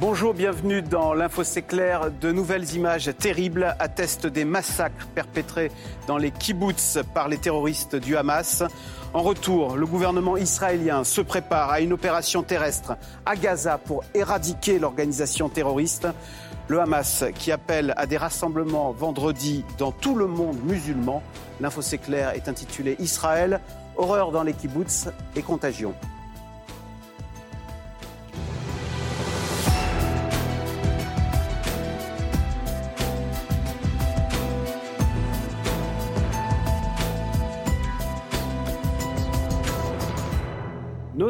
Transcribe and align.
Bonjour, 0.00 0.32
bienvenue 0.32 0.80
dans 0.80 1.12
l'Info 1.12 1.42
clair. 1.68 2.10
De 2.10 2.32
nouvelles 2.32 2.74
images 2.74 3.10
terribles 3.18 3.76
attestent 3.78 4.26
des 4.26 4.46
massacres 4.46 5.06
perpétrés 5.14 5.70
dans 6.06 6.16
les 6.16 6.30
kibbutz 6.30 6.98
par 7.12 7.28
les 7.28 7.36
terroristes 7.36 7.96
du 7.96 8.16
Hamas. 8.16 8.62
En 9.12 9.20
retour, 9.20 9.76
le 9.76 9.84
gouvernement 9.84 10.38
israélien 10.38 11.04
se 11.04 11.20
prépare 11.20 11.68
à 11.68 11.80
une 11.80 11.92
opération 11.92 12.42
terrestre 12.42 12.96
à 13.26 13.36
Gaza 13.36 13.76
pour 13.76 14.02
éradiquer 14.14 14.78
l'organisation 14.78 15.50
terroriste. 15.50 16.08
Le 16.68 16.80
Hamas 16.80 17.24
qui 17.34 17.52
appelle 17.52 17.92
à 17.98 18.06
des 18.06 18.16
rassemblements 18.16 18.92
vendredi 18.92 19.66
dans 19.76 19.92
tout 19.92 20.14
le 20.14 20.26
monde 20.26 20.56
musulman. 20.64 21.22
L'info 21.60 21.82
clair 22.02 22.30
est 22.30 22.48
intitulé 22.48 22.96
Israël, 23.00 23.60
horreur 23.98 24.32
dans 24.32 24.44
les 24.44 24.54
kibbutz 24.54 25.10
et 25.36 25.42
contagion. 25.42 25.94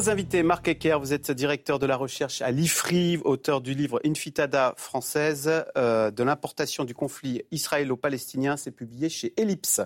Nos 0.01 0.09
invités, 0.09 0.43
Marc 0.43 0.67
Ecker, 0.67 0.97
vous 0.99 1.13
êtes 1.13 1.31
directeur 1.31 1.79
de 1.79 1.85
la 1.85 1.95
recherche 1.95 2.41
à 2.41 2.51
l'IFRI, 2.51 3.19
auteur 3.23 3.61
du 3.61 3.75
livre 3.75 4.01
Infitada 4.03 4.73
française 4.79 5.51
euh, 5.77 6.11
de 6.11 6.23
l'importation 6.23 6.85
du 6.85 6.95
conflit 6.95 7.43
israélo-palestinien. 7.51 8.57
C'est 8.57 8.71
publié 8.71 9.11
chez 9.11 9.35
Ellipse. 9.37 9.83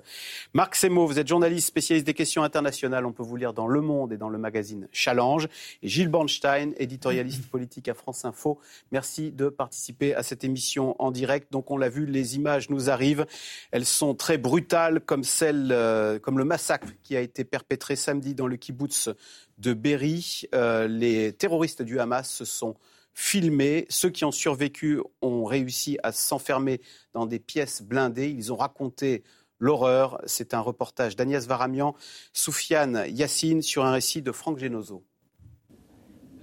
Marc 0.53 0.77
Semo, 0.77 1.05
vous 1.05 1.19
êtes 1.19 1.27
journaliste 1.27 1.67
spécialiste 1.67 2.07
des 2.07 2.15
questions 2.15 2.45
internationales. 2.45 3.07
On 3.07 3.13
peut 3.13 3.25
vous 3.25 3.35
lire 3.35 3.55
dans 3.55 3.67
Le 3.67 3.81
Monde 3.81 4.13
et 4.13 4.17
dans 4.17 4.29
le 4.29 4.39
magazine 4.39 4.87
Challenge. 4.93 5.49
Et 5.83 5.89
Gilles 5.89 6.11
Bornstein, 6.11 6.75
éditorialiste 6.77 7.51
politique 7.51 7.89
à 7.89 7.95
France 7.95 8.25
Info. 8.25 8.61
Merci 8.93 9.33
de 9.33 9.49
participer 9.49 10.15
à 10.15 10.23
cette 10.23 10.45
émission 10.45 10.95
en 11.01 11.11
direct. 11.11 11.51
Donc, 11.51 11.73
on 11.73 11.77
l'a 11.77 11.89
vu, 11.89 12.07
les 12.07 12.37
images 12.37 12.71
nous 12.71 12.89
arrivent. 12.89 13.27
Elles 13.73 13.85
sont 13.85 14.15
très 14.15 14.39
brutales, 14.39 15.01
comme 15.01 15.25
celle, 15.25 15.73
euh, 15.73 16.21
comme 16.21 16.39
le 16.39 16.45
massacre 16.45 16.93
qui 17.03 17.17
a 17.17 17.21
été 17.21 17.43
perpétré 17.43 17.97
samedi 17.97 18.37
dans 18.37 18.47
le 18.47 18.55
kibbutz 18.55 19.11
de 19.59 19.75
Berry. 19.75 20.43
Euh, 20.55 20.87
les 20.87 21.33
terroristes 21.33 21.83
du 21.83 22.01
Hamas 22.01 22.31
se 22.31 22.45
sont 22.45 22.77
filmés. 23.13 23.87
Ceux 23.89 24.11
qui 24.11 24.25
ont 24.25 24.33
survécu 24.33 25.01
ont 25.23 25.45
réussi 25.45 25.99
à 26.03 26.13
s'enfermer 26.13 26.81
dans 27.13 27.27
des 27.27 27.39
pièces 27.39 27.83
blindées. 27.83 28.31
Ils 28.31 28.53
ont 28.53 28.57
raconté 28.57 29.23
l'horreur. 29.59 30.21
C'est 30.27 30.55
un 30.55 30.61
reportage 30.61 31.17
d'Agnès 31.17 31.47
Varamian, 31.47 31.95
Soufiane 32.33 33.05
Yassine 33.09 33.63
sur 33.63 33.85
un 33.85 33.93
récit 33.93 34.23
de 34.23 34.33
Franck 34.33 34.59
Genozo. 34.59 35.05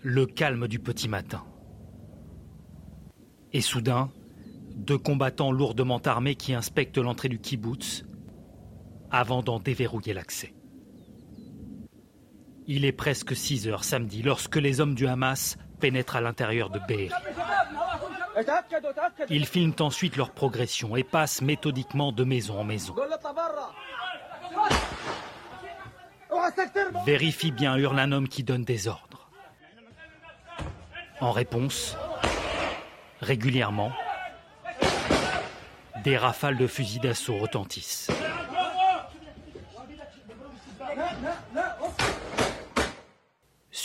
Le 0.01 0.25
calme 0.25 0.67
du 0.67 0.79
petit 0.79 1.07
matin. 1.07 1.43
Et 3.53 3.61
soudain, 3.61 4.09
deux 4.75 4.97
combattants 4.97 5.51
lourdement 5.51 5.99
armés 5.99 6.35
qui 6.35 6.53
inspectent 6.53 6.97
l'entrée 6.97 7.29
du 7.29 7.39
kibbutz 7.39 8.05
avant 9.11 9.43
d'en 9.43 9.59
déverrouiller 9.59 10.13
l'accès. 10.13 10.53
Il 12.73 12.85
est 12.85 12.93
presque 12.93 13.35
6 13.35 13.67
heures 13.67 13.83
samedi 13.83 14.21
lorsque 14.21 14.55
les 14.55 14.79
hommes 14.79 14.95
du 14.95 15.05
Hamas 15.05 15.57
pénètrent 15.81 16.15
à 16.15 16.21
l'intérieur 16.21 16.69
de 16.69 16.79
Be'eri. 16.79 17.11
Ils 19.29 19.45
filment 19.45 19.75
ensuite 19.81 20.15
leur 20.15 20.31
progression 20.31 20.95
et 20.95 21.03
passent 21.03 21.41
méthodiquement 21.41 22.13
de 22.13 22.23
maison 22.23 22.57
en 22.57 22.63
maison. 22.63 22.95
Vérifie 27.05 27.51
bien, 27.51 27.75
hurle 27.75 27.99
un 27.99 28.13
homme 28.13 28.29
qui 28.29 28.41
donne 28.41 28.63
des 28.63 28.87
ordres. 28.87 29.29
En 31.19 31.31
réponse, 31.31 31.97
régulièrement, 33.19 33.91
des 36.05 36.15
rafales 36.15 36.57
de 36.57 36.67
fusils 36.67 37.01
d'assaut 37.01 37.37
retentissent. 37.37 38.09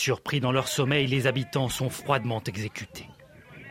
Surpris 0.06 0.38
dans 0.38 0.52
leur 0.52 0.68
sommeil, 0.68 1.08
les 1.08 1.26
habitants 1.26 1.68
sont 1.68 1.90
froidement 1.90 2.40
exécutés. 2.46 3.08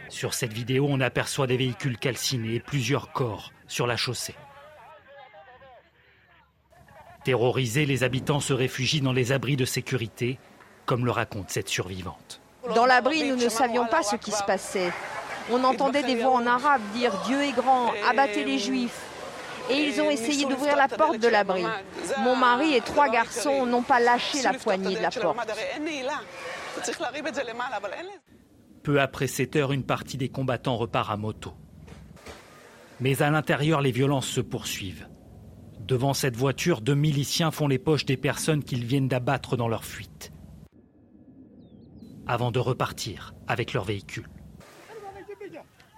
Sur 0.09 0.34
cette 0.34 0.51
vidéo, 0.51 0.85
on 0.90 1.00
aperçoit 1.00 1.47
des 1.47 1.56
véhicules 1.56 1.97
calcinés 1.97 2.56
et 2.56 2.59
plusieurs 2.59 3.13
corps 3.13 3.53
sur 3.69 3.88
la 3.88 3.96
chaussée. 3.96 4.35
Terrorisés, 7.23 7.85
les 7.85 8.03
habitants 8.03 8.41
se 8.41 8.51
réfugient 8.51 9.00
dans 9.00 9.13
les 9.13 9.31
abris 9.31 9.56
de 9.56 9.63
sécurité, 9.63 10.38
comme 10.85 11.06
le 11.06 11.12
raconte 11.12 11.51
cette 11.51 11.69
survivante. 11.69 12.41
Dans 12.75 12.85
l'abri, 12.85 13.23
nous 13.29 13.38
ne 13.38 13.47
savions 13.47 13.85
pas 13.85 14.03
ce 14.03 14.17
qui 14.17 14.31
se 14.31 14.44
passait. 14.44 14.91
On 15.50 15.63
entendait 15.63 16.03
des 16.03 16.17
voix 16.17 16.34
en 16.34 16.46
arabe 16.46 16.81
dire 16.94 17.13
Dieu 17.28 17.41
est 17.44 17.53
grand, 17.53 17.94
abattez 18.09 18.44
les 18.44 18.59
juifs 18.59 19.15
et 19.70 19.88
ils 19.88 20.02
ont 20.02 20.09
essayé 20.09 20.46
d'ouvrir 20.46 20.76
la 20.76 20.88
porte 20.88 21.20
de 21.20 21.28
l'abri. 21.28 21.64
Mon 22.20 22.36
mari 22.36 22.74
et 22.74 22.81
trois 22.81 23.09
garçons 23.09 23.66
n'ont 23.66 23.81
pas 23.81 24.00
lâché 24.00 24.42
la 24.42 24.53
poignée 24.53 24.96
de 24.96 25.02
la 25.02 25.12
porte. 25.12 25.38
Peu 28.84 29.02
après 29.02 29.28
7 29.28 29.56
heures, 29.56 29.72
une 29.72 29.84
partie 29.84 30.18
des 30.18 30.30
combattants 30.30 30.78
repart 30.78 31.09
à 31.09 31.18
moto. 31.18 31.53
Mais 33.00 33.22
à 33.22 33.30
l'intérieur, 33.30 33.81
les 33.81 33.92
violences 33.92 34.28
se 34.28 34.42
poursuivent. 34.42 35.08
Devant 35.80 36.14
cette 36.14 36.36
voiture, 36.36 36.82
deux 36.82 36.96
miliciens 36.96 37.52
font 37.52 37.68
les 37.68 37.78
poches 37.78 38.06
des 38.06 38.18
personnes 38.18 38.64
qu'ils 38.64 38.86
viennent 38.86 39.08
d'abattre 39.08 39.58
dans 39.58 39.68
leur 39.68 39.86
fuite. 39.86 40.32
Avant 42.28 42.52
de 42.52 42.59
repartir 42.59 43.34
avec 43.47 43.74
leur 43.74 43.84
véhicule. 43.84 44.28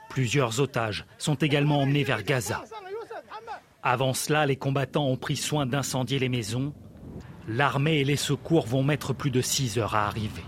Plusieurs 0.09 0.59
otages 0.59 1.05
sont 1.17 1.35
également 1.35 1.81
emmenés 1.81 2.03
vers 2.03 2.23
Gaza, 2.23 2.63
avant 3.83 4.13
cela, 4.13 4.45
les 4.45 4.57
combattants 4.57 5.07
ont 5.07 5.15
pris 5.15 5.37
soin 5.37 5.65
d'incendier 5.65 6.19
les 6.19 6.27
maisons. 6.27 6.73
L'armée 7.47 7.99
et 7.99 8.03
les 8.03 8.17
secours 8.17 8.67
vont 8.67 8.83
mettre 8.83 9.13
plus 9.13 9.31
de 9.31 9.39
six 9.39 9.77
heures 9.77 9.95
à 9.95 10.07
arriver. 10.07 10.43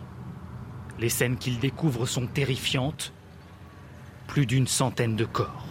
Les 0.99 1.07
scènes 1.07 1.37
qu'ils 1.37 1.59
découvrent 1.59 2.05
sont 2.05 2.27
terrifiantes. 2.27 3.13
Plus 4.27 4.45
d'une 4.45 4.67
centaine 4.67 5.15
de 5.15 5.23
corps. 5.23 5.65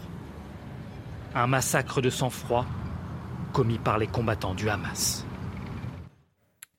Un 1.34 1.46
massacre 1.46 2.00
de 2.00 2.08
sang-froid 2.08 2.64
commis 3.52 3.78
par 3.78 3.98
les 3.98 4.06
combattants 4.06 4.54
du 4.54 4.70
Hamas. 4.70 5.26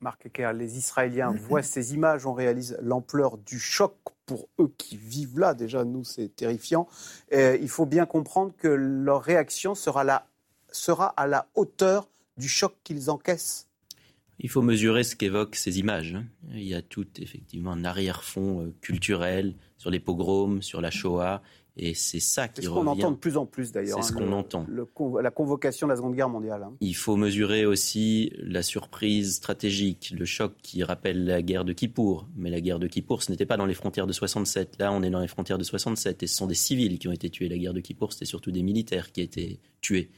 Marc 0.01 0.25
Ecker, 0.25 0.53
les 0.55 0.77
Israéliens 0.77 1.31
voient 1.31 1.61
ces 1.61 1.93
images, 1.93 2.25
on 2.25 2.33
réalise 2.33 2.77
l'ampleur 2.81 3.37
du 3.37 3.59
choc 3.59 3.95
pour 4.25 4.47
eux 4.59 4.73
qui 4.77 4.97
vivent 4.97 5.39
là. 5.39 5.53
Déjà, 5.53 5.83
nous, 5.83 6.03
c'est 6.03 6.35
terrifiant. 6.35 6.87
il 7.31 7.69
faut 7.69 7.85
bien 7.85 8.05
comprendre 8.05 8.53
que 8.57 8.67
leur 8.67 9.21
réaction 9.21 9.75
sera 9.75 10.03
la 10.03 10.25
sera 10.71 11.07
à 11.07 11.27
la 11.27 11.47
hauteur 11.55 12.09
du 12.37 12.47
choc 12.47 12.75
qu'ils 12.83 13.09
encaissent 13.09 13.69
il 14.41 14.49
faut 14.49 14.61
mesurer 14.61 15.03
ce 15.03 15.15
qu'évoquent 15.15 15.55
ces 15.55 15.79
images. 15.79 16.15
Hein. 16.15 16.25
Il 16.53 16.63
y 16.63 16.73
a 16.73 16.81
tout 16.81 17.07
effectivement 17.19 17.71
un 17.71 17.83
arrière-fond 17.83 18.61
euh, 18.61 18.73
culturel 18.81 19.55
sur 19.77 19.89
les 19.89 19.99
pogroms, 19.99 20.61
sur 20.61 20.81
la 20.81 20.91
Shoah, 20.91 21.41
et 21.81 21.93
c'est 21.93 22.19
ça 22.19 22.47
qui 22.47 22.61
revient. 22.61 22.67
C'est 22.67 22.67
ce 22.67 22.73
qu'on 22.73 22.87
entend 22.87 23.11
de 23.11 23.17
plus 23.17 23.37
en 23.37 23.45
plus 23.45 23.71
d'ailleurs. 23.71 24.03
C'est 24.03 24.11
ce 24.11 24.17
hein, 24.17 24.25
qu'on 24.25 24.31
entend. 24.33 24.65
la 25.21 25.31
convocation 25.31 25.87
de 25.87 25.91
la 25.91 25.97
Seconde 25.97 26.15
Guerre 26.15 26.29
mondiale. 26.29 26.63
Hein. 26.63 26.73
Il 26.81 26.95
faut 26.95 27.15
mesurer 27.15 27.65
aussi 27.65 28.33
la 28.37 28.63
surprise 28.63 29.35
stratégique, 29.35 30.13
le 30.17 30.25
choc 30.25 30.55
qui 30.61 30.83
rappelle 30.83 31.25
la 31.25 31.41
guerre 31.41 31.63
de 31.63 31.71
Kippour. 31.71 32.27
Mais 32.35 32.49
la 32.49 32.59
guerre 32.59 32.79
de 32.79 32.87
Kippour, 32.87 33.23
ce 33.23 33.31
n'était 33.31 33.45
pas 33.45 33.55
dans 33.55 33.65
les 33.65 33.73
frontières 33.73 34.07
de 34.07 34.13
67. 34.13 34.75
Là, 34.79 34.91
on 34.91 35.03
est 35.03 35.09
dans 35.09 35.21
les 35.21 35.27
frontières 35.29 35.57
de 35.57 35.63
67, 35.63 36.23
et 36.23 36.27
ce 36.27 36.35
sont 36.35 36.47
des 36.47 36.55
civils 36.55 36.99
qui 36.99 37.07
ont 37.07 37.13
été 37.13 37.29
tués. 37.29 37.47
La 37.47 37.57
guerre 37.57 37.73
de 37.73 37.81
Kippour, 37.81 38.11
c'était 38.11 38.25
surtout 38.25 38.51
des 38.51 38.63
militaires 38.63 39.13
qui 39.13 39.21
étaient 39.21 39.59
tués. 39.79 40.09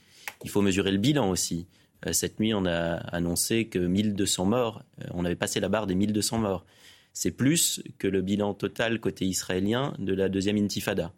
Il 0.44 0.50
faut 0.50 0.62
mesurer 0.62 0.92
le 0.92 0.98
bilan 0.98 1.30
aussi. 1.30 1.68
Euh, 2.06 2.14
cette 2.14 2.40
nuit, 2.40 2.54
on 2.54 2.66
a 2.66 2.96
annoncé 2.96 3.68
que 3.68 3.80
1200 3.80 4.46
morts, 4.46 4.84
euh, 5.02 5.08
on 5.12 5.26
avait 5.26 5.36
passé 5.36 5.60
la 5.60 5.70
barre 5.70 5.88
des 5.88 5.96
1200 5.96 6.40
morts. 6.40 6.66
C'est 7.14 7.32
plus 7.32 7.84
que 7.98 8.08
le 8.08 8.22
bilan 8.22 8.54
total 8.54 9.00
côté 9.00 9.26
israélien 9.26 9.94
de 10.00 10.14
la 10.14 10.30
deuxième 10.30 10.58
intifada 10.58 11.14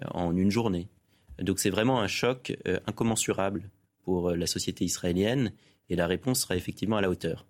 euh, 0.00 0.06
en 0.12 0.36
une 0.36 0.50
journée. 0.50 0.88
Donc 1.40 1.58
c'est 1.58 1.70
vraiment 1.70 2.00
un 2.00 2.06
choc 2.06 2.54
incommensurable 2.86 3.70
pour 4.02 4.32
la 4.32 4.46
société 4.46 4.84
israélienne 4.84 5.52
et 5.88 5.96
la 5.96 6.06
réponse 6.06 6.40
sera 6.40 6.54
effectivement 6.54 6.98
à 6.98 7.00
la 7.00 7.08
hauteur. 7.08 7.46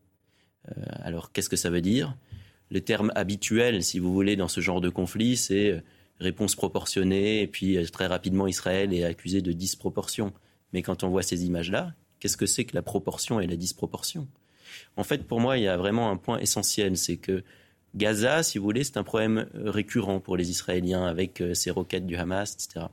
Alors 1.03 1.33
qu'est-ce 1.33 1.49
que 1.49 1.57
ça 1.57 1.71
veut 1.71 1.81
dire? 1.81 2.17
Le 2.71 2.81
terme 2.83 3.11
habituel, 3.17 3.83
si 3.83 3.99
vous 3.99 4.13
voulez, 4.13 4.37
dans 4.37 4.47
ce 4.47 4.61
genre 4.61 4.81
de 4.81 4.91
conflit, 4.91 5.37
c'est 5.37 5.83
réponse 6.21 6.55
proportionnée 6.55 7.43
et 7.43 7.49
puis 7.49 7.85
très 7.91 8.07
rapidement 8.07 8.47
Israël 8.47 8.95
est 8.95 9.03
accusé 9.03 9.43
de 9.43 9.51
disproportion. 9.51 10.33
Mais 10.73 10.83
quand 10.83 11.03
on 11.03 11.09
voit 11.09 11.23
ces 11.23 11.45
images-là, 11.45 11.95
qu'est-ce 12.19 12.37
que 12.37 12.47
c'est 12.47 12.65
que 12.65 12.75
la 12.75 12.83
proportion 12.83 13.41
et 13.41 13.47
la 13.47 13.57
disproportion? 13.57 14.29
En 14.97 15.05
fait, 15.05 15.25
pour 15.25 15.41
moi, 15.41 15.59
il 15.59 15.65
y 15.65 15.69
a 15.69 15.77
vraiment 15.77 16.11
un 16.11 16.17
point 16.17 16.39
essentiel, 16.39 16.97
c'est 16.97 17.17
que 17.17 17.43
Gaza, 17.97 18.43
si 18.43 18.59
vous 18.59 18.65
voulez, 18.65 18.85
c'est 18.85 18.99
un 18.99 19.03
problème 19.03 19.47
récurrent 19.55 20.21
pour 20.21 20.37
les 20.37 20.51
Israéliens 20.51 21.07
avec 21.07 21.41
euh, 21.41 21.55
ces 21.55 21.71
roquettes 21.71 22.07
du 22.07 22.17
Hamas, 22.17 22.55
etc. 22.55 22.87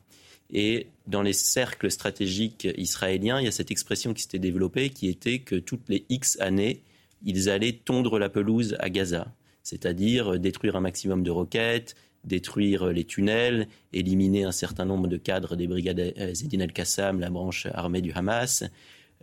Et 0.51 0.87
dans 1.07 1.21
les 1.21 1.33
cercles 1.33 1.91
stratégiques 1.91 2.67
israéliens, 2.77 3.39
il 3.39 3.45
y 3.45 3.47
a 3.47 3.51
cette 3.51 3.69
expression 3.69 4.13
qui 4.13 4.23
s'était 4.23 4.39
développée 4.39 4.89
qui 4.89 5.07
était 5.09 5.39
que 5.39 5.55
toutes 5.55 5.87
les 5.89 6.05
X 6.09 6.39
années, 6.39 6.81
ils 7.25 7.49
allaient 7.49 7.73
tondre 7.73 8.17
la 8.17 8.29
pelouse 8.29 8.75
à 8.79 8.89
Gaza, 8.89 9.27
c'est-à-dire 9.63 10.39
détruire 10.39 10.77
un 10.77 10.81
maximum 10.81 11.23
de 11.23 11.31
roquettes, 11.31 11.95
détruire 12.27 12.87
les 12.87 13.05
tunnels, 13.05 13.67
éliminer 13.93 14.43
un 14.43 14.51
certain 14.51 14.85
nombre 14.85 15.07
de 15.07 15.17
cadres 15.17 15.55
des 15.55 15.67
brigades 15.67 16.13
Zedin 16.33 16.59
el-Qassam, 16.59 17.19
la 17.19 17.29
branche 17.29 17.67
armée 17.73 18.01
du 18.01 18.11
Hamas. 18.11 18.63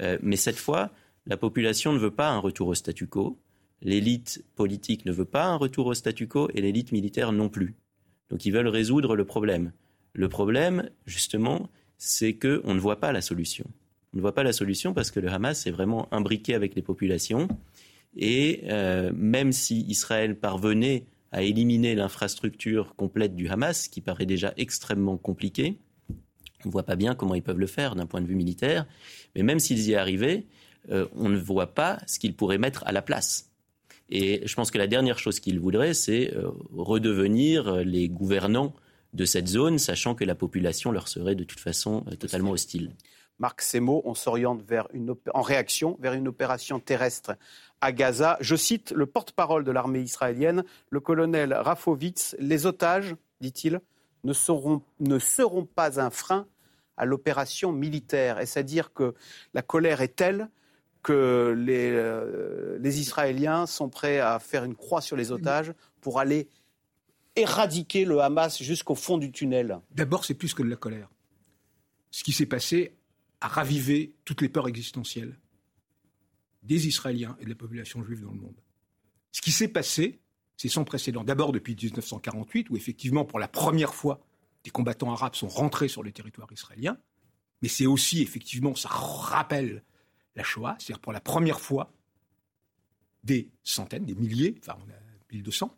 Euh, 0.00 0.18
mais 0.22 0.36
cette 0.36 0.56
fois, 0.56 0.90
la 1.26 1.36
population 1.36 1.92
ne 1.92 1.98
veut 1.98 2.10
pas 2.10 2.30
un 2.30 2.38
retour 2.38 2.68
au 2.68 2.74
statu 2.74 3.06
quo, 3.06 3.38
l'élite 3.82 4.44
politique 4.56 5.04
ne 5.04 5.12
veut 5.12 5.24
pas 5.24 5.44
un 5.44 5.56
retour 5.56 5.86
au 5.86 5.94
statu 5.94 6.26
quo 6.26 6.48
et 6.54 6.60
l'élite 6.60 6.92
militaire 6.92 7.32
non 7.32 7.48
plus. 7.48 7.74
Donc 8.30 8.44
ils 8.46 8.50
veulent 8.52 8.68
résoudre 8.68 9.14
le 9.14 9.24
problème. 9.24 9.72
Le 10.12 10.28
problème, 10.28 10.90
justement, 11.06 11.70
c'est 11.98 12.34
qu'on 12.34 12.74
ne 12.74 12.80
voit 12.80 13.00
pas 13.00 13.12
la 13.12 13.20
solution. 13.20 13.66
On 14.12 14.16
ne 14.16 14.22
voit 14.22 14.34
pas 14.34 14.42
la 14.42 14.52
solution 14.52 14.94
parce 14.94 15.10
que 15.10 15.20
le 15.20 15.28
Hamas 15.28 15.66
est 15.66 15.70
vraiment 15.70 16.08
imbriqué 16.12 16.54
avec 16.54 16.74
les 16.74 16.82
populations. 16.82 17.48
Et 18.16 18.62
euh, 18.68 19.10
même 19.14 19.52
si 19.52 19.80
Israël 19.88 20.36
parvenait 20.38 21.04
à 21.34 21.42
éliminer 21.42 21.96
l'infrastructure 21.96 22.94
complète 22.94 23.34
du 23.34 23.48
Hamas, 23.48 23.88
qui 23.88 24.00
paraît 24.00 24.24
déjà 24.24 24.54
extrêmement 24.56 25.16
compliqué, 25.16 25.78
on 26.64 26.68
ne 26.68 26.72
voit 26.72 26.84
pas 26.84 26.96
bien 26.96 27.16
comment 27.16 27.34
ils 27.34 27.42
peuvent 27.42 27.58
le 27.58 27.66
faire 27.66 27.96
d'un 27.96 28.06
point 28.06 28.20
de 28.20 28.26
vue 28.26 28.36
militaire. 28.36 28.86
Mais 29.34 29.42
même 29.42 29.58
s'ils 29.58 29.88
y 29.88 29.96
arrivaient, 29.96 30.46
euh, 30.90 31.06
on 31.16 31.28
ne 31.28 31.36
voit 31.36 31.74
pas 31.74 31.98
ce 32.06 32.20
qu'ils 32.20 32.36
pourraient 32.36 32.58
mettre 32.58 32.84
à 32.86 32.92
la 32.92 33.02
place. 33.02 33.50
Et 34.10 34.46
je 34.46 34.54
pense 34.54 34.70
que 34.70 34.78
la 34.78 34.86
dernière 34.86 35.18
chose 35.18 35.40
qu'ils 35.40 35.58
voudraient, 35.58 35.92
c'est 35.92 36.32
euh, 36.34 36.50
redevenir 36.72 37.76
les 37.84 38.08
gouvernants 38.08 38.72
de 39.12 39.24
cette 39.24 39.48
zone, 39.48 39.78
sachant 39.78 40.14
que 40.14 40.24
la 40.24 40.36
population 40.36 40.92
leur 40.92 41.08
serait 41.08 41.34
de 41.34 41.44
toute 41.44 41.60
façon 41.60 42.04
euh, 42.08 42.14
totalement 42.14 42.52
hostile. 42.52 42.92
Marc 43.40 43.62
Semo, 43.62 44.02
on 44.04 44.14
s'oriente 44.14 44.62
en 45.32 45.42
réaction 45.42 45.98
vers 46.00 46.12
une 46.12 46.28
opération 46.28 46.78
terrestre 46.78 47.32
à 47.84 47.92
Gaza. 47.92 48.38
Je 48.40 48.56
cite 48.56 48.92
le 48.92 49.04
porte-parole 49.04 49.62
de 49.62 49.70
l'armée 49.70 50.00
israélienne, 50.00 50.64
le 50.88 51.00
colonel 51.00 51.52
Rafovitz. 51.52 52.34
Les 52.38 52.64
otages, 52.64 53.14
dit-il, 53.42 53.82
ne 54.24 54.32
seront, 54.32 54.80
ne 55.00 55.18
seront 55.18 55.66
pas 55.66 56.00
un 56.00 56.08
frein 56.08 56.46
à 56.96 57.04
l'opération 57.04 57.72
militaire. 57.72 58.38
Est-ce 58.38 58.58
à 58.58 58.62
dire 58.62 58.94
que 58.94 59.14
la 59.52 59.60
colère 59.60 60.00
est 60.00 60.16
telle 60.16 60.48
que 61.02 61.54
les, 61.58 61.90
euh, 61.92 62.78
les 62.80 63.00
Israéliens 63.00 63.66
sont 63.66 63.90
prêts 63.90 64.18
à 64.18 64.38
faire 64.38 64.64
une 64.64 64.74
croix 64.74 65.02
sur 65.02 65.16
les 65.16 65.30
otages 65.30 65.74
pour 66.00 66.18
aller 66.18 66.48
éradiquer 67.36 68.06
le 68.06 68.20
Hamas 68.20 68.62
jusqu'au 68.62 68.94
fond 68.94 69.18
du 69.18 69.30
tunnel? 69.30 69.78
D'abord, 69.90 70.24
c'est 70.24 70.32
plus 70.32 70.54
que 70.54 70.62
de 70.62 70.70
la 70.70 70.76
colère. 70.76 71.10
Ce 72.10 72.24
qui 72.24 72.32
s'est 72.32 72.46
passé 72.46 72.96
a 73.42 73.48
ravivé 73.48 74.14
toutes 74.24 74.40
les 74.40 74.48
peurs 74.48 74.68
existentielles 74.68 75.36
des 76.64 76.86
Israéliens 76.86 77.36
et 77.40 77.44
de 77.44 77.50
la 77.50 77.54
population 77.54 78.02
juive 78.02 78.22
dans 78.22 78.32
le 78.32 78.40
monde. 78.40 78.60
Ce 79.32 79.40
qui 79.40 79.52
s'est 79.52 79.68
passé, 79.68 80.20
c'est 80.56 80.68
sans 80.68 80.84
précédent. 80.84 81.24
D'abord 81.24 81.52
depuis 81.52 81.74
1948, 81.74 82.70
où 82.70 82.76
effectivement, 82.76 83.24
pour 83.24 83.38
la 83.38 83.48
première 83.48 83.94
fois, 83.94 84.20
des 84.64 84.70
combattants 84.70 85.12
arabes 85.12 85.34
sont 85.34 85.48
rentrés 85.48 85.88
sur 85.88 86.02
le 86.02 86.12
territoire 86.12 86.50
israélien. 86.52 86.98
Mais 87.62 87.68
c'est 87.68 87.86
aussi, 87.86 88.22
effectivement, 88.22 88.74
ça 88.74 88.88
rappelle 88.88 89.82
la 90.36 90.42
Shoah, 90.42 90.76
c'est-à-dire 90.78 91.00
pour 91.00 91.12
la 91.12 91.20
première 91.20 91.60
fois, 91.60 91.92
des 93.22 93.50
centaines, 93.62 94.04
des 94.04 94.14
milliers, 94.14 94.56
enfin 94.60 94.78
on 94.86 94.90
a 94.90 94.96
1200, 95.32 95.74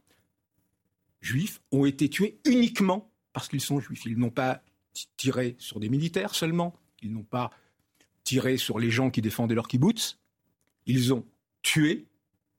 juifs 1.21 1.61
ont 1.71 1.85
été 1.85 2.11
tués 2.11 2.41
uniquement 2.45 3.13
parce 3.33 3.49
qu'ils 3.49 3.61
sont 3.61 3.81
juifs. 3.81 4.05
Ils 4.05 4.19
n'ont 4.19 4.31
pas 4.31 4.63
tiré 5.17 5.57
sur 5.59 5.79
des 5.79 5.89
militaires 5.89 6.35
seulement, 6.35 6.75
ils 7.03 7.13
n'ont 7.13 7.25
pas 7.25 7.51
tiré 8.25 8.57
sur 8.57 8.79
les 8.79 8.91
gens 8.91 9.11
qui 9.11 9.23
défendaient 9.23 9.55
leur 9.55 9.69
kibbutz, 9.69 10.19
ils 10.87 11.13
ont 11.13 11.25
tué 11.63 12.07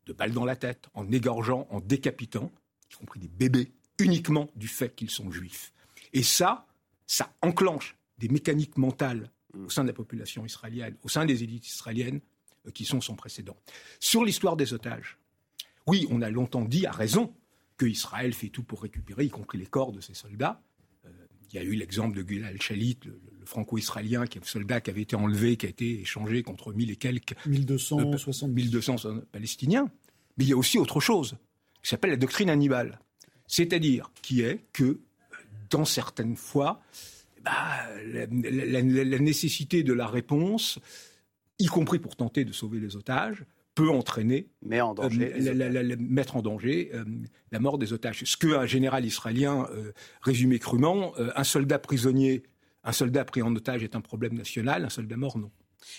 de 0.05 0.13
balles 0.13 0.31
dans 0.31 0.45
la 0.45 0.55
tête, 0.55 0.87
en 0.93 1.11
égorgeant, 1.11 1.67
en 1.69 1.79
décapitant, 1.79 2.51
y 2.91 2.95
compris 2.95 3.19
des 3.19 3.27
bébés, 3.27 3.71
uniquement 3.99 4.49
du 4.55 4.67
fait 4.67 4.95
qu'ils 4.95 5.09
sont 5.09 5.31
juifs. 5.31 5.73
Et 6.13 6.23
ça, 6.23 6.67
ça 7.05 7.33
enclenche 7.41 7.97
des 8.17 8.29
mécaniques 8.29 8.77
mentales 8.77 9.31
au 9.53 9.69
sein 9.69 9.83
de 9.83 9.87
la 9.87 9.93
population 9.93 10.45
israélienne, 10.45 10.95
au 11.03 11.09
sein 11.09 11.25
des 11.25 11.43
élites 11.43 11.67
israéliennes, 11.67 12.21
euh, 12.67 12.71
qui 12.71 12.85
sont 12.85 13.01
sans 13.01 13.15
précédent. 13.15 13.57
Sur 13.99 14.23
l'histoire 14.23 14.55
des 14.55 14.73
otages, 14.73 15.17
oui, 15.87 16.07
on 16.09 16.21
a 16.21 16.29
longtemps 16.29 16.65
dit, 16.65 16.85
à 16.85 16.91
raison, 16.91 17.33
que 17.77 17.85
Israël 17.85 18.33
fait 18.33 18.49
tout 18.49 18.63
pour 18.63 18.81
récupérer, 18.81 19.25
y 19.25 19.29
compris 19.29 19.57
les 19.57 19.65
corps 19.65 19.91
de 19.91 20.01
ses 20.01 20.13
soldats. 20.13 20.61
Euh, 21.47 21.53
il 21.53 21.55
y 21.55 21.59
a 21.59 21.63
eu 21.63 21.75
l'exemple 21.75 22.17
de 22.17 22.27
Gilal 22.27 22.61
Shalit, 22.61 22.99
le, 23.05 23.19
franco-israélien, 23.45 24.27
qui 24.27 24.37
est 24.37 24.41
un 24.41 24.45
soldat 24.45 24.81
qui 24.81 24.89
avait 24.89 25.03
été 25.03 25.15
enlevé, 25.15 25.55
qui 25.55 25.65
a 25.65 25.69
été 25.69 26.01
échangé 26.01 26.43
contre 26.43 26.73
1000 26.73 26.91
et 26.91 26.95
quelques... 26.97 27.35
1260. 27.45 28.51
1200 28.51 29.21
Palestiniens. 29.31 29.89
Mais 30.37 30.43
il 30.43 30.49
y 30.49 30.53
a 30.53 30.57
aussi 30.57 30.77
autre 30.77 30.99
chose, 30.99 31.37
qui 31.81 31.89
s'appelle 31.89 32.11
la 32.11 32.17
doctrine 32.17 32.49
Hannibal. 32.49 32.99
C'est-à-dire 33.47 34.11
qui 34.21 34.41
est 34.41 34.65
que, 34.73 34.99
dans 35.69 35.85
certaines 35.85 36.35
fois, 36.35 36.81
bah, 37.43 37.87
la, 38.05 38.27
nécessité 38.27 39.83
de 39.83 39.93
la 39.93 40.07
réponse, 40.07 40.79
y 41.59 41.67
compris 41.67 41.99
pour 41.99 42.17
tenter 42.17 42.43
de 42.43 42.51
sauver 42.51 42.79
les 42.79 42.97
otages, 42.97 43.45
peut 43.77 43.91
entraîner, 43.91 44.47
Mais 44.65 44.81
en 44.81 44.95
danger, 44.95 45.33
euh, 45.37 45.95
mettre 45.99 46.35
en 46.35 46.41
danger 46.41 46.89
euh, 46.95 47.05
la 47.51 47.59
mort 47.59 47.77
des 47.77 47.93
otages. 47.93 48.23
Ce 48.25 48.35
qu'un 48.35 48.65
général 48.65 49.05
israélien 49.05 49.67
euh, 49.71 49.91
résumait 50.21 50.57
crûment, 50.57 51.13
un 51.17 51.43
soldat 51.43 51.77
prisonnier, 51.77 52.41
un 52.83 52.91
soldat 52.91 53.23
pris 53.23 53.43
en 53.43 53.55
otage 53.55 53.83
est 53.83 53.95
un 53.95 54.01
problème 54.01 54.33
national, 54.33 54.83
un 54.83 54.89
soldat 54.89 55.15
mort 55.15 55.37
non. 55.37 55.51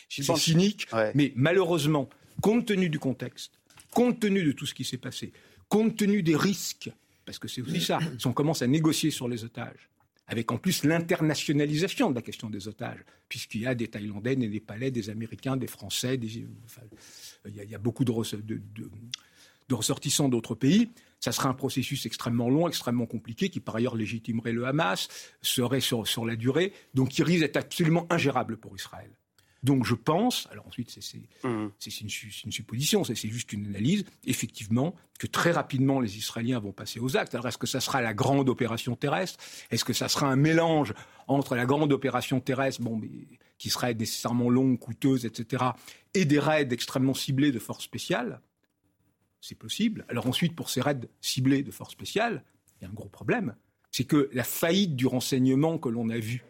C'est 0.09 0.25
cynique, 0.37 0.89
mais 1.15 1.33
malheureusement, 1.37 2.09
compte 2.43 2.67
tenu 2.67 2.89
du 2.91 2.99
contexte, 2.99 3.53
compte 3.95 4.19
tenu 4.19 4.43
de 4.43 4.51
tout 4.51 4.67
ce 4.67 4.75
qui 4.75 4.83
s'est 4.83 4.99
passé, 4.99 5.33
compte 5.69 5.95
tenu 5.97 6.25
des 6.25 6.35
risques, 6.35 6.91
parce 7.25 7.39
que 7.39 7.47
c'est 7.47 7.63
aussi 7.63 7.81
ça, 7.81 8.01
si 8.19 8.27
on 8.27 8.33
commence 8.33 8.61
à 8.61 8.67
négocier 8.67 9.13
sur 9.13 9.29
les 9.29 9.45
otages, 9.45 9.89
avec 10.29 10.53
en 10.53 10.59
plus 10.59 10.85
l'internationalisation 10.85 12.11
de 12.11 12.15
la 12.15 12.23
question 12.23 12.51
des 12.51 12.69
otages, 12.69 13.01
puisqu'il 13.29 13.63
y 13.63 13.67
a 13.67 13.75
des 13.75 13.89
Thaïlandais, 13.89 14.37
des 14.37 14.49
Népalais, 14.49 14.91
des 14.91 15.11
Américains, 15.11 15.57
des 15.57 15.67
Français, 15.67 16.21
il, 16.23 16.47
y 17.47 17.75
a, 17.75 17.79
beaucoup 17.79 18.05
de, 18.05 18.13
ressortissants 19.73 20.29
d'autres 20.29 20.55
pays. 20.55 20.91
Ça 21.19 21.33
serait 21.33 21.49
un 21.49 21.55
processus 21.55 22.05
extrêmement 22.07 22.51
long, 22.51 22.69
extrêmement 22.69 23.07
compliqué, 23.07 23.49
qui 23.49 23.61
par 23.61 23.77
ailleurs 23.77 23.97
légitimerait 23.97 24.53
le 24.53 24.67
Hamas, 24.67 25.09
serait 25.41 25.81
sur, 25.81 26.07
sur 26.07 26.27
la 26.27 26.37
durée, 26.37 26.73
donc 26.95 27.09
qui 27.09 27.23
risque 27.23 27.41
d'être 27.41 27.57
absolument 27.57 28.07
ingérable 28.11 28.59
pour 28.59 28.77
Israël. 28.77 29.11
Donc 29.65 29.85
je 29.85 29.95
pense, 29.95 30.47
alors 30.53 30.67
ensuite 30.69 30.91
c'est 30.91 31.19
mmh. 31.43 31.71
une, 32.45 32.53
supposition, 32.53 33.03
c'est 33.03 33.17
juste 33.17 33.53
une 33.53 33.67
analyse, 33.67 34.05
effectivement, 34.25 34.95
que 35.19 35.27
très 35.27 35.51
rapidement 35.51 35.99
les 35.99 36.17
Israéliens 36.17 36.61
vont 36.61 36.73
passer 36.73 37.01
aux 37.01 37.17
actes. 37.17 37.35
Alors 37.35 37.49
est-ce 37.49 37.59
que 37.59 37.67
ça 37.67 37.81
sera 37.81 38.01
la 38.01 38.15
grande 38.15 38.49
opération 38.49 38.95
terrestre? 38.95 39.43
Est-ce 39.71 39.85
que 39.85 39.93
ça 39.93 40.09
sera 40.09 40.31
un 40.31 40.37
mélange 40.37 40.95
entre 41.27 41.57
la 41.57 41.67
grande 41.67 41.93
opération 41.93 42.41
terrestre, 42.41 42.83
bon, 42.83 43.01
qui 43.59 43.71
serait 43.71 43.95
nécessairement 43.95 44.49
longue, 44.49 44.79
coûteuse, 44.79 45.27
etc., 45.27 45.65
et 46.15 46.25
des 46.25 46.39
raids 46.39 46.69
extrêmement 46.71 47.15
ciblés 47.15 47.51
de 47.51 47.59
forces 47.59 47.85
spéciales? 47.85 48.41
C'est 49.41 49.59
possible. 49.59 50.05
Alors 50.09 50.27
ensuite, 50.29 50.55
pour 50.55 50.71
ces 50.71 50.81
raids 50.81 51.01
ciblés 51.21 51.65
de 51.65 51.71
forces 51.73 51.93
spéciales, 51.93 52.45
il 52.81 52.85
y 52.85 52.87
a 52.87 52.91
un 52.91 52.95
gros 52.95 53.09
problème. 53.09 53.57
C'est 53.91 54.05
que 54.05 54.31
la 54.33 54.45
faillite 54.45 54.95
du 54.95 55.07
renseignement 55.07 55.79
que 55.79 55.89
l'on 55.89 56.11
a 56.11 56.19
vu 56.19 56.45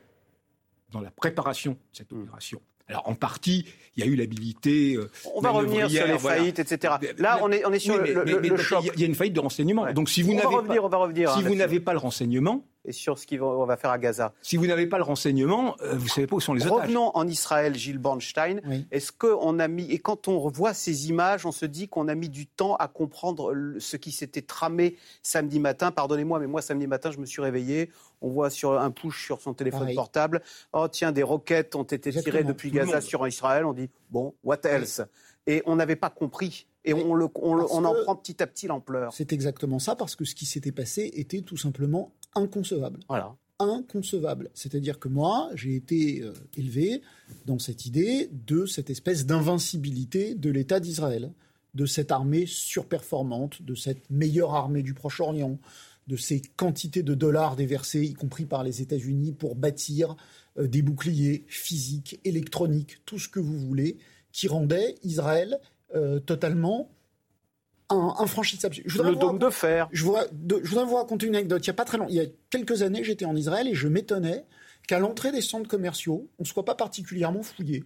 dans 0.90 1.00
la 1.00 1.10
préparation 1.10 1.72
de 1.72 1.78
cette 1.92 2.12
mmh. 2.12 2.22
opération, 2.22 2.62
alors 2.88 3.09
en 3.09 3.14
partie, 3.14 3.66
il 3.97 4.04
y 4.04 4.09
a 4.09 4.11
eu 4.11 4.14
l'habilité. 4.14 4.95
Euh, 4.95 5.11
on 5.35 5.40
va 5.40 5.50
revenir 5.50 5.90
sur 5.90 6.07
les 6.07 6.18
faillites, 6.18 6.59
etc. 6.59 6.95
Là, 7.18 7.38
on 7.42 7.50
est, 7.50 7.64
on 7.66 7.73
est 7.73 7.78
sur 7.78 7.99
le, 7.99 8.57
choc. 8.57 8.85
Il 8.95 9.00
y 9.00 9.04
a 9.04 9.07
une 9.07 9.14
faillite 9.14 9.35
de 9.35 9.40
renseignement. 9.40 9.92
Donc 9.92 10.09
si 10.09 10.23
vous 10.23 10.35
n'avez 10.35 10.57
pas, 10.66 11.35
si 11.37 11.42
vous 11.42 11.54
n'avez 11.54 11.80
pas 11.80 11.92
le 11.92 11.99
renseignement, 11.99 12.64
et 12.88 12.92
sur 12.92 13.18
ce 13.18 13.26
qu'on 13.26 13.66
va 13.66 13.76
faire 13.76 13.90
à 13.90 13.99
Gaza. 13.99 14.33
Si 14.42 14.57
vous 14.57 14.66
n'avez 14.66 14.87
pas 14.87 14.97
le 14.97 15.04
renseignement, 15.04 15.76
euh, 15.83 15.95
vous 15.95 16.04
ne 16.04 16.09
savez 16.09 16.26
pas 16.26 16.37
où 16.37 16.40
sont 16.40 16.54
les 16.54 16.66
otages. 16.66 16.83
Revenons 16.83 17.11
en 17.14 17.28
Israël, 17.28 17.75
Gilles 17.75 17.99
Bornstein. 17.99 18.61
Est-ce 18.90 19.12
qu'on 19.12 19.59
a 19.59 19.68
mis, 19.68 19.90
et 19.92 19.99
quand 19.99 20.26
on 20.26 20.40
revoit 20.40 20.75
ces 20.75 21.09
images, 21.09 21.45
on 21.45 21.52
se 21.52 21.66
dit 21.66 21.88
qu'on 21.88 22.09
a 22.09 22.14
mis 22.14 22.30
du 22.30 22.47
temps 22.47 22.76
à 22.76 22.88
comprendre 22.88 23.54
ce 23.78 23.97
qui 23.97 24.11
s'était 24.11 24.42
tramé 24.42 24.97
samedi 25.23 25.61
matin? 25.61 25.90
Pardonnez-moi, 25.92 26.38
mais 26.40 26.47
moi, 26.47 26.62
samedi 26.62 26.87
matin, 26.87 27.11
je 27.11 27.18
me 27.18 27.26
suis 27.26 27.42
réveillé. 27.42 27.90
On 28.21 28.30
voit 28.30 28.50
sur 28.50 28.80
un 28.80 28.90
push 28.90 29.26
sur 29.26 29.40
son 29.40 29.54
téléphone 29.54 29.95
portable. 29.95 30.42
Oh, 30.73 30.88
tiens, 30.88 31.12
des 31.12 31.23
roquettes 31.23 31.76
ont 31.76 31.85
été 31.85 32.11
tirées 32.11 32.42
depuis 32.45 32.71
Gaza 32.71 33.00
sur 33.00 33.26
Israël. 33.28 33.66
On 33.66 33.75
dit, 33.75 33.90
bon, 34.11 34.35
what 34.42 34.64
else? 34.64 35.02
Et 35.47 35.62
on 35.66 35.76
n'avait 35.76 35.97
pas 35.97 36.11
compris. 36.11 36.66
Et 36.85 36.95
on, 36.95 37.14
le, 37.14 37.28
on 37.35 37.85
en 37.85 37.95
prend 38.04 38.16
petit 38.16 38.42
à 38.42 38.47
petit 38.47 38.66
l'ampleur. 38.66 39.12
C'est 39.12 39.33
exactement 39.33 39.78
ça, 39.78 39.95
parce 39.95 40.16
que 40.16 40.25
ce 40.25 40.35
qui 40.35 40.47
s'était 40.47 40.73
passé 40.73 41.11
était 41.14 41.42
tout 41.42 41.57
simplement 41.57 42.12
inconcevable. 42.35 43.00
Voilà. 43.08 43.37
Inconcevable. 43.58 44.50
C'est-à-dire 44.54 44.99
que 44.99 45.08
moi, 45.08 45.50
j'ai 45.54 45.75
été 45.75 46.23
euh, 46.23 46.32
élevé 46.56 47.02
dans 47.47 47.58
cette 47.58 47.87
idée 47.87 48.30
de 48.47 48.66
cette 48.66 48.90
espèce 48.90 49.26
d'invincibilité 49.26 50.35
de 50.35 50.50
l'État 50.50 50.78
d'Israël, 50.78 51.32
de 51.75 51.87
cette 51.87 52.12
armée 52.12 52.47
surperformante, 52.47 53.62
de 53.62 53.75
cette 53.75 54.08
meilleure 54.11 54.54
armée 54.54 54.82
du 54.82 54.94
Proche-Orient, 54.94 55.58
de 56.06 56.16
ces 56.16 56.40
quantités 56.40 57.02
de 57.02 57.14
dollars 57.14 57.56
déversés, 57.56 58.04
y 58.04 58.14
compris 58.14 58.47
par 58.47 58.64
les 58.64 58.80
États-Unis, 58.80 59.32
pour 59.32 59.56
bâtir 59.56 60.16
euh, 60.58 60.66
des 60.66 60.82
boucliers 60.82 61.44
physiques, 61.49 62.20
électroniques, 62.25 62.99
tout 63.04 63.18
ce 63.18 63.28
que 63.28 63.40
vous 63.40 63.58
voulez, 63.58 63.99
qui 64.32 64.49
rendaient 64.49 64.94
Israël 65.02 65.58
euh, 65.94 66.20
totalement 66.20 66.90
infranchissable. 67.90 68.76
Je 68.85 69.02
le 69.02 69.16
dôme 69.16 69.38
de 69.38 69.50
fer. 69.50 69.88
Je 69.92 70.04
voudrais, 70.04 70.28
je 70.62 70.68
voudrais 70.68 70.85
vous 70.85 70.97
raconter 70.97 71.26
une 71.26 71.37
anecdote. 71.37 71.64
Il 71.64 71.68
y 71.68 71.71
a 71.71 71.75
pas 71.75 71.85
très 71.85 71.99
longtemps, 71.99 72.11
il 72.11 72.16
y 72.16 72.21
a 72.21 72.26
quelques 72.50 72.83
années, 72.83 73.02
j'étais 73.04 73.25
en 73.25 73.37
Israël 73.37 73.66
et 73.68 73.75
je 73.75 73.88
m'étonnais 73.88 74.45
qu'à 74.87 74.99
l'entrée 74.99 75.33
des 75.33 75.42
centres 75.42 75.68
commerciaux, 75.68 76.28
on 76.38 76.42
ne 76.42 76.47
soit 76.47 76.64
pas 76.64 76.75
particulièrement 76.75 77.42
fouillé. 77.42 77.85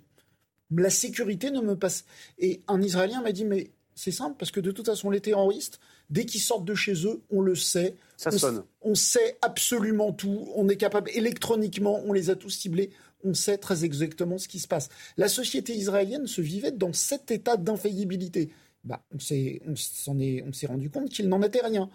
La 0.71 0.91
sécurité 0.91 1.51
ne 1.51 1.61
me 1.61 1.77
passe. 1.77 2.05
Et 2.39 2.63
un 2.69 2.81
Israélien 2.81 3.21
m'a 3.21 3.33
dit, 3.33 3.45
mais 3.45 3.73
c'est 3.95 4.11
simple, 4.11 4.37
parce 4.39 4.51
que 4.51 4.61
de 4.61 4.71
toute 4.71 4.87
façon, 4.87 5.11
les 5.11 5.21
terroristes, 5.21 5.81
dès 6.09 6.25
qu'ils 6.25 6.41
sortent 6.41 6.65
de 6.65 6.75
chez 6.75 7.07
eux, 7.07 7.21
on 7.31 7.41
le 7.43 7.55
sait. 7.55 7.97
Ça 8.17 8.31
on, 8.33 8.39
sonne. 8.39 8.65
On 8.81 8.95
sait 8.95 9.37
absolument 9.43 10.13
tout. 10.13 10.49
On 10.55 10.69
est 10.69 10.77
capable, 10.77 11.11
électroniquement, 11.15 12.01
on 12.07 12.13
les 12.13 12.31
a 12.31 12.37
tous 12.37 12.51
ciblés. 12.51 12.91
On 13.25 13.35
sait 13.35 13.59
très 13.59 13.85
exactement 13.85 14.39
ce 14.39 14.49
qui 14.49 14.59
se 14.59 14.69
passe. 14.69 14.89
La 15.17 15.29
société 15.29 15.75
israélienne 15.75 16.27
se 16.27 16.41
vivait 16.41 16.73
dans 16.73 16.93
cet 16.93 17.31
état 17.31 17.57
d'infaillibilité. 17.57 18.51
Bah, 18.85 19.03
on 19.15 19.19
s'est 19.19 19.61
rendu 20.67 20.91
compte 20.91 21.09
qu'il 21.11 21.29
n'en 21.29 21.43
était 21.43 21.65
rien. 21.65 21.89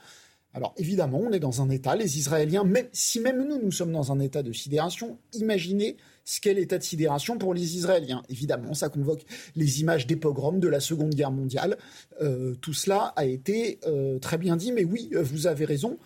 Alors 0.53 0.73
évidemment, 0.77 1.19
on 1.19 1.31
est 1.31 1.39
dans 1.39 1.61
un 1.61 1.69
état, 1.69 1.95
les 1.95 2.17
Israéliens, 2.17 2.63
même 2.63 2.87
si 2.91 3.19
même 3.19 3.45
nous, 3.45 3.61
nous 3.61 3.71
sommes 3.71 3.91
dans 3.91 4.11
un 4.11 4.19
état 4.19 4.41
de 4.41 4.51
sidération, 4.51 5.19
imaginez 5.33 5.97
ce 6.25 6.41
qu'est 6.41 6.53
l'état 6.53 6.77
de 6.77 6.83
sidération 6.83 7.37
pour 7.37 7.53
les 7.53 7.75
Israéliens. 7.75 8.23
Évidemment, 8.29 8.73
ça 8.73 8.89
convoque 8.89 9.23
les 9.55 9.81
images 9.81 10.07
des 10.07 10.15
pogroms 10.15 10.59
de 10.59 10.67
la 10.67 10.79
Seconde 10.79 11.13
Guerre 11.13 11.31
mondiale. 11.31 11.77
Euh, 12.21 12.55
tout 12.55 12.73
cela 12.73 13.13
a 13.15 13.25
été 13.25 13.79
euh, 13.85 14.17
très 14.19 14.37
bien 14.37 14.55
dit, 14.55 14.71
mais 14.71 14.83
oui, 14.83 15.09
euh, 15.13 15.21
vous 15.21 15.47
avez 15.47 15.65
raison. 15.65 15.99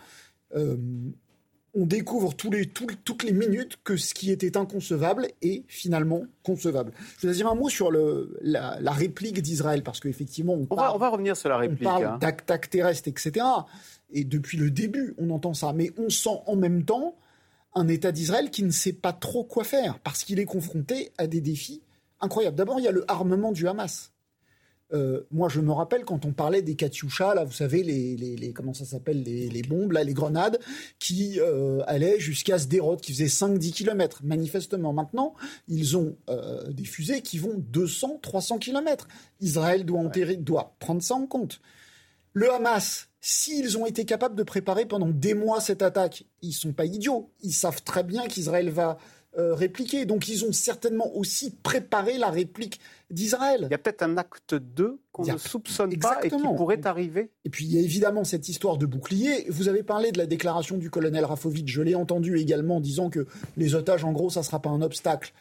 On 1.74 1.86
découvre 1.86 2.36
tous 2.36 2.52
les, 2.52 2.66
toutes 2.66 3.24
les 3.24 3.32
minutes 3.32 3.78
que 3.84 3.96
ce 3.96 4.14
qui 4.14 4.32
était 4.32 4.58
inconcevable 4.58 5.28
est 5.42 5.64
finalement 5.68 6.24
concevable. 6.44 6.92
Je 7.20 7.28
vais 7.28 7.34
dire 7.34 7.48
un 7.48 7.56
mot 7.56 7.70
sur 7.70 7.92
le, 7.92 8.38
la, 8.42 8.92
réplique 8.92 9.42
d'Israël, 9.42 9.82
parce 9.84 10.00
qu'effectivement, 10.00 10.54
on, 10.54 10.68
on, 10.70 10.76
va, 10.76 10.94
on 10.94 10.98
va 10.98 11.10
revenir 11.10 11.38
sur 11.38 11.50
la 11.50 11.58
réplique. 11.58 11.88
On 11.88 12.00
parle 12.00 12.20
hein. 12.22 12.58
terrestres, 12.70 13.08
etc. 13.08 13.46
Et 14.12 14.26
depuis 14.26 14.58
le 14.58 14.70
début, 14.70 15.16
on 15.18 15.30
entend 15.30 15.54
ça. 15.54 15.72
Mais 15.72 15.92
on 15.98 16.10
sent 16.10 16.42
en 16.46 16.56
même 16.56 16.84
temps 16.84 17.16
un 17.74 17.88
État 17.88 18.12
d'Israël 18.12 18.50
qui 18.50 18.64
ne 18.64 18.72
sait 18.72 18.94
pas 18.94 19.14
trop 19.14 19.46
quoi 19.46 19.64
faire, 19.64 20.00
parce 20.00 20.24
qu'il 20.24 20.40
est 20.40 20.46
confronté 20.46 21.12
à 21.18 21.28
des 21.28 21.40
défis 21.40 21.82
incroyables. 22.20 22.58
D'abord, 22.58 22.80
il 22.80 22.84
y 22.84 22.88
a 22.88 22.92
le 22.92 23.10
armement 23.10 23.54
du 23.54 23.68
Hamas. 23.68 24.12
Euh, 24.94 25.22
moi, 25.32 25.50
je 25.50 25.62
me 25.62 25.72
rappelle 25.72 26.04
quand 26.04 26.26
on 26.26 26.32
parlait 26.32 26.62
des 26.62 26.76
Katyusha, 26.76 27.34
là, 27.34 27.44
vous 27.44 27.54
savez, 27.54 27.84
les, 27.84 28.16
les, 28.16 28.54
comment 28.54 28.74
ça 28.74 28.86
s'appelle, 28.86 29.24
les, 29.24 29.62
bombes, 29.62 29.94
là, 29.94 30.04
les 30.04 30.14
grenades, 30.14 30.60
qui 31.00 31.40
euh, 31.40 31.80
allaient 31.88 32.20
jusqu'à 32.20 32.58
Sderot, 32.58 32.98
qui 32.98 33.14
faisaient 33.14 33.26
5-10 33.26 33.72
km. 33.72 34.22
Manifestement, 34.24 34.94
maintenant, 34.94 35.34
ils 35.68 35.98
ont 35.98 36.16
euh, 36.30 36.72
des 36.72 36.86
fusées 36.86 37.22
qui 37.22 37.38
vont 37.38 37.56
200, 37.58 38.20
300 38.22 38.58
km. 38.60 39.08
Israël 39.40 39.86
doit, 39.86 40.00
enterrer, 40.00 40.38
doit 40.38 40.76
prendre 40.80 41.02
ça 41.02 41.16
en 41.16 41.26
compte. 41.26 41.62
Le 42.34 42.52
Hamas, 42.52 43.10
s'ils 43.20 43.78
ont 43.78 43.86
été 43.86 44.06
capables 44.06 44.36
de 44.36 44.44
préparer 44.44 44.86
pendant 44.86 45.10
des 45.10 45.34
mois 45.34 45.62
cette 45.62 45.82
attaque, 45.82 46.26
ils 46.42 46.54
sont 46.54 46.74
pas 46.74 46.86
idiots. 46.86 47.30
Ils 47.42 47.54
savent 47.54 47.84
très 47.84 48.04
bien 48.04 48.28
qu'Israël 48.28 48.70
va 48.70 48.98
euh, 49.38 49.54
répliquer. 49.54 50.06
Donc 50.06 50.28
ils 50.28 50.44
ont 50.44 50.52
certainement 50.52 51.16
aussi 51.16 51.52
préparé 51.52 52.18
la 52.18 52.30
réplique 52.30 52.82
d'Israël. 53.12 53.68
Il 53.70 53.72
y 53.72 53.76
a 53.76 53.78
peut-être 53.78 54.04
un 54.04 54.18
acte 54.18 54.56
2 54.56 55.00
qu'on 55.12 55.26
ne 55.26 55.38
soupçonne 55.38 55.98
pas 55.98 56.20
et 56.24 56.30
qui 56.30 56.38
pourrait 56.38 56.86
arriver. 56.86 57.32
Et 57.46 57.50
puis 57.50 57.66
il 57.66 57.74
y 57.74 57.78
a 57.78 57.82
évidemment 57.82 58.24
cette 58.24 58.50
histoire 58.50 58.78
de 58.78 58.86
bouclier. 58.86 59.46
Vous 59.50 59.68
avez 59.68 59.84
parlé 59.84 60.12
de 60.12 60.18
la 60.18 60.26
déclaration 60.26 60.78
du 60.78 60.90
colonel 60.90 61.26
Rafovitch. 61.26 61.72
Je 61.72 61.82
l'ai 61.82 61.96
entendu 61.96 62.38
également 62.38 62.80
disant 62.80 63.10
que 63.10 63.28
les 63.58 63.76
otages, 63.76 64.04
en 64.04 64.12
gros, 64.12 64.30
ça 64.30 64.42
ne 64.42 64.46
sera 64.46 64.62
pas 64.62 64.70
un 64.70 64.82
obstacle. 64.82 65.34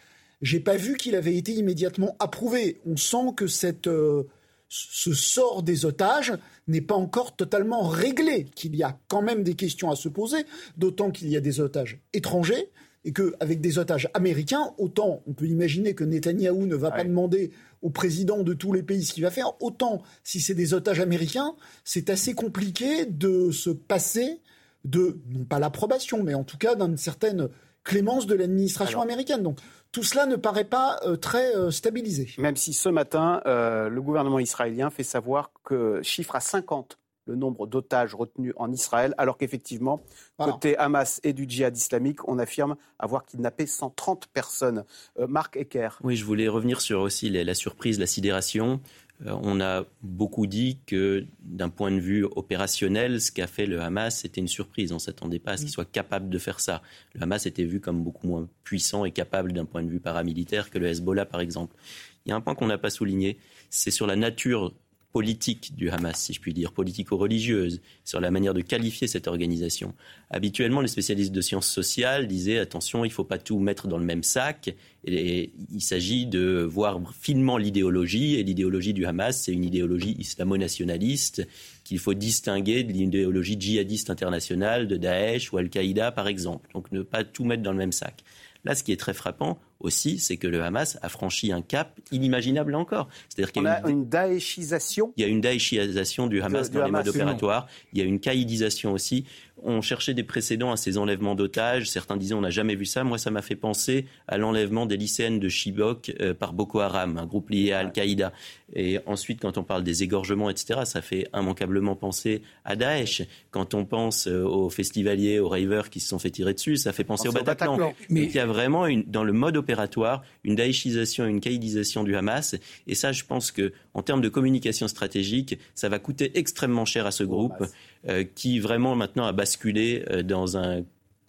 J'ai 0.43 0.61
pas 0.61 0.77
vu 0.77 0.97
qu'il 0.97 1.15
avait 1.15 1.37
été 1.37 1.53
immédiatement 1.53 2.17
approuvé. 2.19 2.81
On 2.87 2.97
sent 2.97 3.35
que 3.37 3.47
cette... 3.47 3.87
Euh, 3.87 4.25
ce 4.73 5.13
sort 5.15 5.65
des 5.65 5.85
otages 5.85 6.33
n'est 6.69 6.81
pas 6.81 6.95
encore 6.95 7.35
totalement 7.35 7.89
réglé, 7.89 8.47
qu'il 8.55 8.77
y 8.77 8.85
a 8.85 8.97
quand 9.09 9.21
même 9.21 9.43
des 9.43 9.55
questions 9.55 9.91
à 9.91 9.97
se 9.97 10.09
poser, 10.09 10.47
d'autant 10.77 11.11
qu'il 11.11 11.29
y 11.29 11.37
a 11.37 11.41
des 11.41 11.59
otages 11.59 12.01
étrangers 12.13 12.71
et 13.05 13.13
qu'avec 13.13 13.61
des 13.61 13.79
otages 13.79 14.09
américains, 14.15 14.75
autant 14.79 15.23
on 15.27 15.33
peut 15.33 15.47
imaginer 15.47 15.95
que 15.95 16.05
Netanyahou 16.05 16.67
ne 16.67 16.77
va 16.77 16.91
pas 16.91 17.05
demander 17.05 17.51
au 17.83 17.91
président 17.91 18.43
de 18.43 18.53
tous 18.53 18.73
les 18.73 18.83
pays 18.83 19.05
ce 19.05 19.15
qu'il 19.15 19.23
va 19.23 19.31
faire, 19.31 19.53
autant 19.63 20.03
si 20.23 20.41
c'est 20.41 20.55
des 20.55 20.75
otages 20.75 21.01
américains, 21.01 21.55
c'est 21.85 22.11
assez 22.11 22.35
compliqué 22.35 23.07
de 23.07 23.51
se 23.51 23.71
passer 23.71 24.41
de, 24.85 25.21
non 25.31 25.45
pas 25.45 25.59
l'approbation, 25.59 26.23
mais 26.23 26.35
en 26.35 26.45
tout 26.45 26.59
cas 26.59 26.75
d'une 26.75 26.97
certaine 26.97 27.49
clémence 27.85 28.27
de 28.27 28.35
l'administration 28.35 29.01
américaine. 29.01 29.43
Donc 29.43 29.59
tout 29.93 30.03
cela 30.03 30.27
ne 30.27 30.37
paraît 30.37 30.65
pas 30.65 31.01
euh, 31.05 31.17
très 31.17 31.57
euh, 31.57 31.71
stabilisé. 31.71 32.31
Même 32.39 32.57
si 32.57 32.73
ce 32.73 32.89
matin, 32.89 33.43
euh, 33.47 33.89
le 33.89 34.03
gouvernement 34.03 34.39
israélien 34.39 34.91
fait 34.91 35.03
savoir 35.03 35.51
que 35.65 36.01
chiffre 36.03 36.37
à 36.37 36.41
50 36.41 37.00
le 37.31 37.37
nombre 37.37 37.67
d'otages 37.67 38.15
retenus 38.15 38.53
en 38.57 38.73
Israël, 38.73 39.15
alors 39.17 39.39
qu'effectivement, 39.39 40.01
côté 40.39 40.77
Hamas 40.77 41.21
et 41.23 41.33
du 41.33 41.47
djihad 41.49 41.77
islamique, 41.77 42.27
on 42.29 42.39
affirme 42.39 42.77
avoir 42.99 43.25
kidnappé 43.25 43.67
130 43.67 44.27
personnes. 44.27 44.85
Marc 45.29 45.57
Ecker. 45.57 45.91
Oui, 46.03 46.17
je 46.17 46.25
voulais 46.25 46.49
revenir 46.49 46.81
sur 46.81 47.01
aussi 47.01 47.31
la 47.31 47.55
surprise, 47.55 47.99
la 47.99 48.07
sidération. 48.07 48.81
Euh, 49.27 49.37
on 49.43 49.61
a 49.61 49.85
beaucoup 50.03 50.47
dit 50.47 50.79
que 50.87 51.27
d'un 51.41 51.69
point 51.69 51.91
de 51.91 52.01
vue 52.01 52.25
opérationnel, 52.25 53.21
ce 53.21 53.31
qu'a 53.31 53.47
fait 53.47 53.67
le 53.67 53.81
Hamas, 53.81 54.21
c'était 54.21 54.41
une 54.41 54.49
surprise. 54.49 54.93
On 54.93 54.97
ne 54.97 55.01
s'attendait 55.01 55.39
pas 55.39 55.53
à 55.53 55.57
ce 55.57 55.63
qu'il 55.63 55.71
soit 55.71 55.91
capable 55.91 56.31
de 56.31 56.39
faire 56.39 56.61
ça. 56.61 56.83
Le 57.15 57.23
Hamas 57.23 57.47
était 57.47 57.65
vu 57.65 57.81
comme 57.81 58.03
beaucoup 58.03 58.27
moins 58.27 58.49
puissant 58.65 59.05
et 59.05 59.11
capable 59.11 59.53
d'un 59.53 59.65
point 59.65 59.83
de 59.83 59.91
vue 59.91 60.01
paramilitaire 60.01 60.71
que 60.71 60.79
le 60.79 60.87
Hezbollah, 60.87 61.27
par 61.27 61.41
exemple. 61.41 61.77
Il 62.25 62.31
y 62.31 62.33
a 62.33 62.37
un 62.37 62.41
point 62.41 62.55
qu'on 62.55 62.67
n'a 62.67 62.79
pas 62.79 62.91
souligné, 62.91 63.39
c'est 63.71 63.91
sur 63.91 64.07
la 64.07 64.17
nature 64.17 64.75
politique 65.13 65.75
du 65.77 65.91
Hamas, 65.91 66.17
si 66.17 66.33
je 66.33 66.41
puis 66.41 66.55
dire, 66.55 66.73
politico-religieuse, 66.73 67.81
sur 68.05 68.21
la 68.21 68.31
manière 68.31 68.55
de 68.55 68.61
qualifier 68.61 69.09
cette 69.09 69.27
organisation. 69.27 69.95
Habituellement, 70.31 70.81
les 70.81 70.89
spécialistes 70.89 71.33
de 71.33 71.41
sciences 71.41 71.69
sociales 71.69 72.29
disaient 72.29 72.59
attention, 72.59 73.05
il 73.05 73.09
ne 73.09 73.13
faut 73.13 73.25
pas 73.25 73.39
tout 73.39 73.59
mettre 73.59 73.89
dans 73.89 73.99
le 73.99 74.05
même 74.05 74.23
sac. 74.23 74.75
Et 75.05 75.51
il 75.73 75.81
s'agit 75.81 76.27
de 76.27 76.63
voir 76.63 77.01
finement 77.13 77.57
l'idéologie. 77.57 78.37
Et 78.37 78.45
l'idéologie 78.45 78.93
du 78.93 79.05
Hamas, 79.05 79.43
c'est 79.43 79.53
une 79.53 79.65
idéologie 79.65 80.15
islamo-nationaliste 80.19 81.47
qu'il 81.83 81.99
faut 81.99 82.15
distinguer 82.15 82.85
de 82.85 82.93
l'idéologie 82.93 83.57
djihadiste 83.59 84.11
internationale 84.11 84.87
de 84.87 84.97
Daesh 84.97 85.53
ou 85.53 85.59
Al-Qaïda, 85.59 86.13
par 86.13 86.29
exemple. 86.29 86.71
Donc 86.73 86.93
ne 86.93 87.03
pas 87.03 87.25
tout 87.25 87.45
mettre 87.45 87.63
dans 87.63 87.73
le 87.73 87.79
même 87.79 87.93
sac. 87.93 88.23
Là, 88.65 88.75
ce 88.75 88.85
qui 88.85 88.93
est 88.93 89.01
très 89.01 89.15
frappant 89.15 89.59
aussi, 89.81 90.19
c'est 90.19 90.37
que 90.37 90.47
le 90.47 90.63
Hamas 90.63 90.99
a 91.03 91.09
franchi 91.09 91.53
un 91.53 91.63
cap 91.63 91.99
inimaginable 92.13 92.75
encore. 92.75 93.09
C'est-à-dire 93.29 93.53
qu'il 93.53 93.63
y 93.63 93.67
a, 93.67 93.89
une, 93.89 94.09
daeshisation. 94.09 95.13
Il 95.17 95.23
y 95.23 95.25
a 95.25 95.29
une 95.29 95.41
daeshisation 95.41 96.27
du 96.27 96.41
Hamas 96.43 96.71
dans 96.71 96.85
les 96.85 96.91
modes 96.91 97.09
opératoires. 97.09 97.67
Il 97.93 97.99
y 97.99 98.03
a 98.03 98.05
une 98.05 98.21
caïdisation 98.21 98.93
aussi 98.93 99.25
on 99.63 99.81
cherchait 99.81 100.15
des 100.15 100.23
précédents 100.23 100.73
à 100.73 100.77
ces 100.77 100.99
enlèvements 100.99 101.35
d'otages. 101.35 101.91
Certains 101.91 102.17
disaient 102.17 102.35
on 102.35 102.41
n'a 102.41 102.51
jamais 102.51 102.75
vu 102.75 102.87
ça. 102.87 103.05
Moi, 103.05 103.19
ça 103.19 103.31
m'a 103.31 103.43
fait 103.43 103.57
penser 103.57 104.07
à 104.29 104.39
l'enlèvement 104.39 104.87
des 104.87 104.97
lycéennes 104.97 105.39
de 105.39 105.49
Chibok 105.49 106.13
euh, 106.21 106.35
par 106.35 106.53
Boko 106.53 106.81
Haram, 106.81 107.19
un 107.19 107.27
groupe 107.27 107.51
lié 107.51 107.73
à 107.73 107.81
Al-Qaïda. 107.81 108.33
Et 108.75 108.99
ensuite, 109.07 109.41
quand 109.41 109.59
on 109.59 109.65
parle 109.65 109.83
des 109.83 110.03
égorgements, 110.03 110.49
etc., 110.49 110.81
ça 110.85 111.03
fait 111.03 111.29
immanquablement 111.35 111.97
penser 111.97 112.43
à 112.65 112.77
Daesh. 112.77 113.23
Quand 113.51 113.75
on 113.75 113.85
pense 113.85 114.29
euh, 114.29 114.45
aux 114.45 114.71
festivaliers, 114.71 115.41
aux 115.41 115.49
ravers 115.49 115.91
qui 115.91 116.01
se 116.01 116.09
sont 116.09 116.19
fait 116.19 116.31
tirer 116.31 116.55
dessus, 116.55 116.77
ça 116.77 116.93
fait 116.93 117.05
penser 117.05 117.29
au 117.29 117.33
Bataclan. 117.33 117.93
Mais 118.09 118.25
il 118.25 118.33
y 118.33 118.39
a 118.39 118.47
vraiment, 118.47 118.87
dans 119.07 119.25
le 119.25 119.33
mode 119.33 119.57
opératoire, 119.57 120.23
une 120.45 120.55
daeshisation, 120.55 121.27
une 121.27 121.41
caïdisation 121.41 122.05
du 122.05 122.15
Hamas. 122.15 122.55
Et 122.87 122.95
ça, 122.95 123.13
je 123.13 123.25
pense 123.25 123.51
que 123.51 123.73
en 123.95 124.03
termes 124.03 124.21
de 124.21 124.29
communication 124.29 124.87
stratégique, 124.89 125.59
ça 125.75 125.89
va 125.89 125.99
coûter 125.99 126.39
extrêmement 126.39 126.85
cher 126.85 127.07
à 127.07 127.11
ce 127.11 127.25
groupe. 127.25 127.65
Euh, 128.09 128.25
qui 128.35 128.61
vraiment 128.61 128.97
maintenant 128.97 129.27
a 129.27 129.33
basculé 129.33 129.50
euh, 129.65 130.23
dans 130.23 130.57
un 130.57 130.85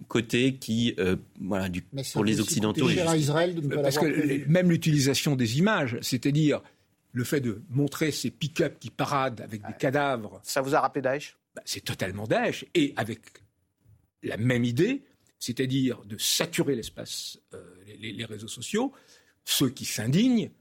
côté 0.08 0.56
qui, 0.56 0.96
euh, 1.00 1.16
voilà, 1.40 1.70
du, 1.70 1.82
pour 2.14 2.24
les 2.24 2.40
Occidentaux. 2.40 2.90
Israël 2.90 3.56
Parce 3.82 3.98
que 3.98 4.48
même 4.50 4.70
l'utilisation 4.70 5.36
des 5.36 5.60
images, 5.60 5.98
c'est-à-dire 6.02 6.62
le 7.14 7.24
fait 7.24 7.42
de 7.42 7.62
montrer 7.70 8.12
ces 8.12 8.32
pick-up 8.32 8.80
qui 8.80 8.90
paradent 8.90 9.42
avec 9.42 9.66
des 9.66 9.74
cadavres. 9.74 10.40
Ça 10.44 10.62
vous 10.62 10.76
a 10.76 10.80
rappelé 10.80 11.02
Daesh? 11.02 11.38
Bah, 11.56 11.62
C'est 11.66 11.84
totalement 11.84 12.26
Daesh. 12.26 12.66
Et 12.74 12.94
avec 12.96 13.20
la 14.24 14.38
même 14.38 14.64
idée, 14.64 15.04
c'est-à-dire 15.38 16.02
de 16.06 16.18
saturer 16.18 16.76
l'espace, 16.76 17.40
les, 18.00 18.14
les, 18.14 18.26
réseaux 18.26 18.48
sociaux, 18.48 18.94
ceux 19.44 19.70
qui 19.70 19.86
s'indignent 19.86 20.52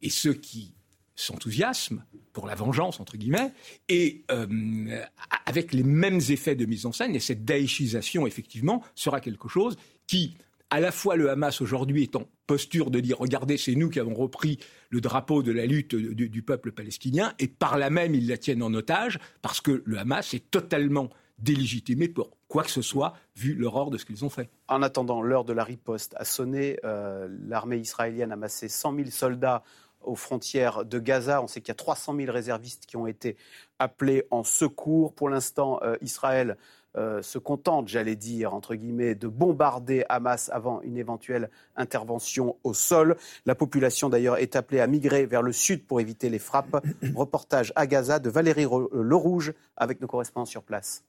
et 0.00 0.10
ceux 0.10 0.34
qui 0.34 0.74
s'enthousiasment 1.20 2.04
pour 2.32 2.46
la 2.46 2.54
vengeance, 2.54 3.00
entre 3.00 3.16
guillemets, 3.16 3.52
et 3.88 4.24
euh, 4.30 5.02
avec 5.46 5.72
les 5.72 5.82
mêmes 5.82 6.20
effets 6.28 6.54
de 6.54 6.64
mise 6.64 6.86
en 6.86 6.92
scène. 6.92 7.14
Et 7.14 7.20
cette 7.20 7.44
daïchisation, 7.44 8.26
effectivement, 8.26 8.82
sera 8.94 9.20
quelque 9.20 9.48
chose 9.48 9.76
qui, 10.06 10.36
à 10.70 10.80
la 10.80 10.92
fois 10.92 11.16
le 11.16 11.30
Hamas 11.30 11.60
aujourd'hui 11.60 12.04
est 12.04 12.16
en 12.16 12.28
posture 12.46 12.90
de 12.90 13.00
dire 13.00 13.18
regardez, 13.18 13.56
c'est 13.56 13.74
nous 13.74 13.90
qui 13.90 13.98
avons 13.98 14.14
repris 14.14 14.58
le 14.90 15.00
drapeau 15.00 15.42
de 15.42 15.52
la 15.52 15.66
lutte 15.66 15.94
du, 15.94 16.28
du, 16.28 16.42
peuple 16.42 16.72
palestinien, 16.72 17.34
et 17.38 17.48
par 17.48 17.78
là 17.78 17.90
même 17.90 18.14
ils 18.14 18.28
la 18.28 18.38
tiennent 18.38 18.62
en 18.62 18.72
otage, 18.72 19.18
parce 19.42 19.60
que 19.60 19.82
le 19.84 19.98
Hamas 19.98 20.34
est 20.34 20.50
totalement 20.50 21.10
délégitimé 21.38 22.08
pour 22.08 22.30
quoi 22.48 22.62
que 22.62 22.70
ce 22.70 22.82
soit, 22.82 23.14
vu 23.36 23.54
l'horreur 23.54 23.90
de 23.90 23.98
ce 23.98 24.04
qu'ils 24.04 24.24
ont 24.24 24.30
fait. 24.30 24.50
En 24.68 24.82
attendant, 24.82 25.22
l'heure 25.22 25.44
de 25.44 25.52
la 25.52 25.64
riposte 25.64 26.14
a 26.16 26.24
sonné. 26.24 26.78
Euh, 26.84 27.28
l'armée 27.46 27.76
israélienne 27.76 28.32
a 28.32 28.36
massé 28.36 28.68
100 28.68 28.96
000 28.96 29.10
soldats 29.10 29.62
aux 30.02 30.16
frontières 30.16 30.84
de 30.84 30.98
Gaza. 30.98 31.42
On 31.42 31.46
sait 31.46 31.60
qu'il 31.60 31.68
y 31.68 31.72
a 31.72 31.74
300 31.74 32.16
000 32.16 32.32
réservistes 32.32 32.86
qui 32.86 32.96
ont 32.96 33.06
été 33.06 33.36
appelés 33.78 34.24
en 34.30 34.44
secours. 34.44 35.12
Pour 35.12 35.28
l'instant, 35.28 35.80
euh, 35.82 35.96
Israël 36.00 36.56
euh, 36.96 37.22
se 37.22 37.38
contente, 37.38 37.86
j'allais 37.88 38.16
dire, 38.16 38.54
entre 38.54 38.74
guillemets, 38.74 39.14
de 39.14 39.28
bombarder 39.28 40.04
Hamas 40.08 40.50
avant 40.52 40.80
une 40.82 40.96
éventuelle 40.96 41.50
intervention 41.76 42.56
au 42.64 42.72
sol. 42.74 43.16
La 43.46 43.54
population, 43.54 44.08
d'ailleurs, 44.08 44.38
est 44.38 44.56
appelée 44.56 44.80
à 44.80 44.86
migrer 44.86 45.26
vers 45.26 45.42
le 45.42 45.52
sud 45.52 45.84
pour 45.84 46.00
éviter 46.00 46.30
les 46.30 46.38
frappes. 46.38 46.84
Reportage 47.14 47.72
à 47.76 47.86
Gaza 47.86 48.18
de 48.18 48.30
Valérie 48.30 48.66
Lerouge 48.92 49.52
avec 49.76 50.00
nos 50.00 50.06
correspondants 50.06 50.46
sur 50.46 50.62
place. 50.62 51.04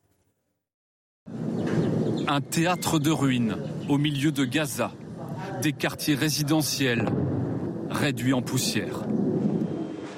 Un 2.27 2.41
théâtre 2.41 2.99
de 2.99 3.09
ruines 3.09 3.57
au 3.87 3.97
milieu 3.97 4.31
de 4.31 4.45
Gaza, 4.45 4.91
des 5.61 5.73
quartiers 5.73 6.15
résidentiels 6.15 7.05
réduits 7.89 8.33
en 8.33 8.41
poussière. 8.41 9.03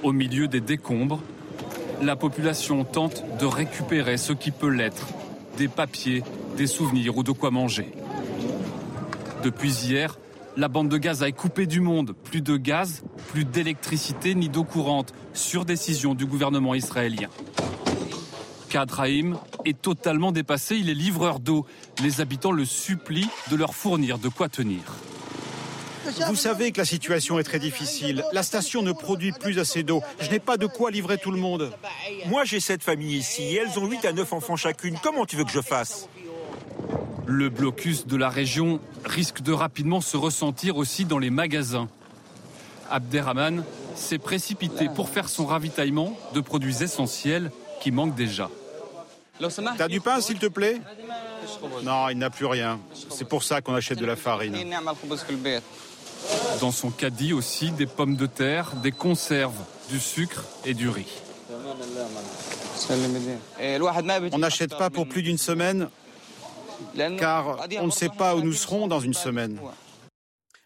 Au 0.04 0.12
milieu 0.12 0.48
des 0.48 0.62
décombres, 0.62 1.22
la 2.02 2.16
population 2.16 2.84
tente 2.84 3.24
de 3.40 3.46
récupérer 3.46 4.18
ce 4.18 4.34
qui 4.34 4.52
peut 4.52 4.70
l'être, 4.70 5.08
des 5.58 5.68
papiers, 5.68 6.24
des 6.58 6.68
souvenirs 6.68 7.18
ou 7.18 7.24
de 7.24 7.32
quoi 7.32 7.52
manger. 7.52 7.92
Depuis 9.44 9.72
hier, 9.86 10.18
la 10.58 10.68
bande 10.68 10.90
de 10.90 10.98
Gaza 10.98 11.28
est 11.28 11.34
coupée 11.34 11.66
du 11.66 11.80
monde. 11.80 12.14
Plus 12.24 12.42
de 12.42 12.58
gaz, 12.58 13.04
plus 13.30 13.46
d'électricité 13.46 14.36
ni 14.36 14.50
d'eau 14.50 14.64
courante, 14.64 15.14
sur 15.34 15.66
décision 15.66 16.14
du 16.14 16.26
gouvernement 16.26 16.76
israélien. 16.76 17.30
Kadrahim 18.70 19.38
est 19.66 19.82
totalement 19.82 20.32
dépassé, 20.32 20.76
il 20.78 20.90
est 20.90 20.94
livreur 20.94 21.40
d'eau. 21.40 21.66
Les 22.02 22.22
habitants 22.22 22.52
le 22.52 22.66
supplient 22.66 23.30
de 23.50 23.56
leur 23.56 23.76
fournir 23.76 24.18
de 24.18 24.30
quoi 24.30 24.50
tenir. 24.50 24.82
Vous 26.28 26.36
savez 26.36 26.72
que 26.72 26.80
la 26.80 26.86
situation 26.86 27.40
est 27.40 27.44
très 27.44 27.60
difficile. 27.60 28.24
La 28.34 28.44
station 28.44 28.82
ne 28.82 28.92
produit 28.92 29.32
plus 29.32 29.60
assez 29.60 29.84
d'eau. 29.84 30.02
Je 30.20 30.30
n'ai 30.30 30.40
pas 30.40 30.58
de 30.58 30.66
quoi 30.66 30.92
livrer 30.92 31.18
tout 31.18 31.32
le 31.32 31.38
monde. 31.38 31.72
Moi, 32.26 32.44
j'ai 32.44 32.60
sept 32.60 32.84
familles 32.84 33.18
ici 33.18 33.44
et 33.44 33.56
elles 33.58 33.80
ont 33.80 33.86
8 33.86 34.06
à 34.06 34.14
9 34.14 34.34
enfants 34.34 34.56
chacune. 34.56 34.98
Comment 35.04 35.26
tu 35.26 35.36
veux 35.36 35.44
que 35.44 35.52
je 35.52 35.62
fasse? 35.62 36.08
Le 37.26 37.50
blocus 37.50 38.08
de 38.08 38.18
la 38.18 38.30
région 38.30 38.80
risque 39.06 39.42
de 39.42 39.54
rapidement 39.54 40.02
se 40.02 40.18
ressentir 40.18 40.78
aussi 40.78 41.06
dans 41.06 41.20
les 41.20 41.30
magasins. 41.30 41.88
Abderrahman 42.90 43.64
s'est 43.96 44.18
précipité 44.18 44.90
pour 44.90 45.10
faire 45.10 45.30
son 45.30 45.46
ravitaillement 45.46 46.18
de 46.34 46.42
produits 46.42 46.84
essentiels 46.84 47.52
qui 47.82 47.92
manquent 47.92 48.16
déjà. 48.16 48.50
T'as 49.78 49.88
du 49.88 50.02
pain, 50.02 50.20
s'il 50.22 50.40
te 50.40 50.48
plaît? 50.48 50.82
Non, 51.84 52.10
il 52.10 52.18
n'a 52.18 52.30
plus 52.30 52.46
rien. 52.46 52.80
C'est 53.10 53.28
pour 53.28 53.44
ça 53.44 53.62
qu'on 53.62 53.74
achète 53.74 54.00
de 54.00 54.06
la 54.06 54.16
farine. 54.16 54.56
Dans 56.60 56.72
son 56.72 56.92
caddie 56.92 57.34
aussi, 57.34 57.72
des 57.72 57.88
pommes 57.88 58.16
de 58.16 58.26
terre, 58.26 58.74
des 58.84 58.92
conserves, 58.92 59.58
du 59.90 60.00
sucre 60.00 60.46
et 60.66 60.74
du 60.74 60.90
riz. 60.90 61.22
On 64.32 64.38
n'achète 64.38 64.78
pas 64.78 64.90
pour 64.90 65.08
plus 65.08 65.24
d'une 65.24 65.38
semaine 65.38 65.90
car 67.18 67.68
on 67.80 67.86
ne 67.86 67.92
sait 67.92 68.10
pas 68.10 68.36
où 68.36 68.42
nous 68.42 68.54
serons 68.54 68.88
dans 68.88 69.00
une 69.00 69.14
semaine. 69.14 69.60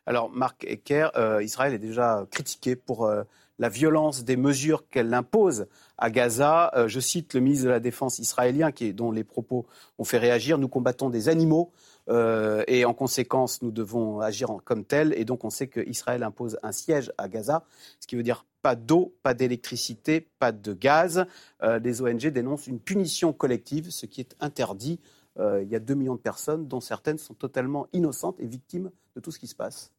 Alors, 0.05 0.29
Marc 0.29 0.65
Ecker, 0.65 1.09
euh, 1.15 1.43
Israël 1.43 1.73
est 1.73 1.79
déjà 1.79 2.25
critiqué 2.29 2.75
pour 2.75 3.05
euh, 3.05 3.23
la 3.57 3.69
violence 3.69 4.23
des 4.23 4.37
mesures 4.37 4.87
qu'elle 4.89 5.11
impose 5.15 5.65
à 5.97 6.11
Gaza. 6.11 6.71
Euh, 6.75 6.87
je 6.87 6.99
cite 6.99 7.33
le 7.33 7.39
ministre 7.39 7.65
de 7.65 7.71
la 7.71 7.79
Défense 7.79 8.19
israélien, 8.19 8.71
qui, 8.71 8.93
dont 8.93 9.11
les 9.11 9.23
propos 9.23 9.65
ont 9.97 10.03
fait 10.03 10.19
réagir. 10.19 10.59
Nous 10.59 10.67
combattons 10.67 11.09
des 11.09 11.27
animaux 11.27 11.71
euh, 12.09 12.63
et 12.67 12.85
en 12.85 12.93
conséquence, 12.93 13.61
nous 13.61 13.71
devons 13.71 14.19
agir 14.19 14.49
comme 14.63 14.85
tel. 14.85 15.13
Et 15.17 15.25
donc, 15.25 15.43
on 15.43 15.49
sait 15.49 15.67
qu'Israël 15.67 16.23
impose 16.23 16.57
un 16.63 16.71
siège 16.71 17.11
à 17.17 17.27
Gaza, 17.27 17.63
ce 17.99 18.07
qui 18.07 18.15
veut 18.15 18.23
dire 18.23 18.45
pas 18.61 18.75
d'eau, 18.75 19.15
pas 19.23 19.33
d'électricité, 19.33 20.27
pas 20.39 20.51
de 20.51 20.73
gaz. 20.73 21.25
Euh, 21.63 21.79
les 21.79 22.01
ONG 22.01 22.27
dénoncent 22.27 22.67
une 22.67 22.79
punition 22.79 23.33
collective, 23.33 23.91
ce 23.91 24.05
qui 24.05 24.21
est 24.21 24.35
interdit. 24.39 24.99
il 25.37 25.67
y 25.67 25.75
a 25.75 25.79
2 25.79 25.95
millions 25.95 26.15
de 26.15 26.21
personnes, 26.21 26.67
dont 26.67 26.79
certaines 26.79 27.17
sont 27.17 27.33
totalement 27.33 27.87
innocentes 27.91 28.39
et 28.39 28.47
victimes 28.47 28.89
de 29.15 29.21
tout 29.21 29.31
ce 29.31 29.39
qui 29.39 29.47
se 29.47 29.55
passe 29.55 29.94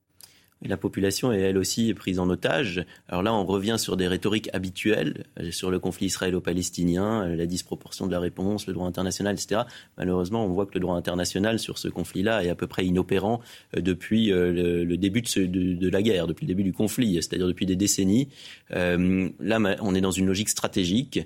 la 0.63 0.77
population 0.77 1.33
est 1.33 1.41
elle 1.41 1.59
aussi 1.59 1.93
prise 1.95 2.19
en 2.19 2.31
otage. 2.31 2.85
Alors 3.09 3.23
là, 3.23 3.35
on 3.35 3.45
revient 3.45 3.77
sur 3.79 3.97
des 3.97 4.09
rhétoriques 4.09 4.49
habituelles 4.53 5.25
euh, 5.39 5.51
sur 5.51 5.71
le 5.71 5.79
conflit 5.79 6.07
israélo-palestinien, 6.07 7.25
euh, 7.25 7.37
la 7.37 7.47
disproportion 7.47 8.07
de 8.07 8.13
la 8.13 8.21
réponse, 8.21 8.67
le 8.67 8.73
droit 8.73 8.87
international, 8.87 9.35
etc. 9.35 9.63
Malheureusement, 9.99 10.45
on 10.45 10.49
voit 10.49 10.67
que 10.67 10.75
le 10.75 10.81
droit 10.81 10.97
international 10.97 11.59
sur 11.59 11.79
ce 11.79 11.89
conflit-là 11.89 12.45
est 12.45 12.49
à 12.49 12.55
peu 12.55 12.67
près 12.67 12.87
inopérant 12.87 13.41
euh, 13.77 13.81
depuis 13.81 14.29
le, 14.29 14.97
début 14.97 15.21
de, 15.21 15.89
la 15.89 16.03
guerre, 16.03 16.27
depuis 16.27 16.47
le 16.47 16.49
début 16.49 16.65
du 16.65 16.73
conflit, 16.73 17.15
c'est-à-dire 17.15 17.47
depuis 17.47 17.67
des 17.67 17.77
décennies. 17.77 18.29
là, 18.71 19.77
on 19.81 19.95
est 19.95 20.01
dans 20.01 20.11
une 20.11 20.27
logique 20.27 20.49
stratégique 20.49 21.21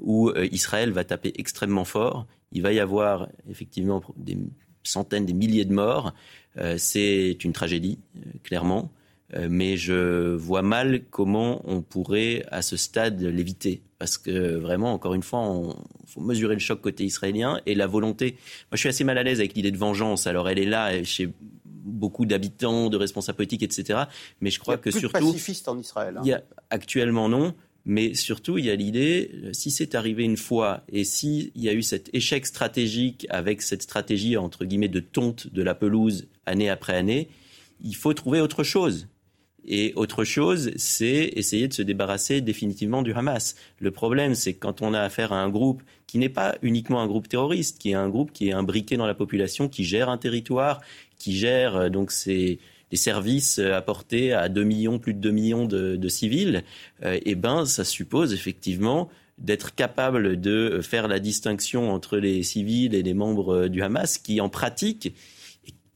où 0.00 0.30
Israël 0.52 0.92
va 0.92 1.04
taper 1.04 1.32
extrêmement 1.36 1.84
fort. 1.84 2.26
Il 2.52 2.62
va 2.62 2.72
y 2.72 2.80
avoir 2.80 3.28
effectivement 3.48 4.02
des 4.16 4.36
centaines, 4.84 5.26
des 5.26 5.32
milliers 5.32 5.64
de 5.64 5.72
morts. 5.72 6.14
Euh, 6.58 6.76
c'est 6.78 7.36
une 7.42 7.52
tragédie, 7.52 7.98
euh, 8.16 8.20
clairement, 8.44 8.92
euh, 9.34 9.48
mais 9.50 9.76
je 9.76 10.34
vois 10.34 10.62
mal 10.62 11.02
comment 11.10 11.62
on 11.64 11.82
pourrait, 11.82 12.44
à 12.50 12.62
ce 12.62 12.76
stade, 12.76 13.20
l'éviter. 13.20 13.82
Parce 13.98 14.18
que 14.18 14.56
vraiment, 14.56 14.92
encore 14.92 15.14
une 15.14 15.22
fois, 15.22 15.50
il 16.04 16.08
faut 16.08 16.20
mesurer 16.20 16.54
le 16.54 16.60
choc 16.60 16.80
côté 16.80 17.04
israélien 17.04 17.60
et 17.66 17.74
la 17.74 17.86
volonté. 17.86 18.32
Moi, 18.32 18.72
je 18.72 18.78
suis 18.78 18.88
assez 18.88 19.04
mal 19.04 19.18
à 19.18 19.22
l'aise 19.22 19.40
avec 19.40 19.54
l'idée 19.54 19.72
de 19.72 19.78
vengeance. 19.78 20.26
Alors, 20.26 20.48
elle 20.48 20.58
est 20.58 20.66
là 20.66 21.02
chez 21.04 21.32
beaucoup 21.64 22.26
d'habitants, 22.26 22.90
de 22.90 22.96
responsables 22.96 23.36
politiques, 23.36 23.62
etc. 23.62 24.04
Mais 24.40 24.50
je 24.50 24.60
crois 24.60 24.76
que 24.76 24.90
surtout. 24.90 25.18
De 25.18 25.24
pacifistes 25.24 25.68
en 25.68 25.78
Israël. 25.78 26.16
Hein. 26.18 26.22
Il 26.24 26.28
y 26.28 26.32
a, 26.32 26.42
actuellement, 26.70 27.28
non. 27.28 27.54
Mais 27.86 28.14
surtout, 28.14 28.56
il 28.56 28.64
y 28.64 28.70
a 28.70 28.76
l'idée, 28.76 29.30
si 29.52 29.70
c'est 29.70 29.94
arrivé 29.94 30.24
une 30.24 30.38
fois 30.38 30.84
et 30.90 31.04
s'il 31.04 31.50
y 31.54 31.68
a 31.68 31.74
eu 31.74 31.82
cet 31.82 32.08
échec 32.14 32.46
stratégique 32.46 33.26
avec 33.28 33.60
cette 33.60 33.82
stratégie, 33.82 34.36
entre 34.38 34.64
guillemets, 34.64 34.88
de 34.88 35.00
tonte 35.00 35.52
de 35.52 35.62
la 35.62 35.74
pelouse 35.74 36.26
année 36.46 36.70
après 36.70 36.96
année, 36.96 37.28
il 37.82 37.94
faut 37.94 38.14
trouver 38.14 38.40
autre 38.40 38.62
chose. 38.62 39.08
Et 39.66 39.92
autre 39.96 40.24
chose, 40.24 40.72
c'est 40.76 41.30
essayer 41.36 41.68
de 41.68 41.72
se 41.72 41.82
débarrasser 41.82 42.40
définitivement 42.40 43.02
du 43.02 43.12
Hamas. 43.12 43.54
Le 43.78 43.90
problème, 43.90 44.34
c'est 44.34 44.54
quand 44.54 44.82
on 44.82 44.92
a 44.92 45.00
affaire 45.00 45.32
à 45.32 45.42
un 45.42 45.48
groupe 45.48 45.82
qui 46.06 46.18
n'est 46.18 46.28
pas 46.28 46.56
uniquement 46.62 47.00
un 47.00 47.06
groupe 47.06 47.28
terroriste, 47.28 47.78
qui 47.78 47.90
est 47.90 47.94
un 47.94 48.10
groupe 48.10 48.32
qui 48.32 48.48
est 48.48 48.52
imbriqué 48.52 48.96
dans 48.96 49.06
la 49.06 49.14
population, 49.14 49.68
qui 49.68 49.84
gère 49.84 50.10
un 50.10 50.18
territoire, 50.18 50.82
qui 51.18 51.34
gère 51.34 51.76
euh, 51.76 51.88
donc 51.88 52.12
ses, 52.12 52.58
les 52.94 52.98
services 52.98 53.58
euh, 53.58 53.74
apportés 53.74 54.32
à 54.32 54.48
2 54.48 54.62
millions, 54.62 55.00
plus 55.00 55.14
de 55.14 55.18
2 55.18 55.30
millions 55.32 55.64
de, 55.66 56.08
civils, 56.08 56.62
euh, 57.02 57.18
eh 57.24 57.34
ben, 57.34 57.66
ça 57.66 57.82
suppose 57.82 58.32
effectivement 58.32 59.08
d'être 59.36 59.74
capable 59.74 60.40
de 60.40 60.80
faire 60.80 61.08
la 61.08 61.18
distinction 61.18 61.90
entre 61.90 62.18
les 62.18 62.44
civils 62.44 62.94
et 62.94 63.02
les 63.02 63.14
membres 63.14 63.64
euh, 63.64 63.68
du 63.68 63.82
Hamas, 63.82 64.18
qui 64.18 64.40
en 64.40 64.48
pratique 64.48 65.12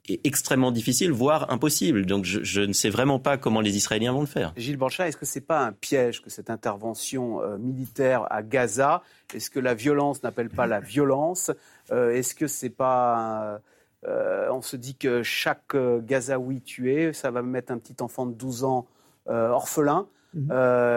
est 0.08 0.26
extrêmement 0.26 0.72
difficile, 0.72 1.12
voire 1.12 1.52
impossible. 1.52 2.04
Donc 2.04 2.24
je, 2.24 2.62
ne 2.62 2.72
sais 2.72 2.90
vraiment 2.90 3.20
pas 3.20 3.36
comment 3.36 3.60
les 3.60 3.76
Israéliens 3.76 4.10
vont 4.12 4.22
le 4.22 4.26
faire. 4.26 4.52
Gilles 4.56 4.76
Banchat, 4.76 5.06
est-ce 5.06 5.18
que 5.18 5.26
ce 5.26 5.38
n'est 5.38 5.44
pas 5.44 5.64
un 5.64 5.72
piège 5.72 6.20
que 6.20 6.30
cette 6.30 6.50
intervention 6.50 7.40
militaire 7.58 8.26
à 8.28 8.42
Gaza? 8.42 9.02
Est-ce 9.32 9.50
que 9.50 9.60
la 9.60 9.74
violence 9.74 10.24
n'appelle 10.24 10.48
pas 10.48 10.66
la 10.66 10.80
violence? 10.80 11.52
Est-ce 11.92 12.34
que 12.34 12.48
ce 12.48 12.66
n'est 12.66 12.70
pas... 12.70 13.60
Euh, 14.06 14.48
on 14.50 14.62
se 14.62 14.76
dit 14.76 14.94
que 14.94 15.22
chaque 15.22 15.74
euh, 15.74 16.00
Gazaoui 16.00 16.62
tué, 16.62 17.12
ça 17.12 17.30
va 17.30 17.42
mettre 17.42 17.72
un 17.72 17.78
petit 17.78 17.96
enfant 18.00 18.26
de 18.26 18.32
12 18.32 18.64
ans 18.64 18.86
euh, 19.28 19.48
orphelin. 19.50 20.06
Mhm. 20.34 20.52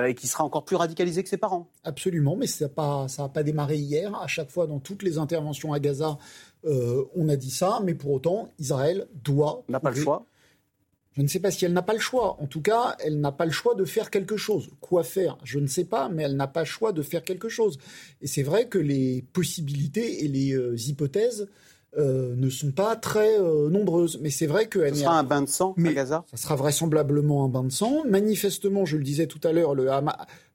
et 0.08 0.14
qui 0.14 0.28
sera 0.28 0.44
encore 0.44 0.66
plus 0.66 0.76
radicalisé 0.76 1.24
que 1.24 1.30
ses 1.30 1.38
parents. 1.38 1.70
Absolument, 1.86 2.36
mais 2.36 2.48
ça 2.48 2.66
n'a 2.66 2.70
pas, 2.70 3.08
pas, 3.34 3.44
démarré 3.44 3.78
hier. 3.78 4.14
À 4.22 4.28
chaque 4.28 4.50
fois, 4.50 4.68
dans 4.68 4.80
toutes 4.80 5.04
les 5.04 5.18
interventions 5.18 5.72
à 5.72 5.80
Gaza, 5.80 6.18
on 6.66 7.30
a 7.30 7.38
dit 7.38 7.50
ça, 7.50 7.80
mais 7.82 7.94
pour 7.94 8.12
autant, 8.12 8.50
Israël 8.60 9.08
doit. 9.24 9.64
N'a 9.70 9.80
pas 9.80 9.92
le 9.92 9.96
choix 9.96 10.26
je 11.14 11.22
ne 11.22 11.28
sais 11.28 11.42
pas 11.42 11.52
si 11.52 11.66
elle 11.66 11.74
n'a 11.74 11.82
pas 11.82 11.94
le 11.94 12.00
choix. 12.00 12.42
En 12.42 12.48
tout 12.48 12.62
cas, 12.62 12.96
elle 13.00 13.20
n'a 13.20 13.34
pas 13.34 13.44
le 13.44 13.52
choix 13.52 13.76
de 13.76 13.84
faire 13.84 14.12
quelque 14.12 14.38
chose. 14.38 14.70
Quoi 14.80 15.04
faire? 15.04 15.38
Je 15.44 15.60
ne 15.60 15.68
sais 15.68 15.84
pas, 15.84 16.08
mais 16.08 16.24
elle 16.24 16.38
n'a 16.38 16.48
pas 16.48 16.62
le 16.62 16.66
choix 16.66 16.94
de 16.94 17.02
faire 17.02 17.24
quelque 17.24 17.50
chose. 17.50 17.80
Et 18.22 18.28
c'est 18.28 18.44
vrai 18.44 18.68
que 18.68 18.78
les 18.78 19.22
possibilités 19.34 20.24
et 20.24 20.30
les 20.30 20.90
hypothèses 20.90 21.50
euh, 21.98 22.36
ne 22.38 22.50
sont 22.50 22.72
pas 22.72 22.96
très 22.96 23.38
euh, 23.38 23.70
nombreuses. 23.70 24.20
Mais 24.22 24.30
c'est 24.30 24.48
vrai 24.48 24.68
que... 24.68 24.88
Ce 24.90 25.02
sera 25.02 25.20
un 25.20 25.24
bain 25.24 25.42
de 25.42 25.50
sang 25.50 25.76
à 25.78 25.92
Gaza 25.92 26.24
Ça 26.32 26.38
sera 26.38 26.56
vraisemblablement 26.56 27.44
un 27.44 27.50
bain 27.50 27.64
de 27.64 27.72
sang. 27.72 28.04
Manifestement, 28.06 28.86
je 28.86 28.96
le 28.96 29.04
disais 29.04 29.28
tout 29.28 29.46
à 29.46 29.52
l'heure, 29.52 29.76
le, 29.76 29.90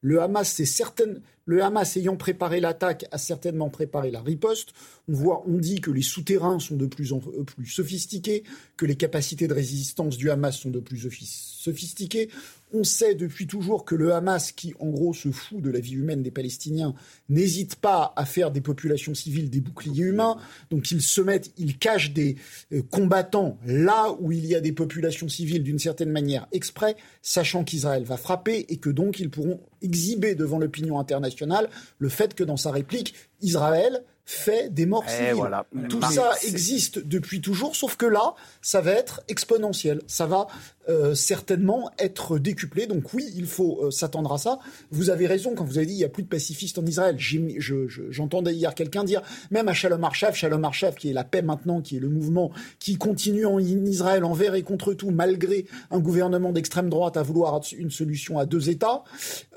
Le 0.00 0.22
Hamas, 0.22 0.50
c'est 0.50 0.64
certaines, 0.64 1.20
le 1.44 1.62
Hamas 1.62 1.96
ayant 1.96 2.16
préparé 2.16 2.58
l'attaque 2.60 3.06
a 3.12 3.18
certainement 3.18 3.68
préparé 3.68 4.10
la 4.10 4.22
riposte. 4.22 4.70
On 5.08 5.12
voit, 5.12 5.44
on 5.46 5.58
dit 5.58 5.82
que 5.82 5.90
les 5.90 6.02
souterrains 6.02 6.58
sont 6.58 6.76
de 6.76 6.86
plus 6.86 7.12
en 7.12 7.20
plus 7.20 7.66
sophistiqués, 7.66 8.42
que 8.78 8.86
les 8.86 8.96
capacités 8.96 9.46
de 9.46 9.54
résistance 9.54 10.16
du 10.16 10.30
Hamas 10.30 10.56
sont 10.56 10.70
de 10.70 10.80
plus 10.80 10.98
sophistiquées. 10.98 12.30
On 12.72 12.82
sait 12.82 13.14
depuis 13.14 13.46
toujours 13.46 13.84
que 13.84 13.94
le 13.94 14.12
Hamas, 14.12 14.50
qui 14.52 14.74
en 14.80 14.88
gros 14.88 15.14
se 15.14 15.30
fout 15.30 15.60
de 15.60 15.70
la 15.70 15.78
vie 15.78 15.94
humaine 15.94 16.22
des 16.22 16.30
Palestiniens, 16.30 16.94
n'hésite 17.28 17.76
pas 17.76 18.12
à 18.16 18.24
faire 18.24 18.50
des 18.50 18.60
populations 18.60 19.14
civiles 19.14 19.50
des 19.50 19.60
boucliers 19.60 20.04
humains. 20.04 20.36
Donc 20.70 20.90
ils 20.90 21.00
se 21.00 21.20
mettent, 21.20 21.52
ils 21.58 21.78
cachent 21.78 22.12
des 22.12 22.36
euh, 22.72 22.82
combattants 22.82 23.58
là 23.64 24.16
où 24.18 24.32
il 24.32 24.46
y 24.46 24.54
a 24.54 24.60
des 24.60 24.72
populations 24.72 25.28
civiles 25.28 25.62
d'une 25.62 25.78
certaine 25.78 26.10
manière 26.10 26.48
exprès, 26.52 26.96
sachant 27.22 27.62
qu'Israël 27.62 28.04
va 28.04 28.16
frapper 28.16 28.66
et 28.68 28.78
que 28.78 28.90
donc 28.90 29.20
ils 29.20 29.30
pourront 29.30 29.60
exhiber 29.80 30.34
devant 30.34 30.58
l'opinion 30.58 30.98
internationale 30.98 31.70
le 31.98 32.08
fait 32.08 32.34
que 32.34 32.44
dans 32.44 32.56
sa 32.56 32.72
réplique, 32.72 33.14
Israël 33.42 34.02
fait 34.26 34.74
des 34.74 34.86
morts 34.86 35.04
eh, 35.06 35.28
civiles. 35.28 35.88
Tout 35.88 36.02
ça 36.02 36.32
existe 36.42 36.98
depuis 36.98 37.40
toujours, 37.40 37.76
sauf 37.76 37.96
que 37.96 38.06
là, 38.06 38.34
ça 38.60 38.80
va 38.80 38.90
être 38.90 39.22
exponentiel. 39.28 40.02
Ça 40.08 40.26
va 40.26 40.48
euh, 40.88 41.14
certainement 41.14 41.90
être 41.98 42.38
décuplé. 42.38 42.86
Donc 42.88 43.14
oui, 43.14 43.24
il 43.36 43.46
faut 43.46 43.84
euh, 43.84 43.90
s'attendre 43.92 44.32
à 44.32 44.38
ça. 44.38 44.58
Vous 44.90 45.10
avez 45.10 45.28
raison 45.28 45.54
quand 45.54 45.64
vous 45.64 45.78
avez 45.78 45.86
dit 45.86 45.94
il 45.94 45.98
n'y 45.98 46.04
a 46.04 46.08
plus 46.08 46.24
de 46.24 46.28
pacifistes 46.28 46.78
en 46.78 46.86
Israël. 46.86 47.16
J'entendais 47.18 48.52
hier 48.52 48.74
quelqu'un 48.74 49.04
dire, 49.04 49.22
même 49.52 49.68
à 49.68 49.74
Shalom 49.74 50.02
Arshaf, 50.02 50.34
Shalom 50.34 50.64
Arshaf 50.64 50.96
qui 50.96 51.10
est 51.10 51.12
la 51.12 51.24
paix 51.24 51.42
maintenant, 51.42 51.80
qui 51.80 51.96
est 51.96 52.00
le 52.00 52.08
mouvement 52.08 52.50
qui 52.80 52.98
continue 52.98 53.46
en 53.46 53.60
Israël 53.60 54.24
envers 54.24 54.56
et 54.56 54.62
contre 54.62 54.92
tout, 54.92 55.10
malgré 55.10 55.66
un 55.92 56.00
gouvernement 56.00 56.52
d'extrême 56.52 56.90
droite 56.90 57.16
à 57.16 57.22
vouloir 57.22 57.60
une 57.78 57.90
solution 57.90 58.40
à 58.40 58.46
deux 58.46 58.70
États. 58.70 59.04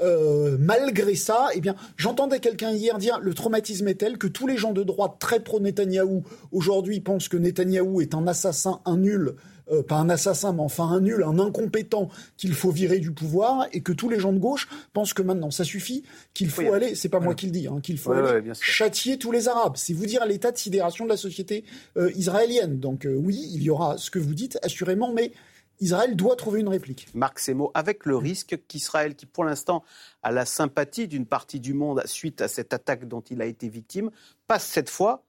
Euh, 0.02 0.58
malgré 0.60 1.16
ça, 1.16 1.48
eh 1.56 1.60
bien, 1.60 1.76
j'entendais 1.98 2.40
quelqu'un 2.40 2.72
hier 2.72 3.00
dire 3.00 3.20
le 3.20 3.34
traumatisme 3.34 3.88
est 3.88 3.96
tel 3.96 4.18
que 4.18 4.28
tous 4.28 4.46
les 4.46 4.59
gens 4.60 4.74
de 4.74 4.84
droite 4.84 5.16
très 5.20 5.40
pro-Netanyahou 5.40 6.24
aujourd'hui 6.52 7.00
pensent 7.00 7.28
que 7.28 7.38
Netanyahou 7.38 8.02
est 8.02 8.14
un 8.14 8.28
assassin, 8.28 8.82
un 8.86 8.98
nul, 8.98 9.36
euh, 9.72 9.84
pas 9.84 9.96
un 9.96 10.10
assassin, 10.10 10.54
mais 10.54 10.62
enfin 10.62 10.86
un 10.86 11.02
nul, 11.02 11.24
un 11.24 11.38
incompétent 11.38 12.10
qu'il 12.38 12.54
faut 12.54 12.72
virer 12.72 13.00
du 13.00 13.12
pouvoir, 13.12 13.68
et 13.72 13.82
que 13.82 13.92
tous 13.92 14.10
les 14.10 14.20
gens 14.20 14.34
de 14.34 14.40
gauche 14.40 14.68
pensent 14.94 15.14
que 15.14 15.22
maintenant 15.22 15.52
ça 15.52 15.64
suffit, 15.64 16.04
qu'il 16.34 16.50
faut 16.50 16.74
aller, 16.74 16.96
c'est 16.96 17.10
pas 17.10 17.20
moi 17.20 17.36
qui 17.36 17.46
le 17.46 17.52
dis, 17.52 17.68
hein, 17.68 17.80
qu'il 17.82 17.98
faut 17.98 18.12
aller 18.12 18.52
châtier 18.60 19.18
tous 19.18 19.32
les 19.32 19.48
Arabes. 19.48 19.74
C'est 19.76 19.94
vous 19.94 20.06
dire 20.06 20.26
l'état 20.26 20.52
de 20.52 20.58
sidération 20.58 21.06
de 21.06 21.10
la 21.10 21.18
société 21.18 21.64
euh, 21.98 22.12
israélienne. 22.16 22.80
Donc 22.80 23.06
euh, 23.06 23.16
oui, 23.16 23.50
il 23.54 23.62
y 23.62 23.70
aura 23.70 23.98
ce 23.98 24.10
que 24.10 24.20
vous 24.20 24.34
dites, 24.34 24.58
assurément, 24.64 25.14
mais 25.14 25.32
Israël 25.80 26.16
doit 26.16 26.36
trouver 26.36 26.60
une 26.60 26.68
réplique. 26.68 27.08
Marc 27.14 27.40
Semo, 27.40 27.72
avec 27.74 28.06
le 28.06 28.18
risque 28.18 28.60
qu'Israël, 28.68 29.16
qui 29.16 29.26
pour 29.26 29.46
l'instant 29.46 29.84
a 30.24 30.32
la 30.32 30.46
sympathie 30.46 31.08
d'une 31.08 31.26
partie 31.26 31.60
du 31.60 31.74
monde 31.74 32.02
suite 32.06 32.42
à 32.42 32.48
cette 32.48 32.74
attaque 32.74 33.08
dont 33.08 33.22
il 33.22 33.42
a 33.42 33.46
été 33.46 33.70
victime, 33.70 34.12
passe 34.48 34.66
cette 34.66 34.90
fois 34.90 35.24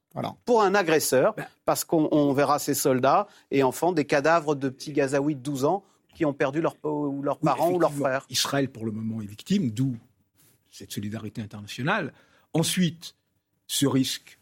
pour 0.45 0.63
un 0.63 0.75
agresseur, 0.75 1.35
ben. 1.35 1.47
parce 1.65 1.85
qu'on 1.85 2.33
verra 2.33 2.59
ses 2.59 2.75
soldats 2.75 3.29
et 3.53 3.63
enfants, 3.63 3.93
des 3.93 4.05
cadavres 4.05 4.57
de 4.57 4.69
petits 4.69 4.93
Gazaouis 4.93 5.37
de 5.37 5.41
12 5.41 5.65
ans 5.65 5.85
qui 6.15 6.25
ont 6.25 6.35
perdu 6.35 6.61
leurs 6.61 6.77
parents 6.77 7.71
ou 7.71 7.79
leurs 7.79 7.93
frères. 7.93 8.27
Israël, 8.29 8.69
pour 8.69 8.85
le 8.85 8.91
moment, 8.91 9.23
est 9.23 9.27
victime, 9.27 9.71
d'où 9.71 9.97
cette 10.71 10.93
solidarité 10.93 11.41
internationale. 11.41 12.13
Ensuite, 12.53 13.15
ce 13.69 13.87
risque 13.87 14.39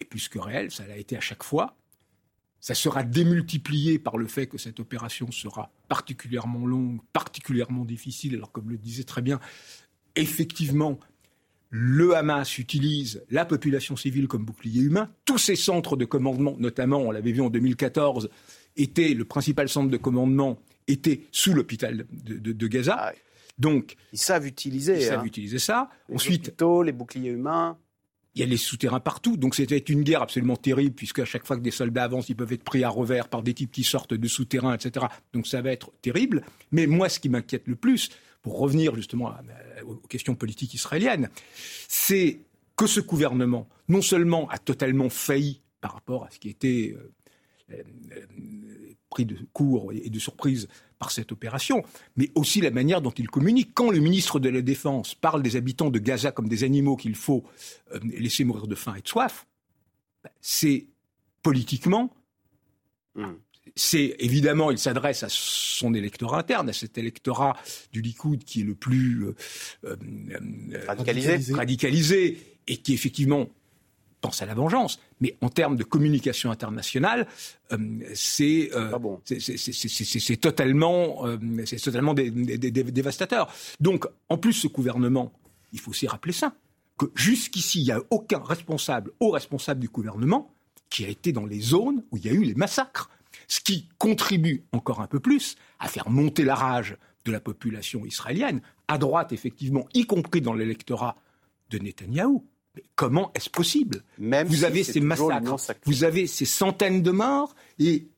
est 0.00 0.04
plus 0.04 0.28
que 0.28 0.38
réel, 0.38 0.70
ça 0.70 0.86
l'a 0.86 0.96
été 0.96 1.16
à 1.16 1.20
chaque 1.20 1.44
fois. 1.44 1.76
Ça 2.60 2.74
sera 2.74 3.02
démultiplié 3.02 3.98
par 3.98 4.18
le 4.18 4.26
fait 4.26 4.46
que 4.46 4.58
cette 4.58 4.80
opération 4.80 5.30
sera 5.30 5.70
particulièrement 5.88 6.66
longue, 6.66 7.00
particulièrement 7.12 7.84
difficile. 7.84 8.34
Alors, 8.34 8.50
comme 8.50 8.70
le 8.70 8.76
disait 8.76 9.04
très 9.04 9.22
bien, 9.22 9.38
effectivement, 10.16 10.98
le 11.70 12.16
Hamas 12.16 12.58
utilise 12.58 13.22
la 13.30 13.44
population 13.44 13.96
civile 13.96 14.26
comme 14.26 14.44
bouclier 14.44 14.82
humain. 14.82 15.10
Tous 15.24 15.38
ces 15.38 15.56
centres 15.56 15.96
de 15.96 16.04
commandement, 16.04 16.56
notamment, 16.58 16.98
on 16.98 17.10
l'avait 17.10 17.32
vu 17.32 17.42
en 17.42 17.50
2014, 17.50 18.30
étaient, 18.76 19.14
le 19.14 19.24
principal 19.24 19.68
centre 19.68 19.90
de 19.90 19.96
commandement 19.96 20.58
était 20.86 21.26
sous 21.30 21.52
l'hôpital 21.52 22.06
de, 22.10 22.66
Gaza. 22.66 23.12
Donc, 23.58 23.96
ils 24.12 24.18
savent 24.18 24.46
utiliser. 24.46 24.96
Ils 24.96 25.06
savent 25.06 25.20
hein. 25.20 25.24
utiliser 25.24 25.58
ça. 25.58 25.90
Les 26.08 26.14
Ensuite, 26.14 26.48
hôpitaux, 26.48 26.82
les 26.82 26.92
boucliers 26.92 27.30
humains. 27.30 27.76
Il 28.34 28.40
y 28.40 28.44
a 28.44 28.46
les 28.46 28.56
souterrains 28.56 29.00
partout. 29.00 29.36
Donc 29.36 29.54
c'était 29.54 29.78
une 29.78 30.02
guerre 30.02 30.22
absolument 30.22 30.56
terrible, 30.56 30.94
puisque 30.94 31.18
à 31.20 31.24
chaque 31.24 31.46
fois 31.46 31.56
que 31.56 31.62
des 31.62 31.70
soldats 31.70 32.04
avancent, 32.04 32.28
ils 32.28 32.36
peuvent 32.36 32.52
être 32.52 32.62
pris 32.62 32.84
à 32.84 32.88
revers 32.88 33.28
par 33.28 33.42
des 33.42 33.54
types 33.54 33.72
qui 33.72 33.84
sortent 33.84 34.14
de 34.14 34.28
souterrains, 34.28 34.74
etc. 34.74 35.06
Donc 35.32 35.46
ça 35.46 35.62
va 35.62 35.70
être 35.70 35.92
terrible. 36.02 36.42
Mais 36.70 36.86
moi, 36.86 37.08
ce 37.08 37.18
qui 37.20 37.28
m'inquiète 37.28 37.66
le 37.66 37.76
plus, 37.76 38.10
pour 38.42 38.58
revenir 38.58 38.94
justement 38.94 39.34
aux 39.84 39.96
questions 39.96 40.34
politiques 40.34 40.74
israéliennes, 40.74 41.28
c'est 41.88 42.40
que 42.76 42.86
ce 42.86 43.00
gouvernement, 43.00 43.68
non 43.88 44.02
seulement 44.02 44.48
a 44.50 44.58
totalement 44.58 45.08
failli 45.08 45.60
par 45.80 45.94
rapport 45.94 46.24
à 46.24 46.30
ce 46.30 46.38
qui 46.38 46.48
était 46.48 46.96
euh, 46.96 47.12
euh, 47.72 47.82
pris 49.18 49.24
de 49.24 49.38
court 49.52 49.92
et 49.92 50.10
de 50.10 50.18
surprise 50.18 50.68
par 50.98 51.10
cette 51.10 51.32
opération, 51.32 51.82
mais 52.16 52.30
aussi 52.34 52.60
la 52.60 52.70
manière 52.70 53.00
dont 53.00 53.10
il 53.10 53.28
communique. 53.28 53.70
Quand 53.74 53.90
le 53.90 53.98
ministre 53.98 54.38
de 54.38 54.48
la 54.48 54.62
Défense 54.62 55.14
parle 55.14 55.42
des 55.42 55.56
habitants 55.56 55.90
de 55.90 55.98
Gaza 55.98 56.30
comme 56.30 56.48
des 56.48 56.62
animaux 56.62 56.96
qu'il 56.96 57.16
faut 57.16 57.44
euh, 57.92 57.98
laisser 58.18 58.44
mourir 58.44 58.66
de 58.66 58.74
faim 58.74 58.94
et 58.96 59.02
de 59.02 59.08
soif, 59.08 59.46
ben, 60.22 60.30
c'est 60.40 60.86
politiquement 61.42 62.14
hmm 63.14 63.34
c'est 63.76 64.16
évidemment, 64.18 64.70
il 64.70 64.78
s'adresse 64.78 65.22
à 65.22 65.28
son 65.28 65.94
électorat 65.94 66.40
interne, 66.40 66.68
à 66.70 66.72
cet 66.72 66.98
électorat 66.98 67.56
du 67.92 68.00
Likoud 68.00 68.42
qui 68.42 68.62
est 68.62 68.64
le 68.64 68.74
plus 68.74 69.24
euh, 69.24 69.34
euh, 69.84 70.84
radicalisé. 70.86 71.54
radicalisé 71.54 72.38
et 72.66 72.78
qui 72.78 72.94
effectivement 72.94 73.48
pense 74.20 74.42
à 74.42 74.46
la 74.46 74.54
vengeance. 74.54 75.00
Mais 75.20 75.36
en 75.40 75.48
termes 75.48 75.76
de 75.76 75.84
communication 75.84 76.50
internationale, 76.50 77.26
c'est 78.14 78.70
totalement, 80.40 81.24
totalement 81.82 82.14
dévastateur. 82.14 83.52
Donc, 83.80 84.06
en 84.28 84.38
plus, 84.38 84.52
ce 84.52 84.68
gouvernement, 84.68 85.32
il 85.72 85.80
faut 85.80 85.90
aussi 85.90 86.06
rappeler 86.06 86.32
ça, 86.32 86.54
que 86.96 87.06
jusqu'ici, 87.14 87.80
il 87.80 87.84
n'y 87.84 87.92
a 87.92 88.00
aucun 88.10 88.40
responsable, 88.40 89.12
haut 89.20 89.30
responsable 89.30 89.80
du 89.80 89.88
gouvernement, 89.88 90.52
qui 90.90 91.04
a 91.04 91.08
été 91.08 91.32
dans 91.32 91.46
les 91.46 91.60
zones 91.60 92.02
où 92.10 92.16
il 92.16 92.24
y 92.24 92.28
a 92.28 92.32
eu 92.32 92.44
les 92.44 92.54
massacres 92.54 93.10
ce 93.46 93.60
qui 93.60 93.88
contribue 93.98 94.64
encore 94.72 95.00
un 95.00 95.06
peu 95.06 95.20
plus 95.20 95.56
à 95.78 95.88
faire 95.88 96.10
monter 96.10 96.44
la 96.44 96.54
rage 96.54 96.96
de 97.24 97.32
la 97.32 97.40
population 97.40 98.04
israélienne, 98.04 98.60
à 98.88 98.98
droite 98.98 99.32
effectivement, 99.32 99.86
y 99.94 100.06
compris 100.06 100.40
dans 100.40 100.54
l'électorat 100.54 101.16
de 101.70 101.78
Netanyahou. 101.78 102.44
Mais 102.76 102.84
comment 102.94 103.32
est-ce 103.34 103.50
possible 103.50 104.02
Vous 104.18 104.64
avez 104.64 104.84
ces 104.84 105.00
massacres, 105.00 105.56
vous 105.84 106.04
avez 106.04 106.26
ces 106.26 106.44
centaines 106.44 107.02
de 107.02 107.10
morts, 107.10 107.54
et 107.78 108.08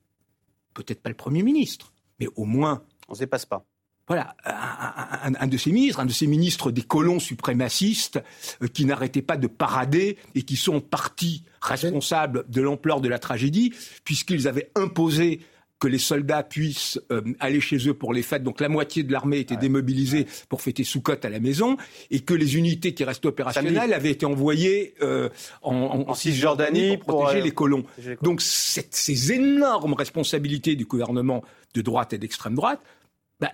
peut-être 0.75 1.01
pas 1.03 1.11
le 1.11 1.17
Premier 1.17 1.43
ministre, 1.43 1.93
mais 2.19 2.27
au 2.37 2.45
moins... 2.45 2.83
On 3.09 3.13
ne 3.13 3.17
se 3.17 3.21
dépasse 3.21 3.47
pas. 3.47 3.65
voilà, 4.07 4.37
un, 4.45 5.47
de 5.47 5.57
ces 5.57 5.73
ministres, 5.73 6.01
un 6.01 6.07
de 6.07 6.13
ces 6.13 6.27
ministres 6.27 6.71
des 6.71 6.83
colons 6.83 7.19
suprémacistes 7.19 8.21
euh, 8.63 8.69
qui 8.69 8.85
n'arrêtaient 8.85 9.23
pas 9.23 9.37
de 9.37 9.47
parader 9.47 10.19
et 10.35 10.43
qui 10.43 10.57
sont 10.57 10.81
partis 10.81 11.45
responsables 11.61 12.45
de 12.49 12.61
l'ampleur 12.61 13.01
de 13.01 13.09
la 13.09 13.19
tragédie, 13.19 13.75
puisqu'ils 14.05 14.47
avaient 14.47 14.71
imposé 14.77 15.41
que 15.81 15.89
les 15.89 15.99
soldats 15.99 16.43
puissent 16.43 17.01
euh, 17.11 17.23
aller 17.41 17.61
chez 17.61 17.89
eux 17.89 17.95
pour 17.95 18.13
les 18.13 18.23
fêtes. 18.23 18.45
Donc 18.45 18.61
la 18.61 18.69
moitié 18.69 19.03
de 19.03 19.11
l'armée 19.11 19.39
était 19.39 19.57
démobilisée 19.57 20.27
pour 20.49 20.61
fêter 20.61 20.85
Soukot 20.85 21.15
à 21.23 21.29
la 21.29 21.41
maison 21.41 21.77
et 22.11 22.21
que 22.21 22.35
les 22.35 22.57
unités 22.57 22.95
qui 22.95 23.03
restent 23.03 23.27
opérationnelles 23.27 23.95
avaient 23.95 24.11
été 24.11 24.27
envoyées 24.27 24.95
euh, 25.03 25.31
en, 25.63 26.15
Cisjordanie 26.15 26.99
pour 26.99 27.23
protéger 27.23 27.43
les 27.43 27.51
colons. 27.51 27.85
Donc 28.23 28.43
ces 28.43 29.33
énormes 29.33 29.95
responsabilités 29.95 30.77
du 30.77 30.85
gouvernement 30.85 31.43
de 31.75 31.81
droite 31.81 32.13
et 32.13 32.19
d'extrême 32.19 32.55
droite, 32.55 32.81
bah, 33.41 33.53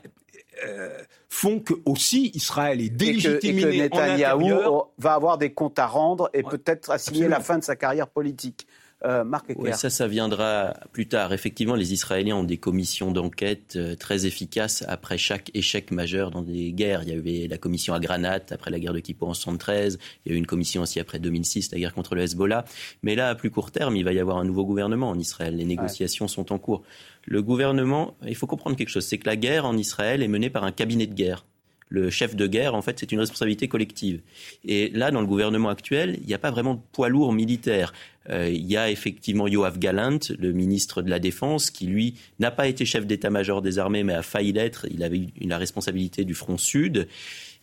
euh, 0.65 0.99
font 1.29 1.61
que 1.61 1.75
aussi 1.85 2.31
Israël 2.35 2.81
est 2.81 2.89
délégitimé 2.89 3.63
et 3.63 3.65
que, 3.65 3.97
Netanyahou 3.97 4.85
va 4.99 5.13
avoir 5.13 5.39
des 5.39 5.53
comptes 5.53 5.79
à 5.79 5.87
rendre 5.87 6.31
et 6.33 6.43
peut-être 6.43 6.91
assigner 6.91 7.29
la 7.29 7.41
fin 7.41 7.59
de 7.59 7.65
sa 7.65 7.77
carrière 7.77 8.09
politique. 8.09 8.67
Euh, 9.05 9.25
Marc 9.25 9.53
ça, 9.75 9.91
ça 9.91 10.09
viendra 10.09 10.75
plus 10.93 11.07
tard. 11.07 11.35
Effectivement, 11.35 11.75
les 11.75 11.93
Israéliens 11.93 12.37
ont 12.37 12.45
des 12.45 12.57
commissions 12.57 13.13
d'enquête 13.13 13.75
euh, 13.77 13.95
très 13.95 14.25
efficaces 14.25 14.85
après 14.89 15.19
chaque 15.19 15.51
échec 15.53 15.91
majeur 15.91 16.31
dans 16.31 16.41
des 16.41 16.73
guerres. 16.73 17.03
Il 17.03 17.11
y 17.11 17.13
avait 17.13 17.47
la 17.47 17.59
commission 17.59 17.93
à 17.93 18.01
Granat 18.01 18.41
après 18.51 18.71
la 18.71 18.79
guerre 18.79 18.95
de 18.95 19.01
Kippour 19.01 19.29
en 19.29 19.35
73. 19.35 19.99
Il 20.25 20.33
y 20.33 20.35
a 20.35 20.37
eu 20.37 20.39
une 20.39 20.47
commission 20.47 20.81
aussi 20.81 20.99
après 20.99 21.19
2006, 21.19 21.73
la 21.73 21.79
guerre 21.79 21.93
contre 21.93 22.15
le 22.15 22.23
Hezbollah. 22.23 22.65
Mais 23.03 23.17
là, 23.17 23.29
à 23.29 23.35
plus 23.35 23.51
court 23.51 23.71
terme, 23.71 23.97
il 23.97 24.05
va 24.05 24.15
y 24.15 24.19
avoir 24.19 24.39
un 24.39 24.45
nouveau 24.45 24.65
gouvernement 24.65 25.11
en 25.11 25.19
Israël. 25.19 25.57
Les 25.57 25.67
négociations 25.67 26.27
sont 26.27 26.51
en 26.51 26.59
cours. 26.59 26.83
Le 27.27 27.43
gouvernement, 27.43 28.17
il 28.27 28.35
faut 28.35 28.47
comprendre 28.47 28.77
quelque 28.77 28.89
chose, 28.89 29.05
c'est 29.05 29.19
que 29.19 29.27
la 29.27 29.37
guerre 29.37 29.67
en 29.67 29.77
Israël 29.77 30.23
est 30.23 30.29
menée 30.29 30.49
par 30.49 30.65
un 30.65 30.73
cabinet 30.73 31.07
de 31.07 31.15
guerre 31.15 31.45
le 31.89 32.11
chef 32.11 32.35
de 32.35 32.47
guerre, 32.47 32.75
en 32.75 32.83
fait, 32.83 32.99
c'est 32.99 33.13
une 33.13 33.21
responsabilité 33.21 33.69
collective. 33.69 34.21
Et 34.65 34.91
là, 34.91 35.11
dans 35.11 35.21
le 35.21 35.27
gouvernement 35.27 35.69
actuel, 35.69 36.19
il 36.21 36.27
n'y 36.27 36.35
a 36.35 36.39
pas 36.39 36.51
vraiment 36.51 36.75
de 36.75 36.81
poids 36.93 37.09
lourd 37.09 37.33
militaire. 37.33 37.93
Euh, 38.29 38.49
il 38.49 38.67
y 38.67 38.77
a 38.77 38.91
effectivement 38.91 39.47
Yoav 39.47 39.79
Galant, 39.79 40.19
le 40.39 40.53
ministre 40.53 41.01
de 41.03 41.11
la 41.11 41.21
Défense, 41.21 41.71
qui 41.71 41.87
lui 41.87 42.15
n'a 42.41 42.51
pas 42.51 42.67
été 42.67 42.85
chef 42.85 43.07
d'état-major 43.07 43.63
des 43.63 43.79
armées, 43.79 44.03
mais 44.03 44.15
a 44.15 44.23
failli 44.23 44.53
l'être. 44.53 44.87
Il 44.91 45.05
avait 45.05 45.19
eu 45.19 45.29
la 45.43 45.59
responsabilité 45.59 46.25
du 46.25 46.35
front 46.35 46.59
sud. 46.59 47.07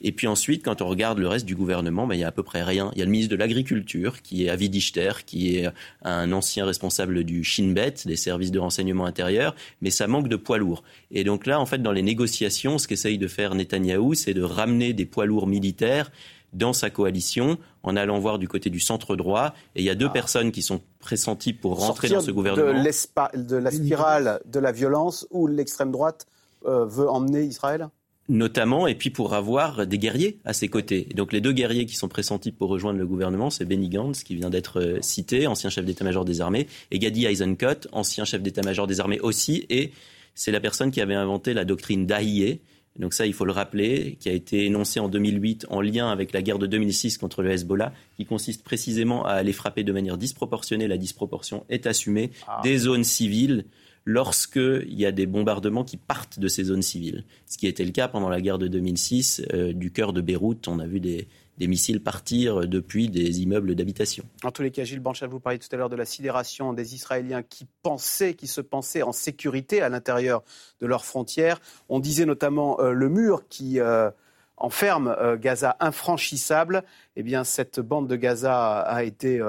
Et 0.03 0.11
puis 0.11 0.27
ensuite, 0.27 0.63
quand 0.63 0.81
on 0.81 0.87
regarde 0.87 1.17
le 1.17 1.27
reste 1.27 1.45
du 1.45 1.55
gouvernement, 1.55 2.05
ben, 2.05 2.15
il 2.15 2.19
y 2.19 2.23
a 2.23 2.27
à 2.27 2.31
peu 2.31 2.43
près 2.43 2.61
rien. 2.61 2.91
Il 2.93 2.99
y 2.99 3.01
a 3.01 3.05
le 3.05 3.11
ministre 3.11 3.31
de 3.31 3.37
l'Agriculture, 3.37 4.21
qui 4.21 4.45
est 4.45 4.49
Avi 4.49 4.69
Dichter, 4.69 5.11
qui 5.25 5.57
est 5.57 5.69
un 6.03 6.31
ancien 6.33 6.65
responsable 6.65 7.23
du 7.23 7.43
Shin 7.43 7.71
Bet, 7.71 7.95
des 8.05 8.17
services 8.17 8.51
de 8.51 8.59
renseignement 8.59 9.05
intérieur, 9.05 9.55
mais 9.81 9.91
ça 9.91 10.07
manque 10.07 10.27
de 10.27 10.35
poids 10.35 10.57
lourds. 10.57 10.83
Et 11.09 11.23
donc 11.23 11.45
là, 11.45 11.59
en 11.59 11.65
fait, 11.65 11.81
dans 11.81 11.93
les 11.93 12.01
négociations, 12.01 12.77
ce 12.77 12.87
qu'essaye 12.87 13.17
de 13.17 13.27
faire 13.27 13.55
Netanyahou, 13.55 14.13
c'est 14.13 14.33
de 14.33 14.43
ramener 14.43 14.93
des 14.93 15.05
poids 15.05 15.25
lourds 15.25 15.47
militaires 15.47 16.11
dans 16.51 16.73
sa 16.73 16.89
coalition 16.89 17.57
en 17.81 17.95
allant 17.95 18.19
voir 18.19 18.39
du 18.39 18.47
côté 18.47 18.69
du 18.69 18.79
centre 18.79 19.15
droit. 19.15 19.53
Et 19.75 19.81
il 19.81 19.85
y 19.85 19.89
a 19.89 19.95
deux 19.95 20.07
ah. 20.07 20.13
personnes 20.13 20.51
qui 20.51 20.61
sont 20.61 20.81
pressenties 20.99 21.53
pour 21.53 21.79
rentrer 21.79 22.09
dans 22.09 22.21
ce 22.21 22.31
gouvernement. 22.31 22.67
De, 22.67 23.55
la 23.57 23.71
spirale 23.71 24.39
de 24.45 24.59
la 24.59 24.71
violence 24.71 25.27
où 25.31 25.47
l'extrême 25.47 25.91
droite 25.91 26.27
euh, 26.65 26.85
veut 26.85 27.09
emmener 27.09 27.43
Israël? 27.43 27.89
Notamment, 28.29 28.87
et 28.87 28.95
puis 28.95 29.09
pour 29.09 29.33
avoir 29.33 29.85
des 29.85 29.97
guerriers 29.97 30.39
à 30.45 30.53
ses 30.53 30.69
côtés. 30.69 31.07
donc 31.15 31.33
les 31.33 31.41
deux 31.41 31.51
guerriers 31.51 31.85
qui 31.85 31.95
sont 31.95 32.07
pressentis 32.07 32.51
pour 32.51 32.69
rejoindre 32.69 32.99
le 32.99 33.05
gouvernement, 33.05 33.49
c'est 33.49 33.65
Benny 33.65 33.89
Gantz, 33.89 34.23
qui 34.23 34.35
vient 34.35 34.49
d'être 34.49 34.79
euh, 34.79 35.01
cité, 35.01 35.47
ancien 35.47 35.69
chef 35.69 35.85
d'état-major 35.85 36.23
des 36.23 36.39
armées, 36.39 36.67
et 36.91 36.99
Gadi 36.99 37.25
Eisenkot, 37.25 37.87
ancien 37.91 38.23
chef 38.25 38.41
d'état-major 38.41 38.87
des 38.87 38.99
armées 38.99 39.19
aussi, 39.19 39.65
et 39.69 39.91
c'est 40.35 40.51
la 40.51 40.59
personne 40.59 40.91
qui 40.91 41.01
avait 41.01 41.15
inventé 41.15 41.53
la 41.53 41.65
doctrine 41.65 42.05
d'Ahiye, 42.05 42.59
donc 42.99 43.13
ça, 43.13 43.25
il 43.25 43.33
faut 43.33 43.45
le 43.45 43.51
rappeler, 43.51 44.17
qui 44.19 44.29
a 44.29 44.33
été 44.33 44.65
énoncé 44.65 44.99
en 44.99 45.09
2008 45.09 45.65
en 45.69 45.81
lien 45.81 46.11
avec 46.11 46.31
la 46.31 46.43
guerre 46.43 46.59
de 46.59 46.67
2006 46.67 47.17
contre 47.17 47.41
le 47.41 47.51
Hezbollah, 47.51 47.91
qui 48.17 48.25
consiste 48.25 48.63
précisément 48.63 49.25
à 49.25 49.31
aller 49.31 49.53
frapper 49.53 49.83
de 49.83 49.91
manière 49.91 50.17
disproportionnée. 50.17 50.87
La 50.87 50.97
disproportion 50.97 51.65
est 51.69 51.87
assumée 51.87 52.31
ah. 52.47 52.61
des 52.63 52.77
zones 52.77 53.03
civiles 53.03 53.65
lorsqu'il 54.05 54.93
y 54.93 55.05
a 55.05 55.11
des 55.11 55.25
bombardements 55.25 55.83
qui 55.83 55.97
partent 55.97 56.39
de 56.39 56.47
ces 56.47 56.65
zones 56.65 56.81
civiles. 56.81 57.23
Ce 57.45 57.57
qui 57.57 57.67
était 57.67 57.85
le 57.85 57.91
cas 57.91 58.07
pendant 58.07 58.29
la 58.29 58.41
guerre 58.41 58.57
de 58.57 58.67
2006 58.67 59.43
euh, 59.53 59.73
du 59.73 59.91
cœur 59.91 60.13
de 60.13 60.21
Beyrouth. 60.21 60.67
On 60.67 60.79
a 60.79 60.85
vu 60.85 60.99
des, 60.99 61.27
missiles 61.59 62.03
partir 62.03 62.67
depuis 62.67 63.07
des 63.07 63.41
immeubles 63.41 63.75
d'habitation. 63.75 64.25
En 64.43 64.51
tous 64.51 64.63
les 64.63 64.71
cas, 64.71 64.83
Gilles 64.83 64.99
Banchal, 64.99 65.29
vous 65.29 65.39
parliez 65.39 65.59
tout 65.59 65.69
à 65.71 65.77
l'heure 65.77 65.89
de 65.89 65.95
la 65.95 66.03
sidération 66.03 66.73
des 66.73 66.93
Israéliens 66.93 67.41
qui 67.41 67.67
pensaient, 67.83 68.33
qui 68.33 68.47
se 68.47 68.59
pensaient 68.59 69.03
en 69.03 69.13
sécurité 69.13 69.81
à 69.81 69.87
l'intérieur 69.87 70.43
de 70.81 70.87
leurs 70.87 71.05
frontières. 71.05 71.61
On 71.87 71.99
disait 71.99 72.25
notamment 72.25 72.81
euh, 72.81 72.91
le 72.91 73.07
mur 73.07 73.47
qui 73.47 73.79
euh, 73.79 74.11
enferme 74.57 75.15
euh, 75.19 75.37
Gaza 75.37 75.77
infranchissable. 75.79 76.83
Eh 77.15 77.23
bien, 77.23 77.45
cette 77.45 77.79
bande 77.79 78.09
de 78.09 78.17
Gaza 78.17 78.79
a 78.79 79.03
été 79.03 79.39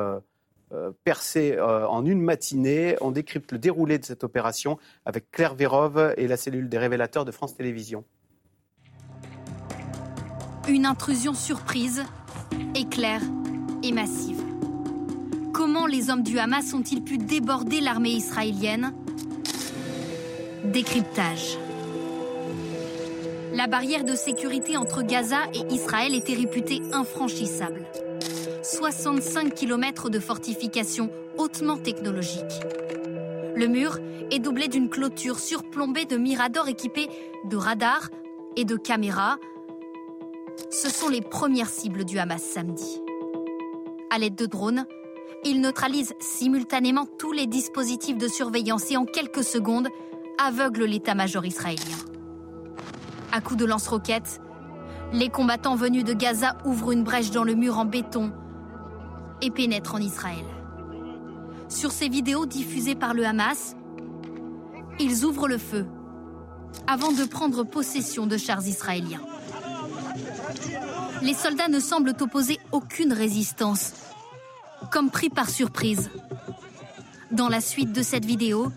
percée 1.04 1.58
en 1.60 2.04
une 2.04 2.20
matinée. 2.20 2.96
On 3.00 3.10
décrypte 3.10 3.52
le 3.52 3.58
déroulé 3.58 3.98
de 3.98 4.04
cette 4.04 4.24
opération 4.24 4.78
avec 5.04 5.30
Claire 5.30 5.54
Vérov 5.54 6.14
et 6.16 6.26
la 6.26 6.36
cellule 6.36 6.68
des 6.68 6.78
révélateurs 6.78 7.24
de 7.24 7.30
France 7.30 7.54
Télévisions. 7.54 8.04
Une 10.68 10.86
intrusion 10.86 11.34
surprise, 11.34 12.02
éclair 12.74 13.20
et 13.82 13.92
massive. 13.92 14.42
Comment 15.52 15.86
les 15.86 16.10
hommes 16.10 16.22
du 16.22 16.38
Hamas 16.38 16.72
ont-ils 16.72 17.02
pu 17.02 17.18
déborder 17.18 17.80
l'armée 17.80 18.10
israélienne? 18.10 18.92
Décryptage. 20.64 21.58
La 23.52 23.66
barrière 23.68 24.04
de 24.04 24.14
sécurité 24.14 24.76
entre 24.76 25.02
Gaza 25.02 25.36
et 25.52 25.72
Israël 25.72 26.14
était 26.14 26.34
réputée 26.34 26.80
infranchissable. 26.92 27.84
65 28.64 29.54
km 29.54 30.10
de 30.10 30.18
fortifications 30.18 31.10
hautement 31.38 31.76
technologiques. 31.76 32.60
Le 33.54 33.66
mur 33.66 33.98
est 34.30 34.38
doublé 34.38 34.68
d'une 34.68 34.88
clôture 34.88 35.38
surplombée 35.38 36.06
de 36.06 36.16
miradors 36.16 36.68
équipés 36.68 37.08
de 37.44 37.56
radars 37.56 38.10
et 38.56 38.64
de 38.64 38.76
caméras 38.76 39.36
ce 40.70 40.88
sont 40.88 41.08
les 41.08 41.20
premières 41.20 41.68
cibles 41.68 42.04
du 42.04 42.18
Hamas 42.18 42.42
samedi. 42.42 43.00
À 44.10 44.18
l'aide 44.18 44.34
de 44.34 44.46
drones, 44.46 44.86
ils 45.44 45.60
neutralisent 45.60 46.14
simultanément 46.20 47.06
tous 47.18 47.32
les 47.32 47.46
dispositifs 47.46 48.18
de 48.18 48.28
surveillance 48.28 48.90
et 48.90 48.96
en 48.96 49.04
quelques 49.04 49.44
secondes 49.44 49.88
aveuglent 50.42 50.84
l'état-major 50.84 51.44
israélien. 51.44 51.96
À 53.32 53.40
coups 53.40 53.58
de 53.58 53.66
lance-roquettes, 53.66 54.40
les 55.12 55.28
combattants 55.28 55.76
venus 55.76 56.04
de 56.04 56.12
Gaza 56.12 56.56
ouvrent 56.64 56.92
une 56.92 57.04
brèche 57.04 57.30
dans 57.30 57.44
le 57.44 57.54
mur 57.54 57.78
en 57.78 57.84
béton 57.84 58.32
et 59.44 59.50
pénètrent 59.50 59.94
en 59.94 60.00
Israël. 60.00 60.44
Sur 61.68 61.92
ces 61.92 62.08
vidéos 62.08 62.46
diffusées 62.46 62.94
par 62.94 63.14
le 63.14 63.24
Hamas, 63.24 63.76
ils 64.98 65.24
ouvrent 65.24 65.48
le 65.48 65.58
feu 65.58 65.86
avant 66.86 67.12
de 67.12 67.24
prendre 67.24 67.62
possession 67.62 68.26
de 68.26 68.36
chars 68.36 68.66
israéliens 68.66 69.20
les 71.24 71.34
soldats 71.34 71.68
ne 71.68 71.80
semblent 71.80 72.14
opposer 72.20 72.58
aucune 72.70 73.12
résistance, 73.12 73.94
comme 74.90 75.10
pris 75.10 75.30
par 75.30 75.48
surprise. 75.48 76.10
Dans 77.32 77.48
la 77.48 77.62
suite 77.62 77.92
de 77.92 78.02
cette 78.02 78.26
vidéo, 78.26 78.70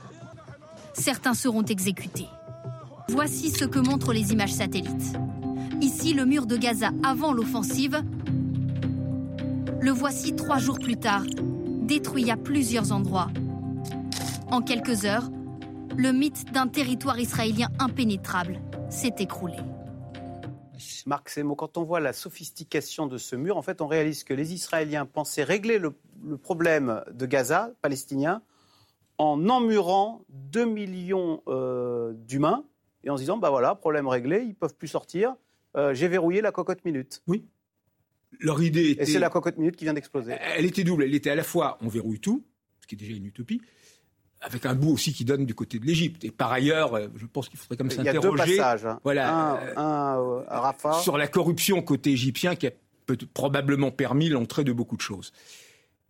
certains 0.93 1.33
seront 1.33 1.63
exécutés. 1.63 2.27
Voici 3.09 3.51
ce 3.51 3.65
que 3.65 3.79
montrent 3.79 4.13
les 4.13 4.31
images 4.31 4.53
satellites. 4.53 5.17
Ici, 5.81 6.13
le 6.13 6.25
mur 6.25 6.45
de 6.45 6.55
Gaza 6.55 6.91
avant 7.03 7.33
l'offensive. 7.33 8.01
Le 9.79 9.91
voici 9.91 10.35
trois 10.35 10.57
jours 10.57 10.79
plus 10.79 10.97
tard, 10.97 11.23
détruit 11.83 12.31
à 12.31 12.37
plusieurs 12.37 12.91
endroits. 12.91 13.27
En 14.51 14.61
quelques 14.61 15.05
heures, 15.05 15.29
le 15.95 16.11
mythe 16.11 16.51
d'un 16.51 16.67
territoire 16.67 17.19
israélien 17.19 17.69
impénétrable 17.79 18.59
s'est 18.89 19.15
écroulé. 19.19 19.57
Marc 21.05 21.29
Semo, 21.29 21.55
quand 21.55 21.77
on 21.77 21.83
voit 21.83 21.99
la 21.99 22.11
sophistication 22.13 23.07
de 23.07 23.17
ce 23.17 23.35
mur, 23.35 23.55
en 23.55 23.61
fait, 23.61 23.81
on 23.81 23.87
réalise 23.87 24.23
que 24.23 24.33
les 24.33 24.53
Israéliens 24.53 25.05
pensaient 25.05 25.43
régler 25.43 25.79
le, 25.79 25.93
problème 26.41 27.03
de 27.11 27.25
Gaza, 27.25 27.71
palestinien, 27.81 28.41
en 29.19 29.47
emmurant 29.47 30.21
2 30.29 30.65
millions 30.65 31.43
euh, 31.47 32.13
d'humains 32.13 32.63
et 33.03 33.09
en 33.09 33.17
se 33.17 33.21
disant, 33.21 33.37
bah 33.37 33.49
voilà, 33.51 33.75
problème 33.75 34.07
réglé, 34.07 34.41
ils 34.41 34.55
peuvent 34.55 34.75
plus 34.75 34.87
sortir, 34.87 35.35
euh, 35.75 35.93
j'ai 35.93 36.07
verrouillé 36.07 36.41
la 36.41 36.51
cocotte 36.51 36.83
minute. 36.83 37.21
Oui. 37.27 37.45
Leur 38.39 38.61
idée 38.61 38.91
était... 38.91 39.03
Et 39.03 39.05
c'est 39.05 39.19
la 39.19 39.29
cocotte 39.29 39.57
minute 39.57 39.75
qui 39.75 39.85
vient 39.85 39.93
d'exploser. 39.93 40.35
Elle 40.55 40.65
était 40.65 40.83
double. 40.83 41.03
Elle 41.03 41.15
était 41.15 41.29
à 41.29 41.35
la 41.35 41.43
fois, 41.43 41.77
on 41.81 41.87
verrouille 41.87 42.19
tout, 42.19 42.43
ce 42.81 42.87
qui 42.87 42.95
est 42.95 42.97
déjà 42.97 43.13
une 43.13 43.25
utopie, 43.25 43.61
avec 44.41 44.65
un 44.65 44.75
bout 44.75 44.91
aussi 44.91 45.13
qui 45.13 45.25
donne 45.25 45.45
du 45.45 45.55
côté 45.55 45.79
de 45.79 45.85
l'Égypte. 45.85 46.23
Et 46.23 46.31
par 46.31 46.51
ailleurs, 46.51 46.93
euh, 46.95 47.07
je 47.15 47.25
pense 47.25 47.49
qu'il 47.49 47.57
faudrait 47.57 47.77
comme 47.77 47.89
s'interroger. 47.89 48.59
Hein. 48.59 48.99
Voilà, 49.03 49.33
un, 49.75 50.19
euh, 50.19 50.43
à 50.47 50.59
Rafah. 50.61 50.93
Sur 51.01 51.17
la 51.17 51.27
corruption 51.27 51.81
côté 51.81 52.11
égyptien 52.11 52.55
qui 52.55 52.67
a 52.67 52.71
probablement 53.33 53.91
permis 53.91 54.29
l'entrée 54.29 54.63
de 54.63 54.71
beaucoup 54.71 54.97
de 54.97 55.01
choses. 55.01 55.31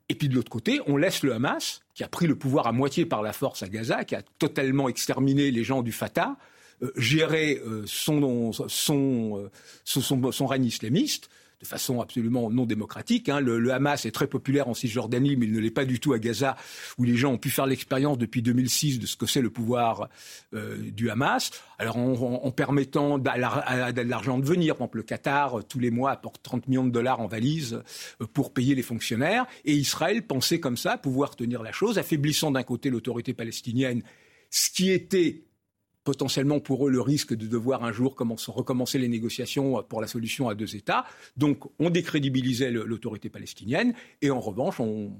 Et 0.09 0.15
puis 0.15 0.29
de 0.29 0.35
l'autre 0.35 0.49
côté, 0.49 0.79
on 0.87 0.97
laisse 0.97 1.23
le 1.23 1.33
Hamas, 1.33 1.81
qui 1.93 2.03
a 2.03 2.07
pris 2.07 2.27
le 2.27 2.35
pouvoir 2.35 2.67
à 2.67 2.71
moitié 2.71 3.05
par 3.05 3.21
la 3.21 3.33
force 3.33 3.61
à 3.63 3.69
Gaza, 3.69 4.03
qui 4.03 4.15
a 4.15 4.21
totalement 4.39 4.89
exterminé 4.89 5.51
les 5.51 5.63
gens 5.63 5.81
du 5.81 5.91
Fatah, 5.91 6.37
euh, 6.81 6.91
gérer 6.95 7.61
son, 7.85 8.51
son, 8.51 9.49
son, 9.83 10.31
son, 10.31 10.47
règne 10.47 10.65
islamiste 10.65 11.29
de 11.59 11.65
façon 11.65 12.01
absolument 12.01 12.49
non 12.51 12.65
démocratique. 12.65 13.29
Hein. 13.29 13.39
Le, 13.39 13.71
Hamas 13.71 14.05
est 14.05 14.11
très 14.11 14.27
populaire 14.27 14.67
en 14.67 14.73
Cisjordanie, 14.73 15.35
mais 15.35 15.47
il 15.47 15.53
ne 15.53 15.59
l'est 15.59 15.71
pas 15.71 15.85
du 15.85 15.99
tout 15.99 16.13
à 16.13 16.19
Gaza, 16.19 16.55
où 16.97 17.03
les 17.03 17.15
gens 17.15 17.33
ont 17.33 17.37
pu 17.37 17.49
faire 17.49 17.65
l'expérience 17.65 18.17
depuis 18.17 18.41
2006 18.41 18.99
de 18.99 19.07
ce 19.07 19.15
que 19.15 19.25
c'est 19.25 19.41
le 19.41 19.49
pouvoir 19.49 20.09
euh, 20.53 20.77
du 20.77 21.09
Hamas. 21.09 21.51
Alors 21.79 21.97
en, 21.97 22.51
permettant 22.51 23.17
de 23.17 24.01
l'argent 24.01 24.37
de 24.37 24.45
venir, 24.45 24.75
par 24.75 24.85
exemple 24.85 24.97
le 24.97 25.03
Qatar, 25.03 25.59
euh, 25.59 25.63
tous 25.63 25.79
les 25.79 25.91
mois, 25.91 26.11
apporte 26.11 26.41
30 26.43 26.67
millions 26.67 26.85
de 26.85 26.91
dollars 26.91 27.19
en 27.21 27.27
valise 27.27 27.81
euh, 28.21 28.27
pour 28.27 28.53
payer 28.53 28.75
les 28.75 28.83
fonctionnaires, 28.83 29.47
et 29.65 29.73
Israël 29.73 30.25
pensait 30.25 30.59
comme 30.59 30.77
ça 30.77 30.97
pouvoir 30.97 31.35
tenir 31.35 31.63
la 31.63 31.71
chose, 31.71 31.97
affaiblissant 31.97 32.51
d'un 32.51 32.63
côté 32.63 32.89
l'autorité 32.89 33.33
palestinienne, 33.33 34.03
ce 34.49 34.69
qui 34.69 34.91
était 34.91 35.46
potentiellement 36.07 36.61
pour 36.61 36.87
eux 36.87 36.89
le 36.89 37.01
risque 37.01 37.33
de 37.33 37.47
devoir 37.47 37.83
un 37.83 37.91
jour 37.91 38.15
recommencer 38.47 38.97
les 38.97 39.09
négociations 39.09 39.83
pour 39.83 39.99
la 39.99 40.07
solution 40.07 40.47
à 40.47 40.55
deux 40.55 40.77
États. 40.77 41.03
Donc 41.35 41.65
on 41.79 41.89
décrédibilisait 41.89 42.71
l'autorité 42.71 43.27
palestinienne 43.29 43.93
et 44.21 44.31
en 44.31 44.39
revanche 44.39 44.79
on, 44.79 45.11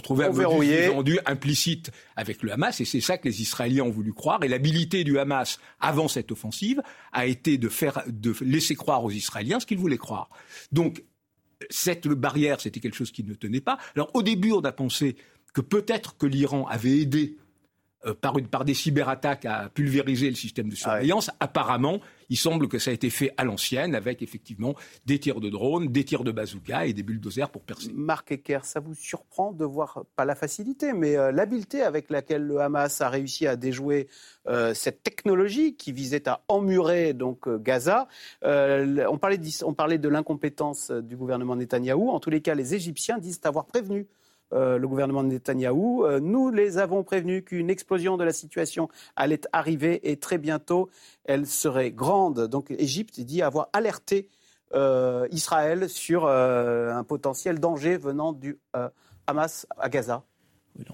trouvait 0.00 0.26
un 0.26 0.30
vendu 0.30 1.18
implicite 1.26 1.90
avec 2.14 2.44
le 2.44 2.52
Hamas, 2.52 2.80
et 2.80 2.84
c'est 2.84 3.00
ça 3.00 3.18
que 3.18 3.26
les 3.26 3.42
Israéliens 3.42 3.82
ont 3.82 3.90
voulu 3.90 4.12
croire. 4.12 4.44
Et 4.44 4.48
l'habilité 4.48 5.02
du 5.02 5.18
Hamas 5.18 5.58
avant 5.80 6.06
cette 6.06 6.30
offensive 6.30 6.80
a 7.10 7.26
été 7.26 7.58
de 7.58 7.68
faire, 7.68 8.04
de 8.06 8.32
laisser 8.40 8.76
croire 8.76 9.02
aux 9.02 9.10
Israéliens 9.10 9.58
ce 9.58 9.66
qu'ils 9.66 9.78
voulaient 9.78 9.98
croire. 9.98 10.30
Donc 10.70 11.02
cette 11.68 12.06
barrière, 12.06 12.60
c'était 12.60 12.78
quelque 12.78 12.94
chose 12.94 13.10
qui 13.10 13.24
ne 13.24 13.34
tenait 13.34 13.60
pas. 13.60 13.76
Alors 13.96 14.12
au 14.14 14.22
début, 14.22 14.52
on 14.52 14.60
a 14.60 14.70
pensé 14.70 15.16
que 15.52 15.62
peut-être 15.62 16.16
que 16.16 16.26
l'Iran 16.26 16.64
avait 16.68 17.00
aidé 17.00 17.38
euh, 18.08 18.14
par, 18.14 18.34
par, 18.50 18.64
des 18.64 18.74
cyberattaques 18.74 19.44
à 19.44 19.68
pulvériser 19.68 20.28
le 20.28 20.34
système 20.34 20.68
de 20.68 20.74
ah 20.74 20.90
surveillance. 20.90 21.30
Apparemment, 21.40 22.00
il 22.28 22.36
semble 22.36 22.68
que 22.68 22.78
ça 22.78 22.90
a 22.90 22.94
été 22.94 23.10
fait 23.10 23.32
à 23.36 23.44
l'ancienne, 23.44 23.94
avec 23.94 24.22
effectivement 24.22 24.74
des 25.06 25.18
tirs 25.18 25.40
de 25.40 25.48
drones, 25.48 25.88
des 25.88 26.04
tirs 26.04 26.24
de 26.24 26.32
bazooka 26.32 26.86
et 26.86 26.92
des 26.92 27.02
bulldozers 27.02 27.50
pour 27.50 27.62
percer. 27.62 27.90
Marc 27.94 28.32
Ecker, 28.32 28.60
ça 28.64 28.80
vous 28.80 28.94
surprend 28.94 29.52
de 29.52 29.64
voir, 29.64 30.04
pas 30.16 30.24
la 30.24 30.34
facilité, 30.34 30.92
mais 30.92 31.16
euh, 31.16 31.32
l'habileté 31.32 31.82
avec 31.82 32.10
laquelle 32.10 32.42
le 32.42 32.60
Hamas 32.60 33.00
a 33.00 33.08
réussi 33.08 33.46
à 33.46 33.56
déjouer 33.56 34.08
euh, 34.46 34.74
cette 34.74 35.02
technologie 35.02 35.76
qui 35.76 35.92
visait 35.92 36.28
à 36.28 36.42
emmurer 36.48 37.12
donc 37.12 37.48
Gaza 37.62 38.08
on, 38.42 39.18
parlait 39.18 39.38
de, 39.38 39.64
on 39.64 39.74
parlait 39.74 39.98
de 39.98 40.08
l'incompétence 40.08 40.90
du 40.90 41.16
gouvernement 41.16 41.56
Netanyahou. 41.56 42.10
En 42.10 42.20
tous 42.20 42.30
les 42.30 42.40
cas, 42.40 42.54
les 42.54 42.74
Égyptiens 42.74 43.18
disent 43.18 43.40
avoir 43.44 43.66
prévenu 43.66 44.06
euh, 44.54 44.78
le 44.78 44.88
gouvernement 44.88 45.22
de 45.22 45.28
Netanyahou. 45.28 46.06
Euh, 46.06 46.20
nous 46.20 46.50
les 46.50 46.78
avons 46.78 47.04
prévenus 47.04 47.44
qu'une 47.44 47.68
explosion 47.68 48.16
de 48.16 48.24
la 48.24 48.32
situation 48.32 48.88
allait 49.14 49.42
arriver 49.52 50.10
et 50.10 50.16
très 50.16 50.38
bientôt 50.38 50.88
elle 51.24 51.46
serait 51.46 51.90
grande. 51.90 52.46
Donc 52.48 52.70
l'Égypte 52.70 53.20
dit 53.20 53.42
avoir 53.42 53.68
alerté 53.74 54.28
euh, 54.72 55.28
Israël 55.30 55.90
sur 55.90 56.26
un 56.26 57.04
potentiel 57.04 57.60
danger 57.60 57.98
venant 57.98 58.32
du 58.32 58.58
Hamas 59.26 59.66
à 59.76 59.90
Gaza. 59.90 60.24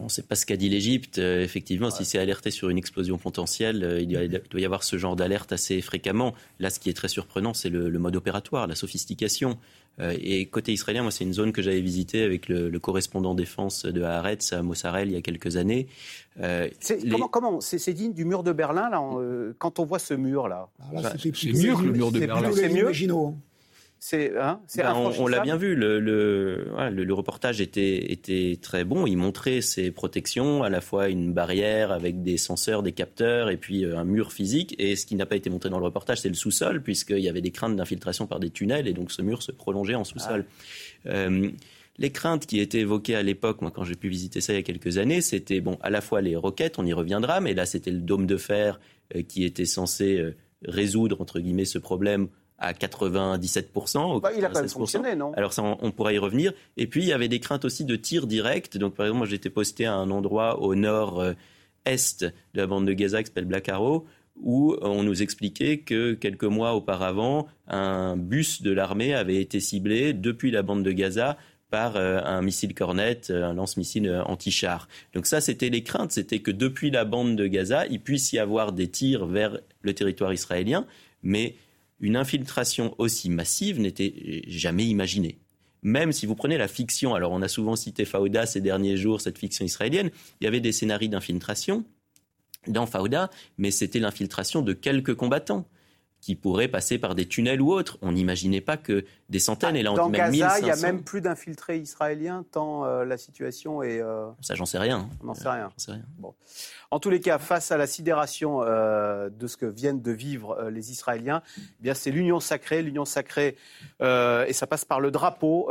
On 0.01 0.05
ne 0.05 0.09
sait 0.09 0.23
pas 0.23 0.35
ce 0.35 0.47
qu'a 0.47 0.57
dit 0.57 0.71
l'Égypte. 0.71 1.19
effectivement, 1.19 1.90
si 1.90 2.05
c'est 2.05 2.19
alerté 2.19 2.51
sur 2.51 2.71
une 2.71 2.79
explosion 2.79 3.19
potentielle, 3.19 3.99
il, 4.01 4.09
doit 4.09 4.61
y 4.61 4.64
avoir 4.64 4.83
ce 4.83 4.97
genre 4.97 5.14
d'alerte 5.14 5.53
assez 5.53 5.81
fréquemment. 5.83 6.35
Là, 6.59 6.71
ce 6.71 6.81
qui 6.81 6.88
est 6.88 6.95
très 6.95 7.09
surprenant, 7.09 7.53
c'est 7.53 7.69
le, 7.69 7.90
mode 7.99 8.17
opératoire, 8.17 8.67
la 8.67 8.75
sophistication. 8.75 9.59
Euh, 10.00 10.14
et 10.20 10.46
côté 10.46 10.72
israélien, 10.72 11.02
moi, 11.02 11.11
c'est 11.11 11.24
une 11.24 11.33
zone 11.33 11.52
que 11.52 11.62
j'avais 11.62 11.80
visitée 11.80 12.22
avec 12.22 12.48
le, 12.48 12.70
correspondant 12.78 13.35
défense 13.35 13.87
de 13.87 14.02
Haaretz 14.02 14.52
à 14.52 14.62
Mossarel 14.62 15.09
il 15.09 15.14
y 15.14 15.16
a 15.16 15.22
quelques 15.22 15.57
années. 15.57 15.87
Euh, 16.40 16.68
comment, 17.11 17.28
comment 17.28 17.61
c'est 17.61 17.92
digne 17.92 18.12
du 18.12 18.24
mur 18.24 18.42
de 18.42 18.52
Berlin 18.52 18.90
là, 18.90 19.00
euh, 19.00 19.52
quand 19.59 19.78
on 19.78 19.85
voit 19.85 20.00
ce 20.00 20.14
mur 20.14 20.48
là, 20.48 20.68
ah, 20.80 21.12
C'est 21.18 21.52
mieux 21.52 21.76
que 21.76 21.83
le 21.83 21.92
mur 21.92 22.11
de 22.11 22.20
Berlin. 22.20 22.50
C'est 22.52 22.68
mieux. 22.68 22.90
Hein, 24.12 24.61
ben, 24.77 24.95
on, 24.95 25.27
l'a 25.27 25.40
bien 25.40 25.57
vu. 25.57 25.75
Le, 25.75 25.99
le, 25.99 27.14
reportage 27.14 27.61
était, 27.61 28.12
était, 28.12 28.59
très 28.61 28.85
bon. 28.85 29.07
Il 29.07 29.17
montrait 29.17 29.62
ses 29.62 29.90
protections, 29.90 30.62
à 30.62 30.69
la 30.69 30.81
fois 30.81 31.09
une 31.09 31.33
barrière 31.33 31.90
avec 31.90 32.23
des 32.23 32.37
senseurs, 32.37 32.83
des 32.83 32.93
capteurs, 32.93 33.49
et 33.49 33.57
puis 33.57 33.85
euh, 33.85 33.97
un 33.97 34.05
mur 34.05 34.33
physique. 34.33 34.75
Et 34.79 34.97
ce 34.97 35.07
qui 35.07 35.14
n'a 35.14 35.25
pas 35.25 35.37
été 35.37 35.49
montré 35.49 35.71
dans 35.71 35.79
le 35.79 35.85
reportage, 35.87 36.21
c'est 36.21 36.29
le 36.29 36.35
sous-sol, 36.35 36.83
puisqu'il 36.83 37.21
y 37.21 37.29
avait 37.29 37.40
des 37.40 37.51
craintes 37.51 37.77
d'infiltration 37.77 38.27
par 38.27 38.40
des 38.40 38.51
tunnels, 38.51 38.88
et 38.88 38.93
donc 38.93 39.11
ce 39.11 39.23
mur 39.23 39.43
se 39.43 39.53
prolongeait 39.53 39.95
en 39.95 40.05
sous-sol. 40.05 40.45
Ah. 41.07 41.09
Euh, 41.11 41.51
les 41.97 42.11
craintes 42.11 42.47
qui 42.47 42.61
étaient 42.61 42.81
évoquées 42.81 43.14
à 43.14 43.23
l'époque, 43.23 43.62
moi 43.62 43.71
quand 43.71 43.85
j'ai 43.85 43.95
pu 43.95 44.09
visiter 44.09 44.40
ça 44.40 44.53
il 44.53 44.57
y 44.57 44.59
a 44.59 44.62
quelques 44.62 44.99
années, 44.99 45.21
c'était 45.21 45.61
bon 45.61 45.79
à 45.81 45.90
la 45.90 46.01
fois 46.01 46.21
les 46.21 46.35
roquettes, 46.35 46.79
on 46.79 46.85
y 46.85 46.93
reviendra, 46.93 47.40
mais 47.40 47.55
là 47.55 47.67
c'était 47.67 47.93
le 47.93 48.01
dôme 48.01 48.27
de 48.27 48.37
fer 48.37 48.81
euh, 49.14 49.23
qui 49.23 49.45
était 49.45 49.64
censé 49.64 50.35
résoudre 50.64 51.21
entre 51.21 51.38
guillemets 51.38 51.67
ce 51.67 51.79
problème 51.79 52.29
à 52.59 52.73
97%. 52.73 54.21
Bah, 54.21 54.31
il 54.37 54.45
a 54.45 54.51
pas 54.51 54.67
fonctionné, 54.69 55.14
non? 55.14 55.33
Alors 55.35 55.53
ça, 55.53 55.62
on, 55.62 55.90
pourra 55.90 56.12
y 56.12 56.19
revenir. 56.19 56.53
Et 56.77 56.87
puis, 56.87 57.03
il 57.03 57.09
y 57.09 57.12
avait 57.12 57.29
des 57.29 57.40
craintes 57.40 57.64
aussi 57.64 57.85
de 57.85 57.97
tirs 57.97 58.27
directs. 58.27 58.77
Donc, 58.79 58.95
par 58.95 59.07
exemple, 59.07 59.19
moi, 59.19 59.27
j'étais 59.27 59.51
posté 59.51 59.87
à 59.87 59.95
un 59.95 60.11
endroit 60.11 60.61
au 60.61 60.75
nord-est 60.75 62.25
de 62.25 62.33
la 62.55 62.67
bande 62.67 62.87
de 62.87 62.93
Gaza 62.93 63.23
qui 63.23 63.27
s'appelle 63.27 63.47
Black 63.47 63.69
Arrow, 63.69 64.07
où 64.37 64.77
on 64.83 65.03
nous 65.03 65.23
expliquait 65.23 65.79
que 65.79 66.14
quelques 66.14 66.45
mois 66.45 66.75
auparavant, 66.75 67.47
un 67.69 68.17
bus 68.17 68.62
de 68.62 68.73
l'armée 68.73 69.14
avait 69.14 69.40
été 69.40 69.61
ciblé 69.61 70.12
depuis 70.12 70.51
la 70.51 70.62
bande 70.62 70.83
de 70.83 70.93
Gaza 70.93 71.37
par 71.75 71.97
euh, 71.97 72.21
un 72.23 72.40
missile 72.40 72.73
Cornet, 72.73 73.23
euh, 73.31 73.45
un 73.45 73.55
lance-missile 73.55 74.07
euh, 74.09 74.23
anti-char. 74.23 74.87
Donc 75.12 75.27
ça, 75.27 75.40
c'était 75.40 75.71
les 75.71 75.83
craintes, 75.83 76.12
c'était 76.12 76.38
que 76.38 76.53
depuis 76.53 76.90
la 76.93 77.05
bande 77.05 77.35
de 77.35 77.49
Gaza, 77.49 77.85
il 77.87 78.01
puisse 78.01 78.33
y 78.33 78.38
avoir 78.38 78.71
des 78.71 78.88
tirs 78.88 79.27
vers 79.27 79.59
le 79.83 79.93
territoire 79.93 80.33
israélien, 80.33 80.87
mais 81.25 81.57
une 82.00 82.16
infiltration 82.16 82.94
aussi 82.98 83.30
massive 83.30 83.80
n'était 83.80 84.42
jamais 84.46 84.87
imaginée. 84.87 85.38
Même 85.83 86.12
si 86.12 86.26
vous 86.26 86.35
prenez 86.35 86.57
la 86.57 86.68
fiction, 86.68 87.14
alors 87.14 87.33
on 87.33 87.42
a 87.42 87.48
souvent 87.48 87.76
cité 87.76 88.04
Fauda 88.04 88.46
ces 88.46 88.61
derniers 88.61 88.96
jours, 88.96 89.20
cette 89.20 89.38
fiction 89.38 89.64
israélienne, 89.64 90.11
il 90.40 90.44
y 90.44 90.46
avait 90.46 90.61
des 90.61 90.72
scénarios 90.72 91.09
d'infiltration 91.09 91.85
dans 92.66 92.87
Fauda, 92.87 93.30
mais 93.59 93.70
c'était 93.70 93.98
l'infiltration 93.98 94.62
de 94.62 94.72
quelques 94.72 95.14
combattants 95.14 95.68
qui 96.24 96.37
pourraient 96.37 96.68
passer 96.68 96.96
par 96.96 97.14
des 97.14 97.26
tunnels 97.26 97.60
ou 97.60 97.70
autres. 97.70 97.98
On 98.00 98.12
n'imaginait 98.12 98.62
pas 98.62 98.78
que 98.78 99.04
des 99.28 99.38
centaines, 99.38 99.76
et 99.76 99.82
là 99.82 99.92
on 99.92 99.96
Dans 99.96 100.08
Gaza, 100.08 100.58
il 100.58 100.64
n'y 100.64 100.70
a 100.70 100.76
même 100.76 101.02
plus 101.02 101.20
d'infiltrés 101.20 101.76
israéliens 101.76 102.46
tant 102.50 102.87
euh, 102.87 103.04
la 103.04 103.18
situation 103.18 103.82
est... 103.82 104.00
Euh, 104.00 104.30
Ça, 104.40 104.54
j'en 104.54 104.64
sais 104.64 104.78
rien. 104.78 105.06
On 105.22 105.26
n'en 105.26 105.34
sait 105.34 105.50
rien. 105.50 105.70
En 106.90 106.98
tous 106.98 107.10
les 107.10 107.20
cas, 107.20 107.38
face 107.38 107.72
à 107.72 107.76
la 107.76 107.87
sidération 107.87 108.62
euh, 108.62 109.28
de 109.28 109.46
ce 109.46 109.58
que 109.58 109.66
viennent 109.66 110.00
de 110.00 110.12
vivre 110.12 110.70
les 110.70 110.92
Israéliens, 110.92 111.42
eh 111.58 111.82
bien 111.82 111.92
c'est 111.92 112.10
l'union 112.10 112.40
sacrée, 112.40 112.82
l'union 112.82 113.04
sacrée, 113.04 113.56
et 114.00 114.52
ça 114.54 114.66
passe 114.66 114.87
par 114.87 115.00
le 115.00 115.10
drapeau. 115.10 115.70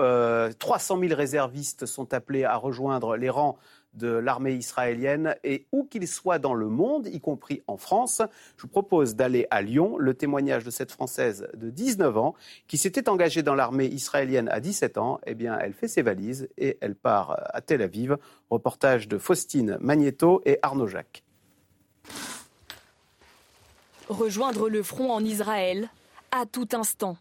300 0.60 1.00
000 1.00 1.16
réservistes 1.16 1.88
sont 1.88 2.14
appelés 2.14 2.44
à 2.44 2.58
rejoindre 2.58 3.18
les 3.18 3.32
rangs 3.32 3.58
de 3.94 4.08
l'armée 4.08 4.54
israélienne 4.54 5.36
et 5.44 5.66
où 5.72 5.84
qu'il 5.84 6.08
soit 6.08 6.40
dans 6.40 6.54
le 6.54 6.68
monde, 6.68 7.08
y 7.08 7.20
compris 7.20 7.62
en 7.68 7.78
France. 7.78 8.22
Je 8.58 8.64
vous 8.64 8.68
propose 8.68 9.16
d'aller 9.16 9.48
à 9.52 9.62
Lyon, 9.62 9.98
le 9.98 10.14
témoignage 10.14 10.64
de 10.64 10.72
cette 10.72 10.92
Française 10.92 11.48
de 11.56 11.70
19 11.70 12.18
ans 12.18 12.36
qui 12.68 12.78
s'était 12.78 13.10
engagée 13.10 13.44
dans 13.44 13.56
l'armée 13.56 13.86
israélienne 13.86 14.50
à 14.50 14.60
17 14.60 14.98
ans. 14.98 15.20
Eh 15.26 15.36
bien, 15.36 15.58
elle 15.60 15.74
fait 15.74 15.88
ses 15.88 16.02
valises 16.02 16.50
et 16.58 16.78
elle 16.82 16.96
part 16.96 17.38
à 17.54 17.62
Tel 17.62 17.82
Aviv. 17.82 18.18
Reportage 18.50 19.08
de 19.08 19.18
Faustine 19.18 19.78
Magneto 19.80 20.42
et 20.46 20.60
Arnaud 20.62 20.88
Jacques. 20.88 21.24
Rejoindre 24.10 24.70
le 24.70 24.84
front 24.84 25.12
en 25.12 25.24
Israël 25.24 25.90
à 26.32 26.46
tout 26.46 26.68
instant. 26.74 27.18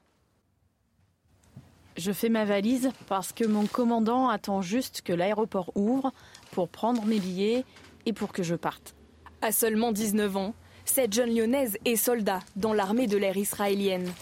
Je 1.96 2.12
fais 2.12 2.30
ma 2.30 2.44
valise 2.44 2.90
parce 3.06 3.32
que 3.32 3.44
mon 3.44 3.66
commandant 3.66 4.28
attend 4.28 4.62
juste 4.62 5.02
que 5.02 5.12
l'aéroport 5.12 5.70
ouvre 5.74 6.12
pour 6.52 6.68
prendre 6.68 7.04
mes 7.04 7.18
billets 7.18 7.64
et 8.06 8.12
pour 8.12 8.32
que 8.32 8.44
je 8.44 8.54
parte. 8.54 8.94
À 9.40 9.50
seulement 9.50 9.90
19 9.90 10.36
ans, 10.36 10.54
cette 10.84 11.12
jeune 11.12 11.34
lyonnaise 11.34 11.78
est 11.84 11.96
soldat 11.96 12.40
dans 12.54 12.72
l'armée 12.72 13.08
de 13.08 13.16
l'air 13.16 13.36
israélienne. 13.36 14.12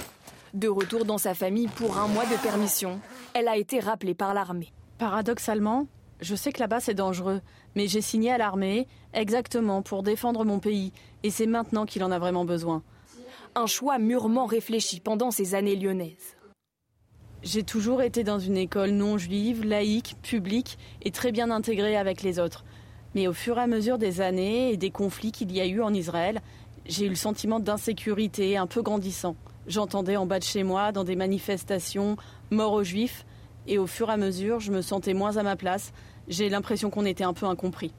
De 0.55 0.69
retour 0.69 1.05
dans 1.05 1.19
sa 1.19 1.35
famille 1.35 1.69
pour 1.69 1.99
un 1.99 2.09
mois 2.09 2.25
de 2.25 2.43
permission, 2.43 3.01
elle 3.35 3.49
a 3.49 3.57
été 3.57 3.81
rappelée 3.81 4.15
par 4.15 4.33
l'armée. 4.33 4.73
Paradoxalement, 4.99 5.87
je 6.21 6.35
sais 6.35 6.53
que 6.53 6.61
là-bas 6.61 6.81
c'est 6.81 6.95
dangereux, 6.95 7.41
mais 7.75 7.89
j'ai 7.89 8.01
signé 8.01 8.31
à 8.33 8.39
l'armée 8.39 8.87
exactement 9.13 9.83
pour 9.83 10.03
défendre 10.03 10.45
mon 10.45 10.59
pays, 10.59 10.93
et 11.23 11.31
c'est 11.31 11.47
maintenant 11.47 11.87
qu'il 11.87 12.05
en 12.05 12.11
a 12.11 12.19
vraiment 12.19 12.45
besoin. 12.45 12.83
Un 13.55 13.67
choix 13.67 13.99
mûrement 13.99 14.47
réfléchi 14.47 15.01
pendant 15.01 15.31
ces 15.31 15.55
années 15.55 15.77
lyonnaises. 15.77 16.37
J'ai 17.43 17.63
toujours 17.63 18.03
été 18.03 18.23
dans 18.23 18.39
une 18.39 18.59
école 18.59 18.91
non 18.91 19.17
juive, 19.17 19.65
laïque, 19.65 20.17
publique 20.23 20.79
et 21.01 21.11
très 21.11 21.33
bien 21.33 21.51
intégrée 21.51 21.97
avec 21.97 22.23
les 22.23 22.39
autres. 22.39 22.65
Mais 23.15 23.29
au 23.29 23.33
fur 23.33 23.57
et 23.57 23.63
à 23.63 23.67
mesure 23.67 23.97
des 23.97 24.21
années 24.21 24.73
et 24.73 24.77
des 24.77 24.91
conflits 24.91 25.33
qu'il 25.33 25.51
y 25.51 25.61
a 25.61 25.67
eu 25.67 25.81
en 25.81 25.95
Israël, 25.95 26.43
j'ai 26.85 27.07
eu 27.07 27.09
le 27.09 27.15
sentiment 27.15 27.59
d'insécurité 27.59 28.59
un 28.59 28.67
peu 28.67 28.83
grandissant. 28.83 29.37
J'entendais 29.67 30.17
en 30.17 30.27
bas 30.27 30.39
de 30.39 30.45
chez 30.45 30.65
moi, 30.65 30.93
dans 30.93 31.05
des 31.05 31.17
manifestations, 31.17 32.17
mort 32.51 32.75
aux 32.75 32.85
juifs, 32.85 33.25
et 33.67 33.79
au 33.79 33.87
fur 33.87 34.11
et 34.11 34.13
à 34.13 34.17
mesure, 34.19 34.61
je 34.61 34.71
me 34.71 34.83
sentais 34.83 35.15
moins 35.15 35.39
à 35.39 35.43
ma 35.43 35.57
place. 35.57 35.93
J'ai 36.29 36.51
l'impression 36.51 36.91
qu'on 36.91 37.07
était 37.07 37.25
un 37.25 37.33
peu 37.33 37.47
incompris. 37.47 37.93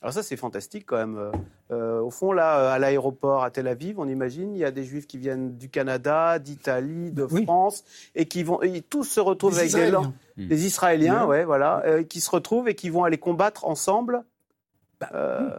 Alors 0.00 0.14
ça, 0.14 0.22
c'est 0.22 0.36
fantastique 0.36 0.84
quand 0.86 0.96
même. 0.96 1.16
Euh, 1.16 1.32
euh, 1.72 2.00
au 2.00 2.10
fond, 2.10 2.32
là, 2.32 2.60
euh, 2.60 2.72
à 2.72 2.78
l'aéroport 2.78 3.42
à 3.42 3.50
Tel 3.50 3.66
Aviv, 3.66 3.98
on 3.98 4.08
imagine, 4.08 4.54
il 4.54 4.58
y 4.58 4.64
a 4.64 4.70
des 4.70 4.84
Juifs 4.84 5.08
qui 5.08 5.18
viennent 5.18 5.56
du 5.56 5.68
Canada, 5.68 6.38
d'Italie, 6.38 7.10
de 7.10 7.26
France, 7.26 7.84
et 8.14 8.26
qui 8.26 8.44
vont, 8.44 8.60
tous 8.88 9.04
se 9.04 9.18
retrouvent 9.18 9.58
avec 9.58 9.72
des, 9.72 9.92
des 10.36 10.66
Israéliens, 10.66 11.26
ouais, 11.26 11.44
voilà, 11.44 11.82
qui 12.08 12.20
se 12.20 12.30
retrouvent 12.30 12.68
et 12.68 12.76
qui 12.76 12.90
vont 12.90 13.02
aller 13.02 13.18
combattre 13.18 13.64
ensemble. 13.64 14.22
Bah, 15.00 15.58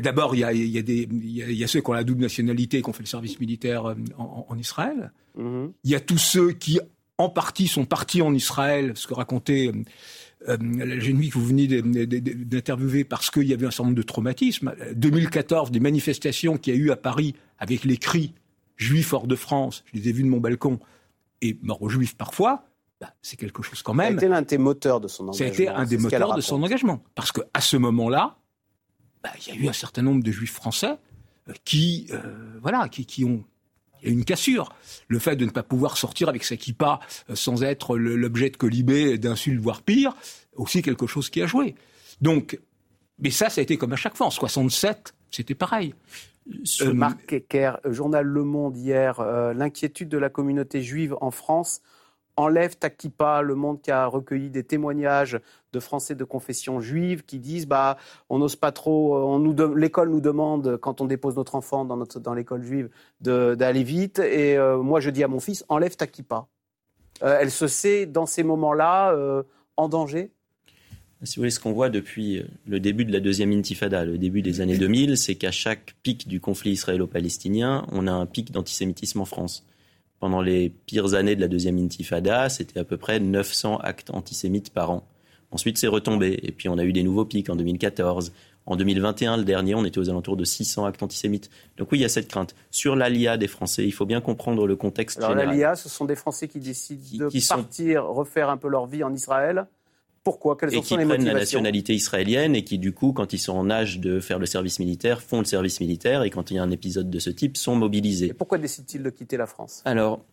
d'abord, 0.00 0.36
il 0.36 0.40
y 0.40 0.44
a, 0.44 0.52
y, 0.52 1.64
a 1.64 1.66
ceux 1.66 1.80
qui 1.80 1.90
ont 1.90 1.92
la 1.92 2.04
double 2.04 2.20
nationalité 2.20 2.78
et 2.78 2.82
qui 2.82 2.88
ont 2.88 2.92
fait 2.92 3.02
le 3.02 3.08
service 3.08 3.40
militaire 3.40 3.96
en, 4.16 4.56
Israël. 4.56 5.10
Mhm. 5.36 5.72
Il 5.82 5.90
y 5.90 5.96
a 5.96 6.00
tous 6.00 6.18
ceux 6.18 6.52
qui, 6.52 6.78
en 7.18 7.28
partie, 7.28 7.66
sont 7.66 7.84
partis 7.84 8.22
en 8.22 8.32
Israël, 8.32 8.92
ce 8.94 9.08
que 9.08 9.14
racontait 9.14 9.72
euh, 10.48 10.56
la 10.60 10.98
jeune 10.98 11.18
fille 11.18 11.30
que 11.30 11.38
vous 11.38 11.46
venez 11.46 11.66
d'interviewer 11.66 13.04
parce 13.04 13.30
qu'il 13.30 13.44
y 13.44 13.52
avait 13.52 13.66
un 13.66 13.70
certain 13.70 13.84
nombre 13.84 13.96
de 13.96 14.02
traumatismes. 14.02 14.74
2014, 14.94 15.70
des 15.70 15.80
manifestations 15.80 16.56
qu'il 16.56 16.74
y 16.74 16.76
a 16.76 16.80
eu 16.80 16.90
à 16.90 16.96
Paris 16.96 17.34
avec 17.58 17.84
les 17.84 17.96
cris 17.96 18.32
juifs 18.76 19.12
hors 19.12 19.26
de 19.26 19.36
France, 19.36 19.84
je 19.92 20.00
les 20.00 20.08
ai 20.08 20.12
vus 20.12 20.22
de 20.22 20.28
mon 20.28 20.40
balcon, 20.40 20.80
et 21.40 21.56
morts 21.62 21.82
aux 21.82 21.88
juifs 21.88 22.16
parfois, 22.16 22.64
bah, 23.00 23.12
c'est 23.22 23.36
quelque 23.36 23.62
chose 23.62 23.82
quand 23.82 23.94
même. 23.94 24.06
Ça 24.06 24.12
a 24.12 24.16
été 24.16 24.28
l'un 24.28 24.42
des 24.42 24.58
moteurs 24.58 25.00
de 25.00 25.08
son 25.08 25.24
engagement. 25.28 25.38
Ça 25.38 25.44
a 25.44 25.48
été 25.48 25.68
un 25.68 25.84
des 25.84 25.98
moteurs 25.98 26.34
de 26.34 26.40
son 26.40 26.62
engagement. 26.62 27.02
Parce 27.14 27.32
qu'à 27.32 27.60
ce 27.60 27.76
moment-là, 27.76 28.36
bah, 29.22 29.30
il 29.40 29.54
y 29.54 29.58
a 29.58 29.60
eu 29.60 29.68
un 29.68 29.72
certain 29.72 30.02
nombre 30.02 30.22
de 30.22 30.30
juifs 30.30 30.52
français 30.52 30.98
euh, 31.48 31.52
qui, 31.64 32.06
euh, 32.12 32.20
voilà, 32.60 32.88
qui, 32.88 33.06
qui 33.06 33.24
ont 33.24 33.44
il 34.02 34.08
y 34.08 34.10
a 34.10 34.14
une 34.14 34.24
cassure. 34.24 34.74
Le 35.08 35.18
fait 35.18 35.36
de 35.36 35.44
ne 35.44 35.50
pas 35.50 35.62
pouvoir 35.62 35.96
sortir 35.96 36.28
avec 36.28 36.44
sa 36.44 36.56
kippa 36.56 37.00
euh, 37.30 37.34
sans 37.34 37.62
être 37.62 37.96
l'objet 37.96 38.50
de 38.50 38.56
colibé, 38.56 39.18
d'insultes, 39.18 39.60
voire 39.60 39.82
pire, 39.82 40.14
aussi 40.54 40.82
quelque 40.82 41.06
chose 41.06 41.30
qui 41.30 41.42
a 41.42 41.46
joué. 41.46 41.74
Donc, 42.20 42.58
Mais 43.18 43.30
ça, 43.30 43.50
ça 43.50 43.60
a 43.60 43.62
été 43.62 43.76
comme 43.76 43.92
à 43.92 43.96
chaque 43.96 44.16
fois. 44.16 44.26
En 44.26 44.30
67, 44.30 45.14
c'était 45.30 45.54
pareil. 45.54 45.94
Euh, 46.80 46.92
Marc 46.92 47.32
Ecker, 47.32 47.74
journal 47.84 48.26
Le 48.26 48.42
Monde 48.42 48.76
hier, 48.76 49.22
l'inquiétude 49.54 50.08
de 50.08 50.18
la 50.18 50.28
communauté 50.28 50.82
juive 50.82 51.16
en 51.20 51.30
France 51.30 51.82
enlève 52.36 52.76
Takipa, 52.76 53.42
le 53.42 53.54
monde 53.54 53.80
qui 53.80 53.90
a 53.90 54.06
recueilli 54.06 54.50
des 54.50 54.64
témoignages 54.64 55.40
de 55.72 55.80
Français 55.80 56.14
de 56.14 56.24
confession 56.24 56.80
juive 56.80 57.24
qui 57.24 57.38
disent 57.38 57.66
bah 57.66 57.96
on 58.28 58.38
n'ose 58.38 58.56
pas 58.56 58.72
trop, 58.72 59.16
on 59.16 59.38
nous 59.38 59.54
l'école 59.74 60.10
nous 60.10 60.20
demande 60.20 60.76
quand 60.78 61.00
on 61.00 61.06
dépose 61.06 61.36
notre 61.36 61.54
enfant 61.54 61.84
dans, 61.84 61.96
notre, 61.96 62.20
dans 62.20 62.34
l'école 62.34 62.62
juive 62.62 62.90
d'aller 63.20 63.82
vite 63.82 64.18
et 64.18 64.56
euh, 64.56 64.78
moi 64.78 65.00
je 65.00 65.10
dis 65.10 65.24
à 65.24 65.28
mon 65.28 65.40
fils 65.40 65.64
enlève 65.68 65.96
Takipa. 65.96 66.46
Euh, 67.22 67.38
elle 67.40 67.50
se 67.50 67.66
sait 67.66 68.06
dans 68.06 68.26
ces 68.26 68.42
moments-là 68.42 69.12
euh, 69.12 69.42
en 69.76 69.88
danger. 69.88 70.30
Si 71.24 71.36
vous 71.36 71.42
voulez, 71.42 71.50
ce 71.50 71.60
qu'on 71.60 71.72
voit 71.72 71.88
depuis 71.88 72.44
le 72.66 72.80
début 72.80 73.04
de 73.04 73.12
la 73.12 73.20
deuxième 73.20 73.52
intifada, 73.52 74.04
le 74.04 74.18
début 74.18 74.42
des 74.42 74.60
années 74.60 74.76
2000, 74.76 75.16
c'est 75.16 75.36
qu'à 75.36 75.52
chaque 75.52 75.94
pic 76.02 76.26
du 76.26 76.40
conflit 76.40 76.72
israélo-palestinien, 76.72 77.86
on 77.92 78.08
a 78.08 78.12
un 78.12 78.26
pic 78.26 78.50
d'antisémitisme 78.50 79.20
en 79.20 79.24
France 79.24 79.64
pendant 80.22 80.40
les 80.40 80.68
pires 80.68 81.14
années 81.14 81.34
de 81.34 81.40
la 81.40 81.48
deuxième 81.48 81.78
intifada, 81.78 82.48
c'était 82.48 82.78
à 82.78 82.84
peu 82.84 82.96
près 82.96 83.18
900 83.18 83.78
actes 83.78 84.10
antisémites 84.10 84.70
par 84.70 84.92
an. 84.92 85.04
Ensuite, 85.50 85.78
c'est 85.78 85.88
retombé. 85.88 86.38
Et 86.44 86.52
puis, 86.52 86.68
on 86.68 86.78
a 86.78 86.84
eu 86.84 86.92
des 86.92 87.02
nouveaux 87.02 87.24
pics 87.24 87.50
en 87.50 87.56
2014. 87.56 88.32
En 88.66 88.76
2021, 88.76 89.38
le 89.38 89.42
dernier, 89.42 89.74
on 89.74 89.84
était 89.84 89.98
aux 89.98 90.08
alentours 90.10 90.36
de 90.36 90.44
600 90.44 90.84
actes 90.84 91.02
antisémites. 91.02 91.50
Donc 91.76 91.90
oui, 91.90 91.98
il 91.98 92.02
y 92.02 92.04
a 92.04 92.08
cette 92.08 92.28
crainte. 92.28 92.54
Sur 92.70 92.94
l'ALIA 92.94 93.36
des 93.36 93.48
Français, 93.48 93.84
il 93.84 93.90
faut 93.90 94.06
bien 94.06 94.20
comprendre 94.20 94.64
le 94.64 94.76
contexte 94.76 95.18
Alors, 95.18 95.30
général. 95.30 95.48
L'ALIA, 95.48 95.74
ce 95.74 95.88
sont 95.88 96.04
des 96.04 96.14
Français 96.14 96.46
qui 96.46 96.60
décident 96.60 97.26
de 97.26 97.48
partir, 97.48 98.04
refaire 98.04 98.48
un 98.48 98.58
peu 98.58 98.68
leur 98.68 98.86
vie 98.86 99.02
en 99.02 99.12
Israël 99.12 99.66
pourquoi? 100.24 100.56
Quelles 100.56 100.74
et 100.74 100.80
qui 100.80 100.94
prennent 100.94 101.24
la 101.24 101.34
nationalité 101.34 101.94
israélienne 101.94 102.54
et 102.54 102.62
qui, 102.62 102.78
du 102.78 102.92
coup, 102.92 103.12
quand 103.12 103.32
ils 103.32 103.38
sont 103.38 103.54
en 103.54 103.70
âge 103.70 103.98
de 103.98 104.20
faire 104.20 104.38
le 104.38 104.46
service 104.46 104.78
militaire, 104.78 105.20
font 105.20 105.40
le 105.40 105.44
service 105.44 105.80
militaire 105.80 106.22
et 106.22 106.30
quand 106.30 106.50
il 106.50 106.54
y 106.54 106.58
a 106.58 106.62
un 106.62 106.70
épisode 106.70 107.10
de 107.10 107.18
ce 107.18 107.30
type, 107.30 107.56
sont 107.56 107.74
mobilisés. 107.74 108.28
Et 108.28 108.32
pourquoi 108.32 108.58
décident-ils 108.58 109.02
de 109.02 109.10
quitter 109.10 109.36
la 109.36 109.46
France? 109.46 109.82
Alors, 109.84 110.24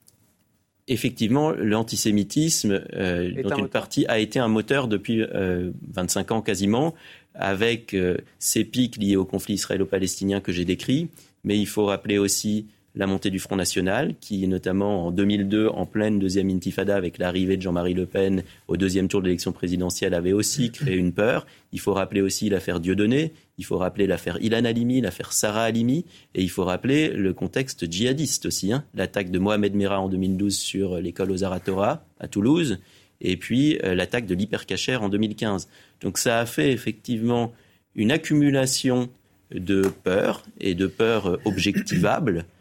effectivement, 0.87 1.51
l'antisémitisme, 1.51 2.83
euh, 2.93 3.31
dont 3.43 3.57
une 3.57 3.69
partie 3.69 4.05
a 4.07 4.19
été 4.19 4.39
un 4.39 4.47
moteur 4.47 4.87
depuis 4.87 5.23
25 5.23 6.31
euh, 6.31 6.35
ans 6.35 6.41
quasiment, 6.41 6.93
avec 7.33 7.93
euh, 7.93 8.17
ces 8.37 8.65
pics 8.65 8.97
liés 8.97 9.15
au 9.15 9.25
conflit 9.25 9.53
israélo-palestinien 9.53 10.41
que 10.41 10.51
j'ai 10.51 10.65
décrit. 10.65 11.09
Mais 11.43 11.57
il 11.57 11.67
faut 11.67 11.85
rappeler 11.85 12.17
aussi 12.17 12.67
la 12.99 13.07
montée 13.07 13.29
du 13.29 13.39
Front 13.39 13.55
National, 13.55 14.13
qui 14.19 14.45
notamment 14.45 15.07
en 15.07 15.11
2002, 15.11 15.69
en 15.69 15.85
pleine 15.85 16.19
deuxième 16.19 16.49
intifada, 16.49 16.97
avec 16.97 17.17
l'arrivée 17.17 17.55
de 17.55 17.61
Jean-Marie 17.61 17.93
Le 17.93 18.05
Pen 18.05 18.43
au 18.67 18.75
deuxième 18.75 19.07
tour 19.07 19.21
de 19.21 19.27
l'élection 19.27 19.53
présidentielle, 19.53 20.13
avait 20.13 20.33
aussi 20.33 20.69
créé 20.69 20.97
une 20.97 21.13
peur. 21.13 21.47
Il 21.71 21.79
faut 21.79 21.93
rappeler 21.93 22.19
aussi 22.19 22.49
l'affaire 22.49 22.81
Dieudonné, 22.81 23.31
il 23.57 23.63
faut 23.63 23.77
rappeler 23.77 24.05
l'affaire 24.05 24.37
Ilan 24.41 24.65
Halimi, 24.65 24.99
l'affaire 24.99 25.31
Sarah 25.31 25.63
Halimi, 25.63 26.03
et 26.35 26.43
il 26.43 26.49
faut 26.49 26.65
rappeler 26.65 27.07
le 27.07 27.31
contexte 27.31 27.89
djihadiste 27.89 28.45
aussi, 28.45 28.73
hein. 28.73 28.83
l'attaque 28.93 29.31
de 29.31 29.39
Mohamed 29.39 29.75
Merah 29.75 30.01
en 30.01 30.09
2012 30.09 30.53
sur 30.53 30.99
l'école 30.99 31.31
aux 31.31 31.45
Aratora 31.45 32.03
à 32.19 32.27
Toulouse, 32.27 32.79
et 33.21 33.37
puis 33.37 33.79
euh, 33.85 33.95
l'attaque 33.95 34.25
de 34.25 34.35
l'hypercachère 34.35 35.03
en 35.03 35.07
2015. 35.07 35.69
Donc 36.01 36.17
ça 36.17 36.39
a 36.39 36.45
fait 36.45 36.73
effectivement 36.73 37.53
une 37.95 38.11
accumulation 38.11 39.07
de 39.51 39.83
peurs 40.03 40.43
et 40.59 40.75
de 40.75 40.85
peurs 40.85 41.39
objectivables 41.45 42.39
euh, 42.39 42.58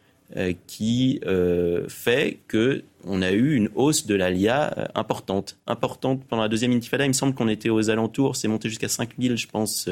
qui 0.66 1.20
euh, 1.26 1.88
fait 1.88 2.38
que 2.48 2.84
on 3.04 3.22
a 3.22 3.30
eu 3.30 3.54
une 3.54 3.70
hausse 3.74 4.06
de 4.06 4.14
l'ALIA 4.14 4.74
euh, 4.76 4.86
importante. 4.94 5.56
Importante 5.66 6.22
pendant 6.28 6.42
la 6.42 6.48
deuxième 6.48 6.72
intifada, 6.72 7.04
il 7.04 7.08
me 7.08 7.12
semble 7.14 7.34
qu'on 7.34 7.48
était 7.48 7.70
aux 7.70 7.88
alentours, 7.88 8.36
c'est 8.36 8.48
monté 8.48 8.68
jusqu'à 8.68 8.88
5000, 8.88 9.36
je 9.36 9.46
pense, 9.46 9.88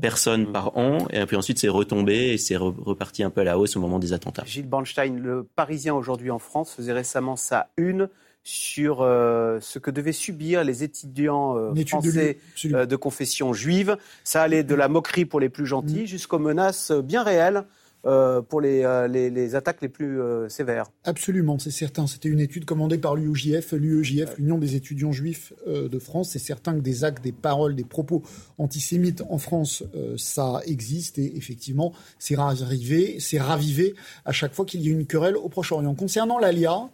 personnes 0.00 0.52
par 0.52 0.76
an. 0.76 1.06
Et 1.10 1.24
puis 1.26 1.36
ensuite, 1.36 1.58
c'est 1.58 1.68
retombé 1.68 2.32
et 2.32 2.38
c'est 2.38 2.56
reparti 2.56 3.22
un 3.22 3.30
peu 3.30 3.40
à 3.40 3.44
la 3.44 3.58
hausse 3.58 3.76
au 3.76 3.80
moment 3.80 3.98
des 3.98 4.12
attentats. 4.12 4.44
Gilles 4.44 4.68
Bornstein, 4.68 5.18
le 5.18 5.46
Parisien 5.56 5.94
aujourd'hui 5.94 6.30
en 6.30 6.38
France, 6.38 6.74
faisait 6.74 6.92
récemment 6.92 7.36
sa 7.36 7.70
une 7.76 8.08
sur 8.42 8.98
ce 8.98 9.78
que 9.78 9.90
devaient 9.90 10.12
subir 10.12 10.64
les 10.64 10.82
étudiants 10.84 11.72
français 11.86 12.38
de, 12.62 12.96
confession 12.96 13.54
juive. 13.54 13.96
Ça 14.22 14.42
allait 14.42 14.64
de 14.64 14.74
la 14.74 14.88
moquerie 14.88 15.24
pour 15.24 15.40
les 15.40 15.48
plus 15.48 15.66
gentils 15.66 16.02
mm. 16.02 16.06
jusqu'aux 16.06 16.38
menaces 16.38 16.92
bien 16.92 17.22
réelles 17.22 17.64
euh, 18.06 18.42
pour 18.42 18.60
euh, 18.62 19.08
les, 19.08 19.30
les, 19.30 19.54
attaques 19.54 19.80
les 19.80 19.88
plus 19.88 20.20
euh, 20.20 20.48
sévères. 20.50 20.90
Absolument, 21.04 21.58
c'est 21.58 21.70
certain. 21.70 22.06
C'était 22.06 22.28
une 22.28 22.40
étude 22.40 22.66
commandée 22.66 22.98
par 22.98 23.16
l'UEJF, 23.16 23.72
l'UEJF, 23.72 24.36
l'Union 24.36 24.58
des 24.58 24.76
étudiants 24.76 25.12
juifs 25.12 25.54
de 25.66 25.98
France. 25.98 26.30
C'est 26.32 26.38
certain 26.38 26.74
que 26.74 26.80
des 26.80 27.04
actes, 27.04 27.24
des 27.24 27.32
paroles, 27.32 27.74
des 27.74 27.84
propos 27.84 28.22
antisémites 28.58 29.22
en 29.30 29.38
France, 29.38 29.84
ça 30.16 30.60
existe 30.66 31.18
et 31.18 31.36
effectivement, 31.36 31.92
c'est 32.18 32.36
arrivé, 32.36 33.16
c'est 33.20 33.40
ravivé 33.40 33.94
à 34.24 34.32
chaque 34.32 34.52
fois 34.52 34.64
qu'il 34.64 34.82
y 34.82 34.88
a 34.88 34.92
une 34.92 35.06
querelle 35.06 35.36
au 35.36 35.48
Proche-Orient. 35.48 35.94
Concernant 35.94 36.38
l'ALIA, 36.38 36.90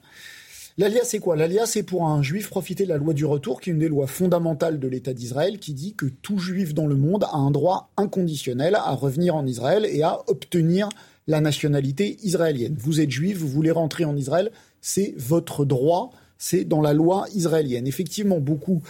L'ALIA, 0.80 1.04
c'est 1.04 1.18
quoi? 1.18 1.36
L'ALIA, 1.36 1.66
c'est 1.66 1.82
pour 1.82 2.06
un 2.06 2.22
juif 2.22 2.48
profiter 2.48 2.84
de 2.84 2.88
la 2.88 2.96
loi 2.96 3.12
du 3.12 3.26
retour, 3.26 3.60
qui 3.60 3.68
est 3.68 3.74
une 3.74 3.78
des 3.80 3.88
lois 3.90 4.06
fondamentales 4.06 4.80
de 4.80 4.88
l'État 4.88 5.12
d'Israël, 5.12 5.58
qui 5.58 5.74
dit 5.74 5.92
que 5.92 6.06
tout 6.06 6.38
juif 6.38 6.72
dans 6.72 6.86
le 6.86 6.96
monde 6.96 7.24
a 7.24 7.36
un 7.36 7.50
droit 7.50 7.90
inconditionnel 7.98 8.74
à 8.76 8.92
revenir 8.92 9.36
en 9.36 9.46
Israël 9.46 9.84
et 9.84 10.02
à 10.02 10.20
obtenir 10.26 10.88
la 11.26 11.42
nationalité 11.42 12.16
israélienne. 12.22 12.76
Vous 12.78 13.02
êtes 13.02 13.10
juif, 13.10 13.36
vous 13.36 13.46
voulez 13.46 13.70
rentrer 13.70 14.06
en 14.06 14.16
Israël, 14.16 14.52
c'est 14.80 15.12
votre 15.18 15.66
droit, 15.66 16.12
c'est 16.38 16.64
dans 16.64 16.80
la 16.80 16.94
loi 16.94 17.26
israélienne. 17.34 17.86
Effectivement, 17.86 18.40
beaucoup 18.40 18.80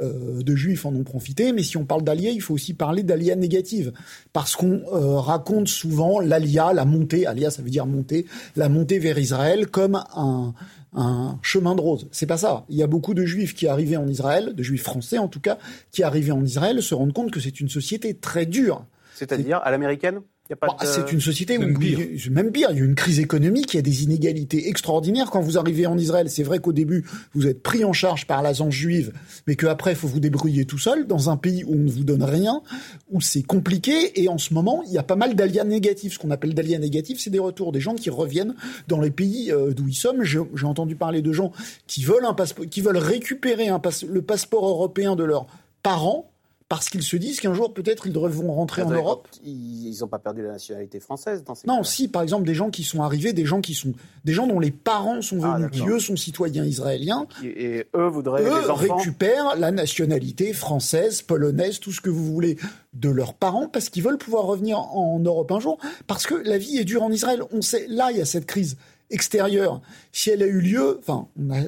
euh, 0.00 0.42
de 0.42 0.54
juifs 0.54 0.86
en 0.86 0.94
ont 0.94 1.04
profité, 1.04 1.52
mais 1.52 1.62
si 1.62 1.76
on 1.76 1.84
parle 1.84 2.02
d'alliés, 2.02 2.30
il 2.32 2.40
faut 2.40 2.54
aussi 2.54 2.74
parler 2.74 3.02
d'alliés 3.02 3.36
négative, 3.36 3.92
parce 4.32 4.56
qu'on 4.56 4.82
euh, 4.92 5.18
raconte 5.18 5.68
souvent 5.68 6.20
l'alia, 6.20 6.72
la 6.72 6.84
montée, 6.84 7.26
alia 7.26 7.50
ça 7.50 7.62
veut 7.62 7.70
dire 7.70 7.86
monter, 7.86 8.26
la 8.56 8.68
montée 8.68 8.98
vers 8.98 9.18
Israël 9.18 9.66
comme 9.68 10.02
un, 10.14 10.54
un 10.94 11.38
chemin 11.42 11.74
de 11.74 11.80
rose. 11.80 12.08
C'est 12.12 12.26
pas 12.26 12.36
ça. 12.36 12.64
Il 12.68 12.76
y 12.76 12.82
a 12.82 12.86
beaucoup 12.86 13.14
de 13.14 13.24
juifs 13.24 13.54
qui 13.54 13.66
arrivaient 13.66 13.96
en 13.96 14.08
Israël, 14.08 14.54
de 14.54 14.62
juifs 14.62 14.82
français 14.82 15.18
en 15.18 15.28
tout 15.28 15.40
cas, 15.40 15.58
qui 15.92 16.02
arrivaient 16.02 16.32
en 16.32 16.44
Israël, 16.44 16.82
se 16.82 16.94
rendent 16.94 17.12
compte 17.12 17.30
que 17.30 17.40
c'est 17.40 17.60
une 17.60 17.68
société 17.68 18.14
très 18.14 18.46
dure. 18.46 18.84
C'est-à-dire 19.14 19.60
à 19.62 19.70
l'américaine? 19.70 20.20
Bah, 20.60 20.76
c'est 20.82 21.12
une 21.12 21.20
société 21.20 21.58
où, 21.58 21.60
même 21.60 21.78
pire. 21.78 21.98
même 22.30 22.50
pire, 22.50 22.68
il 22.70 22.78
y 22.78 22.80
a 22.80 22.84
une 22.84 22.94
crise 22.94 23.20
économique, 23.20 23.74
il 23.74 23.76
y 23.76 23.78
a 23.78 23.82
des 23.82 24.04
inégalités 24.04 24.68
extraordinaires. 24.68 25.30
Quand 25.30 25.40
vous 25.40 25.58
arrivez 25.58 25.86
en 25.86 25.96
Israël, 25.96 26.28
c'est 26.30 26.42
vrai 26.42 26.58
qu'au 26.58 26.72
début, 26.72 27.04
vous 27.34 27.46
êtes 27.46 27.62
pris 27.62 27.84
en 27.84 27.92
charge 27.92 28.26
par 28.26 28.42
l'agence 28.42 28.74
juive, 28.74 29.12
mais 29.46 29.56
qu'après, 29.56 29.92
il 29.92 29.96
faut 29.96 30.08
vous 30.08 30.20
débrouiller 30.20 30.64
tout 30.64 30.78
seul 30.78 31.06
dans 31.06 31.30
un 31.30 31.36
pays 31.36 31.64
où 31.64 31.74
on 31.74 31.78
ne 31.78 31.90
vous 31.90 32.04
donne 32.04 32.22
rien, 32.22 32.62
où 33.10 33.20
c'est 33.20 33.42
compliqué. 33.42 34.20
Et 34.20 34.28
en 34.28 34.38
ce 34.38 34.54
moment, 34.54 34.82
il 34.86 34.92
y 34.92 34.98
a 34.98 35.02
pas 35.02 35.16
mal 35.16 35.34
d'aliens 35.34 35.64
négatifs. 35.64 36.14
Ce 36.14 36.18
qu'on 36.18 36.30
appelle 36.30 36.54
d'aliens 36.54 36.78
négatifs, 36.78 37.20
c'est 37.20 37.30
des 37.30 37.38
retours, 37.38 37.72
des 37.72 37.80
gens 37.80 37.94
qui 37.94 38.10
reviennent 38.10 38.54
dans 38.88 39.00
les 39.00 39.10
pays 39.10 39.52
euh, 39.52 39.72
d'où 39.72 39.88
ils 39.88 39.94
sont. 39.94 40.22
J'ai 40.22 40.66
entendu 40.66 40.96
parler 40.96 41.22
de 41.22 41.32
gens 41.32 41.52
qui 41.86 42.04
veulent 42.04 42.24
un 42.24 42.34
passeport, 42.34 42.66
qui 42.68 42.80
veulent 42.80 42.96
récupérer 42.96 43.68
un 43.68 43.80
le 44.08 44.22
passeport 44.22 44.68
européen 44.68 45.16
de 45.16 45.24
leurs 45.24 45.46
parents 45.82 46.30
parce 46.70 46.88
qu'ils 46.88 47.02
se 47.02 47.16
disent 47.16 47.40
qu'un 47.40 47.52
jour 47.52 47.74
peut-être 47.74 48.06
ils 48.06 48.12
devront 48.12 48.54
rentrer 48.54 48.82
en 48.82 48.90
Europe. 48.90 49.26
Ils 49.42 49.98
n'ont 50.00 50.06
pas 50.06 50.20
perdu 50.20 50.42
la 50.42 50.52
nationalité 50.52 51.00
française 51.00 51.42
dans 51.42 51.56
ces 51.56 51.66
Non, 51.66 51.82
si 51.82 52.06
par 52.06 52.22
exemple 52.22 52.46
des 52.46 52.54
gens 52.54 52.70
qui 52.70 52.84
sont 52.84 53.02
arrivés, 53.02 53.32
des 53.32 53.44
gens 53.44 53.60
qui 53.60 53.74
sont 53.74 53.92
des 54.24 54.32
gens 54.32 54.46
dont 54.46 54.60
les 54.60 54.70
parents 54.70 55.20
sont 55.20 55.42
ah, 55.42 55.56
venus, 55.56 55.70
qui 55.72 55.88
eux 55.88 55.98
sont 55.98 56.14
citoyens 56.14 56.64
israéliens, 56.64 57.26
et, 57.42 57.86
eux 57.96 58.06
voudraient 58.06 58.44
eux 58.44 58.60
les 58.60 58.70
enfants... 58.70 58.96
récupèrent 58.98 59.56
la 59.58 59.72
nationalité 59.72 60.52
française, 60.52 61.22
polonaise, 61.22 61.80
tout 61.80 61.90
ce 61.90 62.00
que 62.00 62.08
vous 62.08 62.24
voulez 62.24 62.56
de 62.92 63.10
leurs 63.10 63.34
parents 63.34 63.66
parce 63.66 63.88
qu'ils 63.88 64.04
veulent 64.04 64.18
pouvoir 64.18 64.44
revenir 64.44 64.78
en 64.78 65.18
Europe 65.18 65.50
un 65.50 65.58
jour 65.58 65.78
parce 66.06 66.24
que 66.24 66.36
la 66.36 66.56
vie 66.56 66.78
est 66.78 66.84
dure 66.84 67.02
en 67.02 67.10
Israël. 67.10 67.42
On 67.50 67.62
sait 67.62 67.86
là 67.88 68.12
il 68.12 68.18
y 68.18 68.20
a 68.20 68.24
cette 68.24 68.46
crise 68.46 68.76
extérieure, 69.10 69.80
si 70.12 70.30
elle 70.30 70.42
a 70.42 70.46
eu 70.46 70.60
lieu, 70.60 70.98
enfin, 70.98 71.28
on 71.38 71.50
a, 71.50 71.62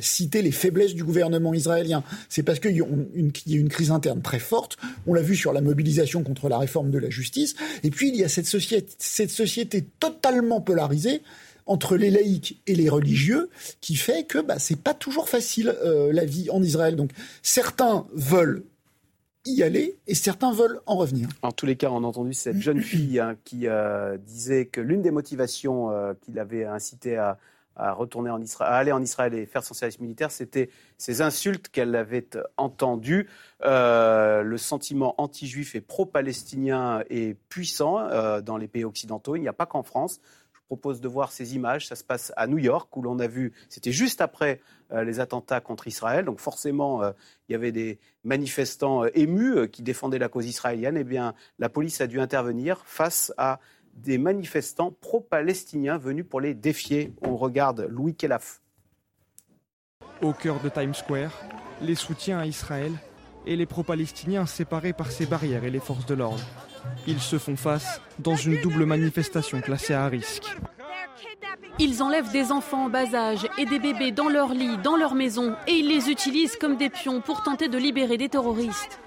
cité 0.00 0.42
les 0.42 0.50
faiblesses 0.50 0.94
du 0.94 1.04
gouvernement 1.04 1.54
israélien, 1.54 2.02
c'est 2.28 2.42
parce 2.42 2.58
qu'il 2.58 2.76
y, 2.76 2.82
a 2.82 2.86
une 3.58 3.68
crise 3.68 3.90
interne 3.90 4.22
très 4.22 4.38
forte. 4.38 4.76
On 5.06 5.14
l'a 5.14 5.22
vu 5.22 5.36
sur 5.36 5.52
la 5.52 5.60
mobilisation 5.60 6.22
contre 6.22 6.48
la 6.48 6.58
réforme 6.58 6.90
de 6.90 6.98
la 6.98 7.10
justice. 7.10 7.54
Et 7.82 7.90
puis, 7.90 8.08
il 8.08 8.16
y 8.16 8.24
a 8.24 8.28
cette 8.28 8.46
société, 8.46 8.92
cette 8.98 9.30
société 9.30 9.84
totalement 10.00 10.60
polarisée 10.60 11.22
entre 11.66 11.96
les 11.96 12.10
laïcs 12.10 12.60
et 12.66 12.74
les 12.74 12.88
religieux 12.88 13.48
qui 13.80 13.94
fait 13.94 14.24
que 14.24 14.38
bah, 14.38 14.58
c'est 14.58 14.80
pas 14.80 14.94
toujours 14.94 15.28
facile 15.28 15.74
euh, 15.84 16.12
la 16.12 16.24
vie 16.24 16.50
en 16.50 16.62
Israël. 16.62 16.96
Donc 16.96 17.10
certains 17.42 18.06
veulent 18.12 18.64
y 19.44 19.62
aller 19.62 19.98
et 20.06 20.14
certains 20.14 20.52
veulent 20.52 20.80
en 20.86 20.96
revenir. 20.96 21.28
En 21.42 21.52
tous 21.52 21.66
les 21.66 21.76
cas, 21.76 21.90
on 21.90 22.04
a 22.04 22.06
entendu 22.06 22.34
cette 22.34 22.60
jeune 22.60 22.80
fille 22.82 23.18
hein, 23.18 23.36
qui 23.44 23.66
euh, 23.66 24.16
disait 24.18 24.66
que 24.66 24.80
l'une 24.80 25.02
des 25.02 25.10
motivations 25.10 25.90
euh, 25.90 26.14
qui 26.20 26.32
l'avait 26.32 26.64
incité 26.64 27.16
à, 27.16 27.38
retourner 27.76 28.28
en 28.28 28.42
Israël, 28.42 28.70
à 28.70 28.76
aller 28.76 28.92
en 28.92 29.00
Israël 29.00 29.32
et 29.32 29.46
faire 29.46 29.64
son 29.64 29.72
service 29.72 30.00
militaire, 30.00 30.30
c'était 30.30 30.68
ces 30.98 31.22
insultes 31.22 31.70
qu'elle 31.70 31.96
avait 31.96 32.28
entendues. 32.58 33.26
Euh, 33.64 34.42
le 34.42 34.58
sentiment 34.58 35.14
anti-juif 35.16 35.74
et 35.74 35.80
pro-palestinien 35.80 37.02
est 37.08 37.38
puissant 37.48 38.06
dans 38.42 38.58
les 38.58 38.68
pays 38.68 38.84
occidentaux. 38.84 39.34
Il 39.34 39.40
n'y 39.40 39.48
a 39.48 39.54
pas 39.54 39.64
qu'en 39.64 39.82
France 39.82 40.20
propose 40.70 41.00
de 41.00 41.08
voir 41.08 41.32
ces 41.32 41.56
images. 41.56 41.88
Ça 41.88 41.96
se 41.96 42.04
passe 42.04 42.32
à 42.36 42.46
New 42.46 42.58
York, 42.58 42.96
où 42.96 43.02
l'on 43.02 43.18
a 43.18 43.26
vu, 43.26 43.52
c'était 43.68 43.90
juste 43.90 44.20
après 44.20 44.60
euh, 44.92 45.02
les 45.02 45.18
attentats 45.18 45.60
contre 45.60 45.88
Israël. 45.88 46.24
Donc 46.24 46.38
forcément, 46.38 47.02
euh, 47.02 47.10
il 47.48 47.52
y 47.52 47.54
avait 47.56 47.72
des 47.72 47.98
manifestants 48.22 49.02
euh, 49.02 49.08
émus 49.14 49.68
qui 49.68 49.82
défendaient 49.82 50.20
la 50.20 50.28
cause 50.28 50.46
israélienne. 50.46 50.96
Eh 50.96 51.02
bien, 51.02 51.34
la 51.58 51.68
police 51.68 52.00
a 52.00 52.06
dû 52.06 52.20
intervenir 52.20 52.82
face 52.84 53.32
à 53.36 53.58
des 53.94 54.16
manifestants 54.16 54.92
pro-palestiniens 55.00 55.98
venus 55.98 56.24
pour 56.30 56.40
les 56.40 56.54
défier. 56.54 57.12
On 57.20 57.36
regarde 57.36 57.88
Louis 57.90 58.14
Kelaf. 58.14 58.62
Au 60.22 60.32
cœur 60.32 60.60
de 60.60 60.68
Times 60.68 60.94
Square, 60.94 61.32
les 61.82 61.96
soutiens 61.96 62.38
à 62.38 62.46
Israël 62.46 62.92
et 63.44 63.56
les 63.56 63.66
pro-palestiniens 63.66 64.46
séparés 64.46 64.92
par 64.92 65.10
ces 65.10 65.26
barrières 65.26 65.64
et 65.64 65.70
les 65.70 65.80
forces 65.80 66.06
de 66.06 66.14
l'ordre. 66.14 66.69
Ils 67.06 67.20
se 67.20 67.38
font 67.38 67.56
face 67.56 68.00
dans 68.18 68.36
une 68.36 68.60
double 68.60 68.86
manifestation 68.86 69.60
classée 69.60 69.94
à 69.94 70.06
risque. 70.06 70.56
Ils 71.78 72.02
enlèvent 72.02 72.30
des 72.30 72.52
enfants 72.52 72.84
en 72.84 72.88
bas 72.90 73.14
âge 73.14 73.46
et 73.56 73.64
des 73.64 73.78
bébés 73.78 74.12
dans 74.12 74.28
leur 74.28 74.52
lit, 74.52 74.76
dans 74.78 74.96
leur 74.96 75.14
maison, 75.14 75.54
et 75.66 75.72
ils 75.72 75.88
les 75.88 76.10
utilisent 76.10 76.56
comme 76.56 76.76
des 76.76 76.90
pions 76.90 77.20
pour 77.20 77.42
tenter 77.42 77.68
de 77.68 77.78
libérer 77.78 78.18
des 78.18 78.28
terroristes. 78.28 79.00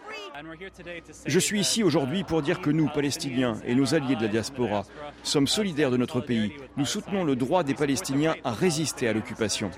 Je 1.25 1.39
suis 1.39 1.59
ici 1.59 1.83
aujourd'hui 1.83 2.23
pour 2.23 2.41
dire 2.41 2.61
que 2.61 2.69
nous, 2.69 2.89
Palestiniens 2.89 3.55
et 3.65 3.75
nos 3.75 3.93
alliés 3.93 4.15
de 4.15 4.21
la 4.23 4.27
diaspora, 4.27 4.83
sommes 5.23 5.47
solidaires 5.47 5.91
de 5.91 5.97
notre 5.97 6.21
pays. 6.21 6.53
Nous 6.77 6.85
soutenons 6.85 7.23
le 7.23 7.35
droit 7.35 7.63
des 7.63 7.73
Palestiniens 7.73 8.35
à 8.43 8.51
résister 8.51 9.07
à 9.07 9.13
l'occupation. 9.13 9.71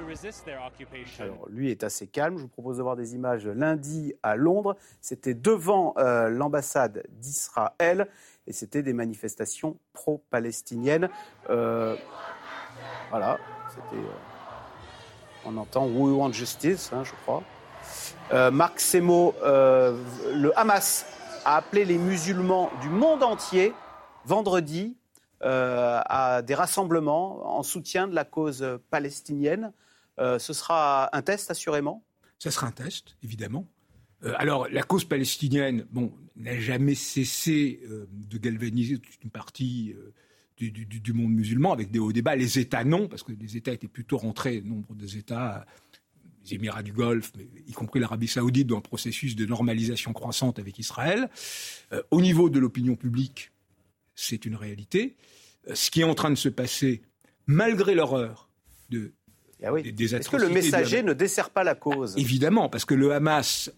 Alors, 1.19 1.47
lui 1.49 1.71
est 1.71 1.83
assez 1.83 2.07
calme. 2.07 2.37
Je 2.37 2.43
vous 2.43 2.47
propose 2.47 2.77
de 2.77 2.83
voir 2.83 2.95
des 2.95 3.15
images 3.15 3.47
lundi 3.47 4.13
à 4.23 4.35
Londres. 4.35 4.75
C'était 5.01 5.33
devant 5.33 5.93
euh, 5.97 6.29
l'ambassade 6.29 7.03
d'Israël 7.09 8.07
et 8.47 8.53
c'était 8.53 8.83
des 8.83 8.93
manifestations 8.93 9.77
pro-palestiniennes. 9.93 11.09
Euh, 11.49 11.95
voilà, 13.09 13.37
c'était. 13.69 14.01
Euh, 14.01 14.09
on 15.47 15.57
entend 15.57 15.85
We 15.85 16.11
Want 16.11 16.31
Justice, 16.31 16.91
hein, 16.91 17.03
je 17.03 17.11
crois. 17.23 17.43
Euh, 18.31 18.49
Marc 18.51 18.79
Semo, 18.79 19.35
euh, 19.43 20.01
le 20.33 20.57
Hamas 20.57 21.05
a 21.45 21.57
appelé 21.57 21.85
les 21.85 21.97
musulmans 21.97 22.71
du 22.81 22.89
monde 22.89 23.21
entier 23.21 23.73
vendredi 24.25 24.97
euh, 25.43 25.99
à 26.05 26.41
des 26.41 26.55
rassemblements 26.55 27.57
en 27.57 27.61
soutien 27.61 28.07
de 28.07 28.15
la 28.15 28.25
cause 28.25 28.65
palestinienne. 28.89 29.71
ce 30.17 30.53
sera 30.53 31.15
un 31.15 31.21
test, 31.21 31.51
assurément? 31.51 32.03
Ce 32.39 32.49
sera 32.49 32.67
un 32.67 32.71
test, 32.71 33.15
évidemment. 33.23 33.65
alors, 34.37 34.67
la 34.69 34.81
cause 34.81 35.05
palestinienne, 35.05 35.85
bon, 35.91 36.11
n'a 36.35 36.59
jamais 36.59 36.95
cessé 36.95 37.81
de 38.09 38.37
galvaniser 38.39 38.97
toute 38.97 39.23
une 39.23 39.29
partie 39.29 39.95
du, 40.57 40.71
du, 40.71 41.13
monde 41.13 41.31
musulman 41.31 41.73
avec 41.73 41.91
des 41.91 41.99
hauts 41.99 42.11
débats. 42.11 42.35
Les 42.35 42.59
États 42.59 42.83
non, 42.83 43.07
parce 43.07 43.23
que 43.23 43.33
les 43.33 43.57
États 43.57 43.73
étaient 43.73 43.87
plutôt 43.87 44.17
rentrés, 44.17 44.61
nombre 44.61 44.95
des 44.95 45.17
États 45.17 45.65
les 46.45 46.55
Émirats 46.55 46.83
du 46.83 46.91
Golfe, 46.91 47.31
mais 47.37 47.47
y 47.67 47.73
compris 47.73 47.99
l'Arabie 47.99 48.27
saoudite, 48.27 48.67
dans 48.67 48.77
le 48.77 48.81
processus 48.81 49.35
de 49.35 49.45
normalisation 49.45 50.13
croissante 50.13 50.59
avec 50.59 50.79
Israël. 50.79 51.29
Euh, 51.91 52.01
au 52.11 52.21
niveau 52.21 52.49
de 52.49 52.59
l'opinion 52.59 52.95
publique, 52.95 53.51
c'est 54.15 54.45
une 54.45 54.55
réalité. 54.55 55.15
Euh, 55.67 55.75
ce 55.75 55.91
qui 55.91 56.01
est 56.01 56.05
en 56.05 56.15
train 56.15 56.29
de 56.29 56.35
se 56.35 56.49
passer, 56.49 57.01
malgré 57.47 57.95
l'horreur 57.95 58.49
de, 58.89 59.13
ah 59.63 59.71
des, 59.81 60.15
Est-ce 60.15 60.29
que 60.29 60.37
le 60.37 60.49
messager 60.49 61.03
ne 61.03 61.13
dessert 61.13 61.49
pas 61.49 61.63
la 61.63 61.75
cause? 61.75 62.15
Bah, 62.15 62.21
Évidemment, 62.21 62.69
parce 62.69 62.85
que 62.85 62.93
le 62.93 63.13
Hamas, 63.13 63.71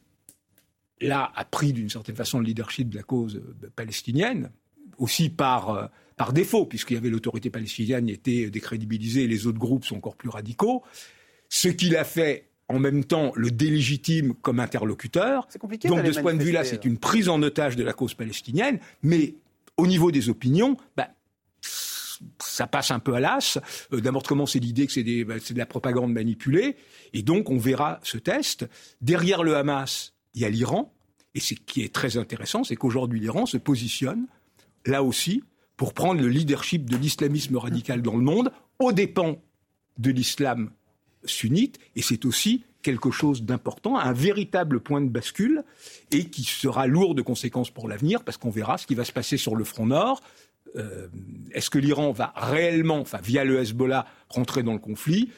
là, 1.00 1.32
a 1.36 1.46
pris 1.46 1.74
d'une 1.74 1.90
certaine 1.90 2.16
façon 2.16 2.40
le 2.40 2.46
leadership 2.46 2.90
de 2.90 2.98
la 2.98 3.04
cause 3.04 3.36
euh, 3.36 3.72
palestinienne, 3.76 4.52
aussi 4.98 5.30
par 5.30 5.90
par 6.18 6.34
défaut, 6.34 6.66
puisqu'il 6.66 6.96
y 6.96 6.98
avait 6.98 7.12
l'autorité 7.12 7.52
palestinienne 7.52 8.10
était 8.10 8.50
décrédibilisée 8.50 9.24
et 9.24 9.28
les 9.28 9.46
autres 9.46 9.60
groupes 9.60 9.86
sont 9.86 9.98
encore 9.98 10.16
plus 10.16 10.30
radicaux. 10.30 10.84
Ce 11.48 11.68
qu'il 11.68 11.96
a 11.96 12.04
fait 12.04 12.50
en 12.70 12.80
même 12.80 13.04
temps 13.04 13.32
le 13.36 13.52
délégitime 13.52 14.34
comme 14.36 14.60
interlocuteur. 14.60 15.48
Donc 15.86 16.04
de 16.04 16.12
ce 16.12 16.20
point 16.20 16.34
de 16.34 16.44
vue-là, 16.44 16.64
c'est 16.64 16.86
une 16.86 16.98
prise 16.98 17.30
en 17.30 17.42
otage 17.42 17.76
de 17.76 17.84
la 17.84 17.94
cause 17.94 18.14
palestinienne, 18.14 18.80
mais 19.04 19.36
au 19.78 19.88
niveau 19.88 20.12
des 20.12 20.30
opinions, 20.30 20.78
bah, 20.96 21.10
ça 22.40 22.68
passe 22.68 22.92
un 22.92 23.00
peu 23.00 23.14
à 23.14 23.20
l'as. 23.20 23.60
Euh, 23.94 24.02
d'abord, 24.02 24.24
comment 24.24 24.46
c'est 24.46 24.60
l'idée 24.60 24.88
que 24.88 25.24
bah, 25.24 25.36
c'est 25.42 25.54
de 25.54 25.60
la 25.60 25.66
propagande 25.66 26.12
manipulée, 26.12 26.76
et 27.14 27.22
donc 27.22 27.50
on 27.50 27.58
verra 27.58 28.00
ce 28.04 28.18
test. 28.18 28.68
Derrière 29.02 29.44
le 29.44 29.56
Hamas, 29.56 30.14
il 30.34 30.42
y 30.42 30.46
a 30.46 30.50
l'Iran, 30.50 30.94
et 31.36 31.40
ce 31.40 31.54
qui 31.54 31.84
est 31.84 31.94
très 31.94 32.18
intéressant, 32.18 32.64
c'est 32.64 32.76
qu'aujourd'hui 32.76 33.20
l'Iran 33.20 33.46
se 33.46 33.58
positionne 33.58 34.26
là 34.86 35.04
aussi 35.04 35.44
pour 35.76 35.94
prendre 35.94 36.20
le 36.20 36.28
leadership 36.28 36.90
de 36.90 36.98
l'islamisme 36.98 37.56
radical 37.58 38.02
dans 38.02 38.16
le 38.16 38.24
monde, 38.24 38.52
aux 38.80 38.92
dépens 38.92 39.38
de 40.00 40.10
l'islam 40.10 40.72
sunnite, 41.30 41.80
et 41.96 42.02
c'est 42.02 42.26
aussi 42.26 42.64
quelque 42.82 43.12
chose 43.12 43.44
d'important, 43.44 43.98
un 43.98 44.14
véritable 44.14 44.80
point 44.80 45.02
de 45.02 45.10
bascule, 45.10 45.64
et 46.12 46.30
qui 46.30 46.44
sera 46.44 46.88
lourd 46.88 47.16
de 47.16 47.22
conséquences 47.22 47.70
pour 47.70 47.88
l'avenir, 47.88 48.24
parce 48.24 48.38
qu'on 48.38 48.50
verra 48.50 48.78
ce 48.78 48.88
qui 48.88 48.96
va 48.96 49.04
se 49.04 49.12
passer 49.12 49.38
sur 49.38 49.56
le 49.56 49.64
front 49.64 49.88
nord. 49.88 50.22
Euh, 50.76 51.08
est-ce 51.52 51.70
que 51.70 51.80
l'Iran 51.80 52.12
va 52.12 52.34
réellement, 52.36 53.00
enfin 53.00 53.20
via 53.22 53.44
le 53.44 53.60
Hezbollah, 53.60 54.06
rentrer 54.30 54.64
dans 54.64 54.74
le 54.74 54.80
conflit? 54.80 55.30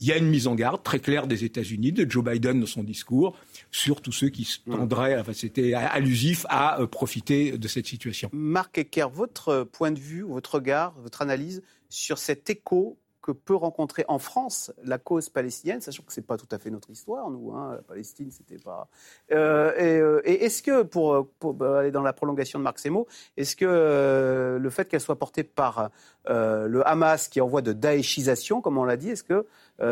Il 0.00 0.08
y 0.08 0.12
a 0.12 0.16
une 0.16 0.28
mise 0.28 0.48
en 0.48 0.56
garde 0.56 0.82
très 0.82 0.98
claire 0.98 1.28
des 1.28 1.44
États-Unis, 1.44 1.92
de 1.92 2.08
Joe 2.10 2.24
Biden 2.24 2.60
dans 2.60 2.66
son 2.66 2.82
discours, 2.82 3.36
sur 3.70 4.00
tous 4.00 4.12
ceux 4.12 4.28
qui 4.28 4.44
se 4.44 4.58
tendraient, 4.60 5.18
enfin 5.18 5.32
c'était 5.32 5.74
allusif, 5.74 6.44
à 6.48 6.80
euh, 6.80 6.86
profiter 6.86 7.58
de 7.58 7.68
cette 7.68 7.86
situation. 7.86 8.28
Marc 8.32 8.78
Ecker, 8.78 9.08
votre 9.12 9.64
point 9.64 9.92
de 9.92 10.00
vue, 10.00 10.22
votre 10.22 10.56
regard, 10.56 10.94
votre 11.00 11.22
analyse 11.22 11.62
sur 11.88 12.18
cet 12.18 12.50
écho 12.50 12.98
que 13.22 13.30
peut 13.30 13.54
rencontrer 13.54 14.04
en 14.08 14.18
France 14.18 14.72
la 14.84 14.98
cause 14.98 15.28
palestinienne, 15.28 15.80
sachant 15.80 16.02
que 16.02 16.12
c'est 16.12 16.26
pas 16.26 16.36
tout 16.36 16.48
à 16.50 16.58
fait 16.58 16.70
notre 16.70 16.90
histoire, 16.90 17.30
nous. 17.30 17.52
Hein, 17.52 17.76
la 17.76 17.82
Palestine, 17.82 18.30
c'était 18.32 18.58
pas. 18.58 18.88
Euh, 19.30 19.72
euh, 19.80 20.20
et, 20.24 20.44
est-ce 20.44 20.62
que, 20.62 20.82
pour, 20.82 21.28
bah, 21.54 21.78
aller 21.78 21.92
dans 21.92 22.02
la 22.02 22.12
prolongation 22.12 22.58
de 22.58 22.64
Marc 22.64 22.80
Semo, 22.80 23.06
est-ce 23.36 23.54
que 23.54 23.64
euh, 23.66 24.58
le 24.58 24.70
fait 24.70 24.88
qu'elle 24.88 25.00
soit 25.00 25.18
portée 25.18 25.44
par 25.44 25.90
le 26.26 26.82
Hamas, 26.86 27.28
qui 27.28 27.40
envoie 27.40 27.62
de 27.62 27.72
daéchisation, 27.72 28.60
comme 28.60 28.76
on 28.76 28.84
l'a 28.84 28.96
dit, 28.96 29.10
est-ce 29.10 29.24
que 29.24 29.46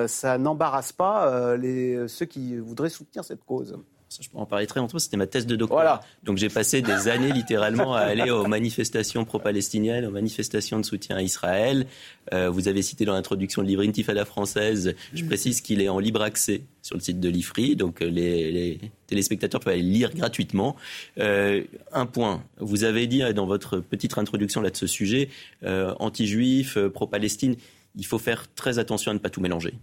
ça 0.07 0.39
n'embarrasse 0.39 0.93
pas 0.93 1.57
les, 1.57 2.07
ceux 2.09 2.27
qui 2.27 2.57
voudraient 2.59 2.91
soutenir 2.91 3.25
cette 3.25 3.45
cause? 3.45 3.79
Je 4.19 4.29
peux 4.29 4.39
en 4.39 4.47
parler 4.47 4.67
très 4.67 4.81
longtemps, 4.81 4.99
c'était 4.99 5.17
ma 5.17 5.29
thèse 5.29 5.47
de 5.47 5.55
doctorat. 5.55 6.01
Donc 6.25 6.37
j'ai 6.37 6.49
passé 6.49 6.83
des 6.83 7.07
années 7.09 7.33
littéralement 7.33 7.95
à 7.95 8.01
aller 8.01 8.31
aux 8.31 8.47
manifestations 8.47 9.25
pro-palestiniennes, 9.25 10.05
aux 10.05 10.11
manifestations 10.11 10.81
de 10.81 10.85
soutien 10.85 11.17
à 11.17 11.23
Israël. 11.23 11.87
Euh, 12.33 12.51
vous 12.51 12.67
avez 12.67 12.83
cité 12.83 13.05
dans 13.05 13.13
l'introduction 13.13 13.63
le 13.63 13.69
livre 13.69 13.83
Intifada 13.83 14.25
française. 14.25 14.97
Je 15.15 15.25
précise 15.25 15.61
qu'il 15.61 15.81
est 15.81 15.89
en 15.89 16.01
libre 16.01 16.23
accès 16.23 16.63
sur 16.83 16.97
le 16.97 17.01
site 17.01 17.21
de 17.21 17.29
l'IFRI, 17.29 17.77
donc 17.77 18.03
euh, 18.03 18.07
les, 18.07 18.81
téléspectateurs 19.07 19.61
peuvent 19.61 19.75
aller 19.75 19.83
lire 19.83 20.13
gratuitement. 20.13 20.75
Euh, 21.19 21.63
un 21.93 22.07
point, 22.07 22.43
vous 22.59 22.83
avez 22.83 23.07
dit 23.07 23.23
dans 23.35 23.47
votre 23.47 23.79
petite 23.79 24.19
introduction 24.19 24.61
là 24.61 24.71
de 24.71 24.77
ce 24.77 24.87
sujet, 24.87 25.29
anti-juif, 25.65 26.79
pro-Palestine, 26.89 27.57
il 27.97 28.07
faut 28.07 28.19
faire 28.19 28.47
très 28.55 28.79
attention 28.79 29.11
à 29.11 29.15
ne 29.15 29.19
pas 29.19 29.31
tout 29.31 29.41
mélanger. 29.41 29.75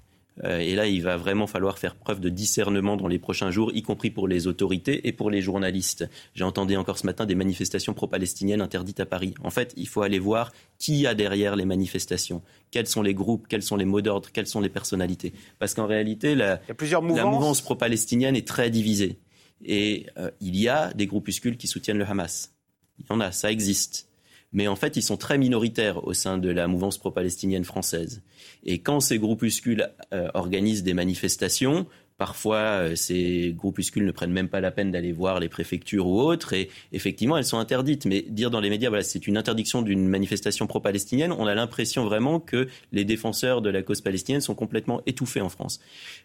Euh, 0.44 0.60
et 0.60 0.76
là, 0.76 0.88
il 0.88 1.02
va 1.02 1.18
vraiment 1.18 1.48
falloir 1.48 1.80
faire 1.80 1.96
preuve 1.96 2.20
de 2.20 2.30
discernement 2.30 2.98
dans 2.98 3.08
les 3.08 3.20
prochains 3.20 3.52
jours, 3.52 3.72
y 3.74 3.82
compris 3.82 4.12
pour 4.12 4.28
les 4.28 4.48
autorités 4.48 5.08
et 5.08 5.12
pour 5.12 5.30
les 5.32 5.42
journalistes. 5.42 6.10
J'ai 6.36 6.44
entendu 6.44 6.76
encore 6.78 6.98
ce 6.98 7.06
matin 7.06 7.26
des 7.26 7.36
manifestations 7.36 7.94
pro-palestiniennes 7.94 8.62
interdites 8.62 9.00
à 9.00 9.06
Paris. 9.06 9.34
En 9.44 9.50
fait, 9.50 9.74
il 9.78 9.88
faut 9.88 10.02
aller 10.02 10.20
voir 10.20 10.52
qui 10.78 11.08
a 11.08 11.16
derrière 11.16 11.56
les 11.56 11.66
manifestations, 11.66 12.42
quels 12.72 12.88
sont 12.88 13.02
les 13.02 13.14
groupes, 13.14 13.48
quels 13.48 13.64
sont 13.64 13.76
les 13.76 13.86
mots 13.86 14.02
d'ordre, 14.02 14.30
quelles 14.32 14.48
sont 14.48 14.62
les 14.62 14.70
personnalités. 14.70 15.34
Parce 15.60 15.74
qu'en 15.74 15.88
réalité, 15.88 16.36
la, 16.36 16.62
la 16.80 17.26
mouvance 17.26 17.62
pro-palestinienne 17.62 18.36
est 18.36 18.48
très 18.48 18.70
divisée. 18.70 19.20
Et 19.66 20.06
euh, 20.18 20.30
il 20.40 20.56
y 20.56 20.68
a 20.68 20.94
des 20.94 21.08
groupuscules 21.08 21.58
qui 21.58 21.68
soutiennent 21.68 21.98
le 21.98 22.06
Hamas. 22.06 22.54
Il 23.00 23.06
y 23.10 23.14
en 23.14 23.20
a, 23.20 23.32
ça 23.32 23.52
existe 23.52 24.08
mais 24.54 24.68
en 24.68 24.76
fait, 24.76 24.96
ils 24.96 25.02
sont 25.02 25.18
très 25.18 25.38
minoritaires 25.38 26.06
au 26.06 26.14
sein 26.14 26.38
de 26.38 26.50
la 26.50 26.68
mouvance 26.68 26.98
pro-palestinienne 26.98 27.66
française. 27.66 28.22
Et 28.64 28.80
quand 28.80 29.00
ces 29.00 29.20
groupuscules 29.20 29.90
euh, 30.14 30.30
organisent 30.34 30.84
des 30.84 30.94
manifestations, 30.94 31.86
Parfois, 32.18 32.58
euh, 32.58 32.96
ces 32.96 33.54
groupuscules 33.56 34.04
ne 34.04 34.12
prennent 34.12 34.32
même 34.32 34.48
pas 34.48 34.60
la 34.60 34.72
peine 34.72 34.92
d'aller 34.92 35.12
voir 35.12 35.40
les 35.40 35.50
préfectures 35.50 36.08
ou 36.08 36.20
autres, 36.20 36.54
et 36.54 36.70
effectivement, 36.92 37.38
elles 37.38 37.46
sont 37.46 37.60
interdites. 37.60 38.06
Mais 38.06 38.24
dire 38.24 38.50
dans 38.50 38.60
les 38.60 38.72
médias, 38.72 38.90
voilà, 38.90 39.04
c'est 39.04 39.28
une 39.28 39.38
interdiction 39.38 39.84
d'une 39.84 40.08
manifestation 40.08 40.66
pro-palestinienne, 40.66 41.32
on 41.32 41.46
a 41.46 41.54
l'impression 41.54 42.06
vraiment 42.06 42.40
que 42.40 42.68
les 42.92 43.06
défenseurs 43.06 43.62
de 43.62 43.70
la 43.70 43.84
cause 43.84 44.02
palestinienne 44.02 44.42
sont 44.42 44.56
complètement 44.56 45.02
étouffés 45.06 45.42
en 45.42 45.50
France. 45.50 45.80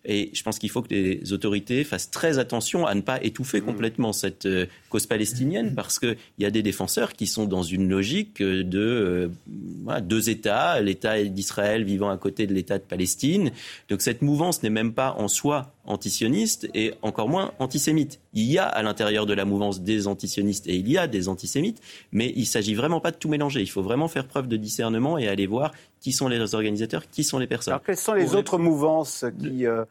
Et 0.06 0.30
je 0.32 0.42
pense 0.42 0.58
qu'il 0.58 0.70
faut 0.70 0.80
que 0.80 0.94
les 0.94 1.34
autorités 1.34 1.84
fassent 1.84 2.10
très 2.10 2.38
attention 2.38 2.86
à 2.86 2.94
ne 2.94 3.02
pas 3.02 3.22
étouffer 3.22 3.60
mmh. 3.60 3.64
complètement 3.64 4.14
cette 4.14 4.46
euh, 4.46 4.64
cause 4.88 5.04
palestinienne, 5.04 5.74
parce 5.74 5.98
qu'il 5.98 6.16
y 6.38 6.46
a 6.46 6.50
des 6.50 6.62
défenseurs 6.62 7.12
qui 7.12 7.26
sont 7.26 7.44
dans 7.44 7.62
une 7.62 7.90
logique 7.90 8.42
de 8.42 9.30
euh, 9.88 10.00
deux 10.00 10.30
États, 10.30 10.80
l'État 10.80 11.22
d'Israël 11.22 11.84
vivant 11.84 12.08
à 12.08 12.16
côté 12.16 12.46
de 12.46 12.54
l'État 12.54 12.78
de 12.78 12.84
Palestine. 12.84 13.52
Donc 13.90 14.00
cette 14.00 14.22
mouvance 14.22 14.62
n'est 14.62 14.70
même 14.70 14.94
pas 14.94 15.14
en 15.18 15.28
soi 15.28 15.74
antisionistes 15.84 16.68
et 16.74 16.94
encore 17.02 17.28
moins 17.28 17.52
antisémites. 17.58 18.20
Il 18.34 18.44
y 18.44 18.58
a 18.58 18.66
à 18.66 18.82
l'intérieur 18.82 19.26
de 19.26 19.34
la 19.34 19.44
mouvance 19.44 19.80
des 19.80 20.06
antisionistes 20.06 20.66
et 20.66 20.76
il 20.76 20.88
y 20.88 20.98
a 20.98 21.06
des 21.06 21.28
antisémites, 21.28 21.80
mais 22.12 22.32
il 22.36 22.46
s'agit 22.46 22.74
vraiment 22.74 23.00
pas 23.00 23.10
de 23.10 23.16
tout 23.16 23.28
mélanger. 23.28 23.60
Il 23.60 23.70
faut 23.70 23.82
vraiment 23.82 24.08
faire 24.08 24.26
preuve 24.26 24.48
de 24.48 24.56
discernement 24.56 25.18
et 25.18 25.28
aller 25.28 25.46
voir 25.46 25.72
qui 26.00 26.12
sont 26.12 26.28
les 26.28 26.54
organisateurs, 26.54 27.08
qui 27.10 27.24
sont 27.24 27.38
les 27.38 27.46
personnes. 27.46 27.72
Alors 27.72 27.84
quelles 27.84 27.96
sont 27.96 28.14
les 28.14 28.34
autres 28.34 28.58
mouvances 28.58 29.24
qui 29.40 29.66
euh, 29.66 29.84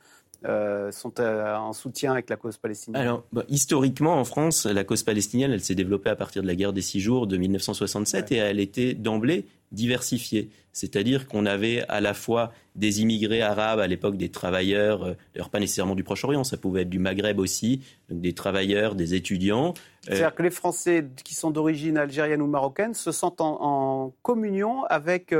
euh, 0.44 0.92
sont 0.92 1.20
euh, 1.20 1.56
en 1.56 1.72
soutien 1.72 2.14
avec 2.14 2.28
la 2.30 2.36
cause 2.36 2.58
palestinienne 2.58 3.00
Alors, 3.00 3.24
bah, 3.32 3.44
historiquement, 3.48 4.16
en 4.20 4.24
France, 4.24 4.66
la 4.66 4.84
cause 4.84 5.04
palestinienne, 5.04 5.52
elle 5.52 5.62
s'est 5.62 5.76
développée 5.76 6.10
à 6.10 6.16
partir 6.16 6.42
de 6.42 6.48
la 6.48 6.56
guerre 6.56 6.74
des 6.74 6.82
six 6.82 7.00
jours 7.00 7.28
de 7.28 7.38
1967 7.38 8.32
et 8.32 8.38
elle 8.38 8.60
était 8.60 8.96
d'emblée 8.96 9.46
diversifiée. 9.72 10.50
C'est-à-dire 10.74 11.28
qu'on 11.28 11.46
avait 11.46 11.84
à 11.89 12.02
la 12.02 12.16
fois 12.16 12.52
des 12.76 13.02
immigrés 13.02 13.44
arabes, 13.44 13.80
à 13.80 13.86
l'époque 13.86 14.18
des 14.18 14.30
travailleurs, 14.30 15.04
euh, 15.04 15.14
d'ailleurs 15.36 15.52
pas 15.52 15.60
nécessairement 15.60 15.96
du 15.96 16.04
Proche-Orient, 16.04 16.44
ça 16.44 16.58
pouvait 16.58 16.82
être 16.82 16.89
du 16.89 16.98
Maghreb 16.98 17.38
aussi, 17.38 17.82
donc 18.10 18.22
des 18.22 18.34
travailleurs, 18.34 18.96
des 18.96 19.14
étudiants. 19.14 19.76
C'est-à-dire 20.02 20.34
que 20.34 20.42
les 20.42 20.50
Français 20.50 21.06
qui 21.24 21.36
sont 21.36 21.52
d'origine 21.52 21.98
algérienne 21.98 22.42
ou 22.42 22.48
marocaine 22.48 22.96
se 22.96 23.12
sentent 23.12 23.42
en, 23.42 23.58
en 23.62 24.14
communion 24.24 24.86
avec 24.86 25.36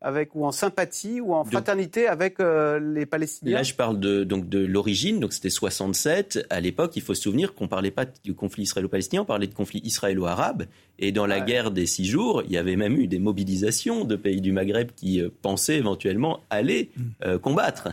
avec, 0.00 0.34
ou 0.34 0.44
en 0.44 0.52
sympathie 0.52 1.20
ou 1.20 1.34
en 1.34 1.44
fraternité 1.44 2.06
avec 2.06 2.38
euh, 2.38 2.78
les 2.78 3.06
Palestiniens 3.06 3.56
Là, 3.56 3.62
je 3.62 3.74
parle 3.74 3.98
de, 3.98 4.24
donc 4.24 4.48
de 4.48 4.58
l'origine, 4.58 5.20
donc 5.20 5.32
c'était 5.32 5.50
67. 5.50 6.46
À 6.50 6.60
l'époque, 6.60 6.96
il 6.96 7.02
faut 7.02 7.14
se 7.14 7.22
souvenir 7.22 7.54
qu'on 7.54 7.64
ne 7.64 7.68
parlait 7.68 7.90
pas 7.90 8.04
du 8.24 8.34
conflit 8.34 8.64
israélo-palestinien, 8.64 9.22
on 9.22 9.26
parlait 9.26 9.46
de 9.46 9.54
conflit 9.54 9.80
israélo-arabe. 9.84 10.66
Et 10.98 11.12
dans 11.12 11.26
la 11.26 11.40
guerre 11.40 11.70
des 11.70 11.84
six 11.84 12.06
jours, 12.06 12.42
il 12.46 12.52
y 12.52 12.56
avait 12.56 12.76
même 12.76 12.96
eu 12.96 13.06
des 13.06 13.18
mobilisations 13.18 14.04
de 14.04 14.16
pays 14.16 14.40
du 14.40 14.52
Maghreb 14.52 14.92
qui 14.96 15.20
euh, 15.20 15.28
pensaient 15.42 15.76
éventuellement 15.76 16.40
aller 16.50 16.90
hmm. 16.96 17.02
euh, 17.24 17.38
combattre. 17.38 17.88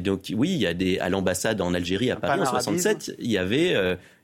donc 0.00 0.32
oui, 0.34 0.50
il 0.50 0.58
y 0.58 0.66
a 0.66 0.74
des, 0.74 0.98
à 0.98 1.08
l'ambassade 1.08 1.60
en 1.60 1.74
Algérie 1.74 2.10
à 2.10 2.16
Paris 2.16 2.40
en 2.40 2.46
67, 2.46 3.16
il 3.18 3.30
y 3.30 3.38
avait 3.38 3.74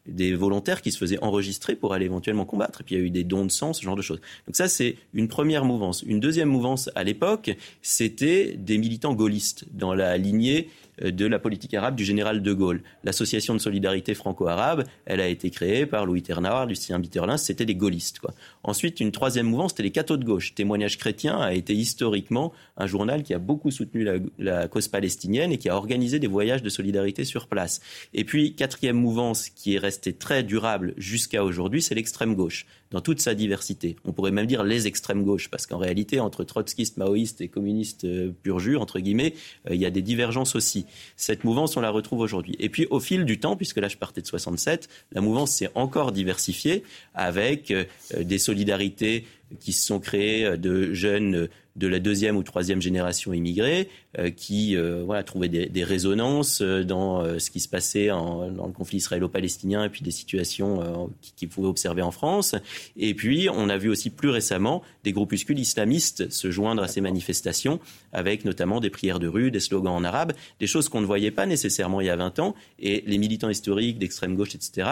des 0.07 0.34
volontaires 0.34 0.82
qui 0.82 0.90
se 0.90 0.98
faisaient 0.98 1.22
enregistrer 1.22 1.76
pour 1.76 1.94
aller 1.94 2.07
éventuellement 2.07 2.44
combattre. 2.44 2.80
Et 2.80 2.84
puis 2.84 2.94
il 2.94 2.98
y 2.98 3.00
a 3.00 3.05
eu 3.05 3.11
des 3.11 3.24
dons 3.24 3.46
de 3.46 3.50
sang, 3.50 3.72
ce 3.72 3.82
genre 3.82 3.96
de 3.96 4.03
choses. 4.03 4.20
Donc 4.46 4.57
ça, 4.57 4.68
c'est 4.68 4.96
une 5.14 5.28
première 5.28 5.64
mouvance. 5.64 6.03
Une 6.03 6.20
deuxième 6.20 6.48
mouvance 6.48 6.90
à 6.94 7.05
l'époque, 7.05 7.50
c'était 7.82 8.55
des 8.57 8.78
militants 8.78 9.14
gaullistes 9.14 9.64
dans 9.72 9.94
la 9.94 10.18
lignée 10.18 10.68
de 11.01 11.26
la 11.26 11.38
politique 11.38 11.74
arabe 11.74 11.97
du 11.97 12.05
général 12.05 12.43
de 12.43 12.53
Gaulle. 12.53 12.82
L'association 13.05 13.55
de 13.55 13.59
solidarité 13.59 14.14
franco-arabe, 14.14 14.84
elle 15.07 15.20
a 15.20 15.28
été 15.28 15.51
créée 15.51 15.86
par 15.86 16.07
Louis 16.07 16.22
Ternard, 16.22 16.66
Lucien 16.66 16.99
Bitterlin, 16.99 17.36
c'était 17.36 17.64
des 17.64 17.74
gaullistes. 17.74 18.18
Quoi. 18.18 18.32
Ensuite, 18.62 19.01
une 19.01 19.12
troisième 19.12 19.47
mouvance, 19.47 19.72
c'était 19.72 19.84
les 19.84 19.90
cathos 19.90 20.16
de 20.16 20.24
gauche. 20.24 20.55
Témoignage 20.55 20.99
chrétien 20.99 21.38
a 21.38 21.53
été 21.55 21.74
historiquement 21.74 22.53
un 22.76 22.86
journal 22.86 23.22
qui 23.22 23.34
a 23.34 23.38
beaucoup 23.38 23.70
soutenu 23.70 24.05
la, 24.05 24.14
la, 24.38 24.68
cause 24.68 24.88
palestinienne 24.88 25.53
et 25.53 25.59
qui 25.59 25.68
a 25.68 25.76
organisé 25.76 26.18
des 26.18 26.26
voyages 26.26 26.62
de 26.62 26.68
solidarité 26.68 27.24
sur 27.24 27.49
place. 27.49 27.80
Et 28.14 28.24
puis, 28.24 28.55
quatrième 28.55 28.97
mouvance 28.97 29.49
qui 29.49 29.74
est 29.74 29.78
restée 29.78 30.12
très 30.12 30.43
durable 30.43 30.95
jusqu'à 30.97 31.45
aujourd'hui, 31.45 31.82
c'est 31.82 31.95
l'extrême 31.95 32.34
gauche 32.34 32.66
dans 32.93 33.01
toute 33.01 33.20
sa 33.20 33.34
diversité. 33.34 33.97
On 34.05 34.12
pourrait 34.12 34.30
même 34.30 34.47
dire 34.47 34.62
les 34.62 34.86
extrêmes 34.86 35.24
gauches, 35.24 35.49
parce 35.49 35.66
qu'en 35.66 35.78
réalité, 35.78 36.20
entre 36.20 36.45
trotskistes, 36.45 36.99
maoïstes 36.99 37.40
et 37.40 37.49
communistes 37.49 38.05
euh, 38.05 38.32
pur 38.43 38.61
jus, 38.61 38.76
entre 38.76 39.01
guillemets, 39.01 39.34
euh, 39.68 39.74
il 39.74 39.80
y 39.80 39.86
a 39.86 39.90
des 39.90 40.03
divergences 40.03 40.55
aussi. 40.55 40.86
Cette 41.16 41.45
mouvance, 41.45 41.76
on 41.76 41.80
la 41.80 41.90
retrouve 41.90 42.20
aujourd'hui. 42.20 42.55
Et 42.59 42.68
puis, 42.68 42.86
au 42.90 43.01
fil 43.01 43.24
du 43.24 43.40
temps, 43.40 43.57
puisque 43.57 43.78
là, 43.78 43.88
je 43.88 43.97
partais 43.97 44.20
de 44.20 44.26
67, 44.26 44.88
la 45.12 45.20
mouvance 45.20 45.53
s'est 45.53 45.70
encore 45.74 46.12
diversifiée 46.12 46.84
avec 47.14 47.70
euh, 47.70 47.84
des 48.20 48.38
solidarités 48.38 49.24
qui 49.61 49.72
se 49.72 49.86
sont 49.86 50.01
créées 50.01 50.57
de 50.57 50.95
jeunes 50.95 51.49
de 51.77 51.87
la 51.87 51.99
deuxième 51.99 52.37
ou 52.37 52.43
troisième 52.43 52.83
génération 52.83 53.33
immigrée 53.33 53.89
euh, 54.18 54.31
qui 54.31 54.77
euh, 54.77 55.03
voilà, 55.05 55.23
trouvaient 55.23 55.49
des, 55.49 55.66
des 55.66 55.85
résonances 55.85 56.61
euh, 56.61 56.85
dans 56.85 57.39
ce 57.39 57.51
qui 57.51 57.61
se 57.61 57.68
passait 57.68 58.11
en, 58.11 58.51
dans 58.51 58.66
le 58.66 58.73
conflit 58.73 58.99
israélo-palestinien 58.99 59.85
et 59.85 59.89
puis 59.89 60.03
des 60.03 60.11
situations 60.11 61.11
qu'il 61.37 61.49
pouvait 61.49 61.68
observer 61.68 62.03
en 62.03 62.11
France. 62.11 62.55
Et 62.97 63.14
puis, 63.14 63.49
on 63.53 63.68
a 63.68 63.79
vu 63.79 63.89
aussi 63.89 64.11
plus 64.11 64.29
récemment 64.29 64.83
des 65.05 65.12
groupuscules 65.12 65.59
islamistes 65.59 66.31
se 66.31 66.51
joindre 66.51 66.83
à 66.83 66.89
ces 66.89 67.01
manifestations 67.01 67.81
avec 68.12 68.45
notamment 68.45 68.81
des 68.81 68.91
prières 68.91 69.18
de 69.18 69.29
rue, 69.29 69.51
des 69.51 69.61
slogans 69.61 69.95
en 69.95 70.05
arabe, 70.05 70.33
des 70.61 70.66
choses 70.66 70.89
qu'on 70.89 71.01
ne 71.01 71.07
voyait 71.07 71.31
pas 71.31 71.47
nécessairement 71.47 72.01
il 72.01 72.07
y 72.07 72.11
a 72.11 72.16
20 72.16 72.39
ans. 72.41 72.55
Et 72.79 73.05
les 73.07 73.18
militants 73.18 73.51
historiques 73.51 73.99
d'extrême 73.99 74.37
gauche, 74.37 74.55
etc., 74.55 74.89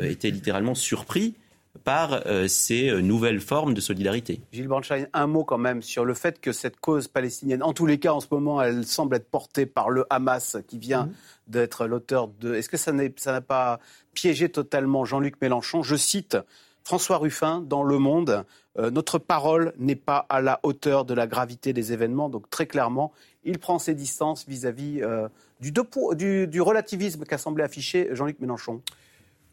étaient 0.00 0.30
littéralement 0.30 0.74
surpris 0.74 1.34
par 1.84 2.26
euh, 2.26 2.48
ces 2.48 2.88
euh, 2.88 3.00
nouvelles 3.00 3.40
formes 3.40 3.74
de 3.74 3.80
solidarité. 3.80 4.40
Gilles 4.52 4.68
Bornstein, 4.68 5.06
un 5.12 5.26
mot 5.26 5.44
quand 5.44 5.58
même 5.58 5.82
sur 5.82 6.04
le 6.04 6.14
fait 6.14 6.40
que 6.40 6.50
cette 6.50 6.80
cause 6.80 7.08
palestinienne, 7.08 7.62
en 7.62 7.74
tous 7.74 7.86
les 7.86 7.98
cas 7.98 8.12
en 8.12 8.20
ce 8.20 8.26
moment, 8.30 8.60
elle 8.60 8.86
semble 8.86 9.16
être 9.16 9.28
portée 9.28 9.66
par 9.66 9.90
le 9.90 10.06
Hamas 10.08 10.56
qui 10.66 10.78
vient 10.78 11.04
mhm. 11.04 11.12
d'être 11.48 11.86
l'auteur 11.86 12.28
de... 12.40 12.54
Est-ce 12.54 12.70
que 12.70 12.78
ça 12.78 12.92
n'a 12.92 13.40
pas 13.42 13.78
piégé 14.14 14.48
totalement 14.48 15.04
Jean-Luc 15.04 15.40
Mélenchon? 15.42 15.82
Je 15.82 15.96
cite 15.96 16.38
François 16.82 17.18
Ruffin 17.18 17.60
dans 17.60 17.82
Le 17.82 17.98
Monde, 17.98 18.44
euh, 18.78 18.90
notre 18.90 19.18
parole 19.18 19.72
n'est 19.78 19.94
pas 19.94 20.26
à 20.28 20.40
la 20.40 20.60
hauteur 20.62 21.04
de 21.04 21.14
la 21.14 21.26
gravité 21.26 21.72
des 21.74 21.92
événements. 21.92 22.30
Donc 22.30 22.48
très 22.48 22.66
clairement, 22.66 23.12
il 23.44 23.58
prend 23.58 23.78
ses 23.78 23.94
distances 23.94 24.46
vis-à-vis 24.48 25.02
du, 25.60 25.72
du, 26.14 26.46
du 26.46 26.60
relativisme 26.62 27.24
qu'a 27.24 27.38
semblé 27.38 27.62
afficher 27.62 28.08
Jean-Luc 28.12 28.40
Mélenchon. 28.40 28.80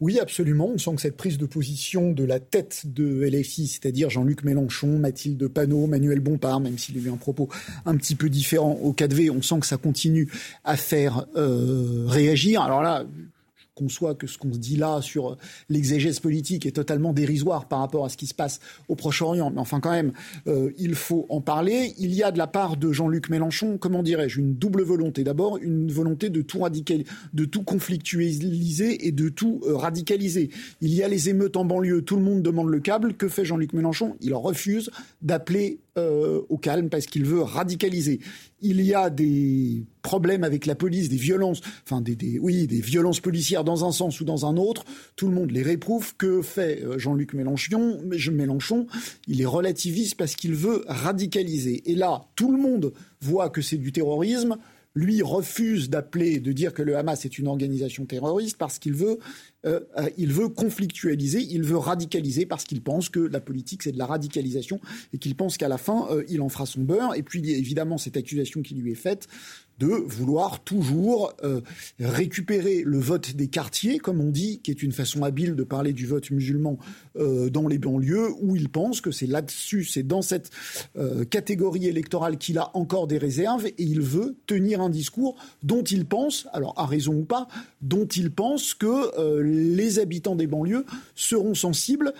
Oui, 0.00 0.18
absolument. 0.18 0.68
On 0.68 0.78
sent 0.78 0.94
que 0.96 1.00
cette 1.00 1.16
prise 1.16 1.38
de 1.38 1.46
position 1.46 2.10
de 2.10 2.24
la 2.24 2.40
tête 2.40 2.82
de 2.86 3.24
LFI, 3.24 3.68
c'est-à-dire 3.68 4.10
Jean-Luc 4.10 4.42
Mélenchon, 4.42 4.98
Mathilde 4.98 5.46
Panot, 5.46 5.86
Manuel 5.86 6.20
Bompard, 6.20 6.60
même 6.60 6.76
s'il 6.76 6.98
a 6.98 7.00
eu 7.00 7.10
un 7.10 7.16
propos 7.16 7.48
un 7.86 7.96
petit 7.96 8.16
peu 8.16 8.28
différent 8.28 8.72
au 8.82 8.92
4V, 8.92 9.30
on 9.30 9.42
sent 9.42 9.60
que 9.60 9.66
ça 9.66 9.76
continue 9.76 10.28
à 10.64 10.76
faire 10.76 11.26
euh, 11.36 12.06
réagir. 12.08 12.62
Alors 12.62 12.82
là, 12.82 13.04
conçoit 13.74 14.14
que 14.14 14.26
ce 14.26 14.38
qu'on 14.38 14.52
se 14.52 14.58
dit 14.58 14.76
là 14.76 15.00
sur 15.00 15.36
l'exégèse 15.68 16.20
politique 16.20 16.66
est 16.66 16.72
totalement 16.72 17.12
dérisoire 17.12 17.68
par 17.68 17.80
rapport 17.80 18.04
à 18.04 18.08
ce 18.08 18.16
qui 18.16 18.26
se 18.26 18.34
passe 18.34 18.60
au 18.88 18.94
Proche-Orient. 18.94 19.50
Mais 19.50 19.60
enfin, 19.60 19.80
quand 19.80 19.90
même, 19.90 20.12
euh, 20.46 20.70
il 20.78 20.94
faut 20.94 21.26
en 21.28 21.40
parler. 21.40 21.94
Il 21.98 22.12
y 22.14 22.22
a 22.22 22.30
de 22.30 22.38
la 22.38 22.46
part 22.46 22.76
de 22.76 22.92
Jean-Luc 22.92 23.30
Mélenchon, 23.30 23.78
comment 23.78 24.02
dirais-je, 24.02 24.40
une 24.40 24.54
double 24.54 24.82
volonté. 24.82 25.24
D'abord, 25.24 25.58
une 25.58 25.90
volonté 25.90 26.30
de 26.30 26.42
tout 26.42 26.60
radicaliser, 26.60 27.06
de 27.32 27.44
tout 27.44 27.62
conflictualiser 27.62 29.06
et 29.06 29.12
de 29.12 29.28
tout 29.28 29.60
euh, 29.66 29.76
radicaliser. 29.76 30.50
Il 30.80 30.94
y 30.94 31.02
a 31.02 31.08
les 31.08 31.28
émeutes 31.28 31.56
en 31.56 31.64
banlieue, 31.64 32.02
tout 32.02 32.16
le 32.16 32.22
monde 32.22 32.42
demande 32.42 32.68
le 32.68 32.80
câble. 32.80 33.14
Que 33.14 33.28
fait 33.28 33.44
Jean-Luc 33.44 33.72
Mélenchon? 33.72 34.16
Il 34.20 34.34
refuse 34.34 34.90
d'appeler 35.22 35.80
euh, 35.98 36.40
au 36.48 36.56
calme 36.56 36.88
parce 36.88 37.04
qu'il 37.04 37.26
veut 37.26 37.42
radicaliser. 37.42 38.20
Il 38.62 38.80
y 38.80 38.94
a 38.94 39.10
des 39.10 39.84
problèmes 40.00 40.42
avec 40.42 40.64
la 40.64 40.74
police, 40.74 41.10
des 41.10 41.16
violences, 41.16 41.60
enfin 41.84 42.00
des, 42.00 42.38
oui, 42.38 42.66
des 42.66 42.80
violences 42.80 43.20
policières 43.20 43.62
dans 43.62 43.86
un 43.86 43.92
sens 43.92 44.20
ou 44.20 44.24
dans 44.24 44.46
un 44.46 44.56
autre. 44.56 44.84
Tout 45.16 45.28
le 45.28 45.34
monde 45.34 45.50
les 45.50 45.62
réprouve. 45.62 46.14
Que 46.16 46.40
fait 46.40 46.82
euh, 46.82 46.98
Jean-Luc 46.98 47.34
Mélenchon? 47.34 48.00
Mélenchon, 48.32 48.86
il 49.28 49.42
est 49.42 49.46
relativiste 49.46 50.16
parce 50.16 50.34
qu'il 50.34 50.54
veut 50.54 50.82
radicaliser. 50.86 51.82
Et 51.90 51.94
là, 51.94 52.22
tout 52.36 52.50
le 52.50 52.58
monde 52.58 52.94
voit 53.20 53.50
que 53.50 53.60
c'est 53.60 53.76
du 53.76 53.92
terrorisme 53.92 54.56
lui 54.94 55.22
refuse 55.22 55.88
d'appeler, 55.88 56.38
de 56.40 56.52
dire 56.52 56.74
que 56.74 56.82
le 56.82 56.96
Hamas 56.96 57.24
est 57.24 57.38
une 57.38 57.48
organisation 57.48 58.04
terroriste 58.04 58.56
parce 58.58 58.78
qu'il 58.78 58.92
veut, 58.92 59.18
euh, 59.64 59.80
euh, 59.96 60.08
il 60.18 60.32
veut 60.32 60.48
conflictualiser, 60.48 61.40
il 61.50 61.62
veut 61.62 61.76
radicaliser 61.76 62.46
parce 62.46 62.64
qu'il 62.64 62.82
pense 62.82 63.08
que 63.08 63.20
la 63.20 63.40
politique 63.40 63.82
c'est 63.84 63.92
de 63.92 63.98
la 63.98 64.06
radicalisation 64.06 64.80
et 65.12 65.18
qu'il 65.18 65.36
pense 65.36 65.56
qu'à 65.56 65.68
la 65.68 65.78
fin 65.78 66.08
euh, 66.10 66.24
il 66.28 66.40
en 66.40 66.48
fera 66.48 66.66
son 66.66 66.80
beurre. 66.80 67.14
Et 67.14 67.22
puis 67.22 67.48
évidemment 67.50 67.98
cette 67.98 68.16
accusation 68.16 68.62
qui 68.62 68.74
lui 68.74 68.92
est 68.92 68.96
faite 68.96 69.28
de 69.78 69.86
vouloir 69.86 70.62
toujours 70.62 71.32
récupérer 71.98 72.82
le 72.84 72.98
vote 72.98 73.34
des 73.34 73.48
quartiers, 73.48 73.98
comme 73.98 74.20
on 74.20 74.30
dit, 74.30 74.60
qui 74.60 74.70
est 74.70 74.80
une 74.80 74.92
façon 74.92 75.24
habile 75.24 75.56
de 75.56 75.64
parler 75.64 75.92
du 75.92 76.06
vote 76.06 76.30
musulman 76.30 76.78
dans 77.16 77.66
les 77.66 77.78
banlieues, 77.78 78.28
où 78.40 78.54
il 78.54 78.68
pense 78.68 79.00
que 79.00 79.10
c'est 79.10 79.26
là-dessus, 79.26 79.82
c'est 79.84 80.04
dans 80.04 80.22
cette 80.22 80.50
catégorie 81.30 81.88
électorale 81.88 82.36
qu'il 82.36 82.58
a 82.58 82.70
encore 82.76 83.08
des 83.08 83.18
réserves, 83.18 83.66
et 83.66 83.74
il 83.78 84.02
veut 84.02 84.36
tenir 84.46 84.80
un 84.82 84.90
discours 84.90 85.36
dont 85.64 85.82
il 85.82 86.04
pense, 86.04 86.46
alors 86.52 86.74
à 86.76 86.86
raison 86.86 87.14
ou 87.14 87.24
pas, 87.24 87.48
dont 87.80 88.06
il 88.06 88.30
pense 88.30 88.74
que 88.74 89.50
les 89.52 89.98
habitants 89.98 90.36
des 90.36 90.46
banlieues 90.46 90.86
seront 91.14 91.54
sensibles, 91.54 92.12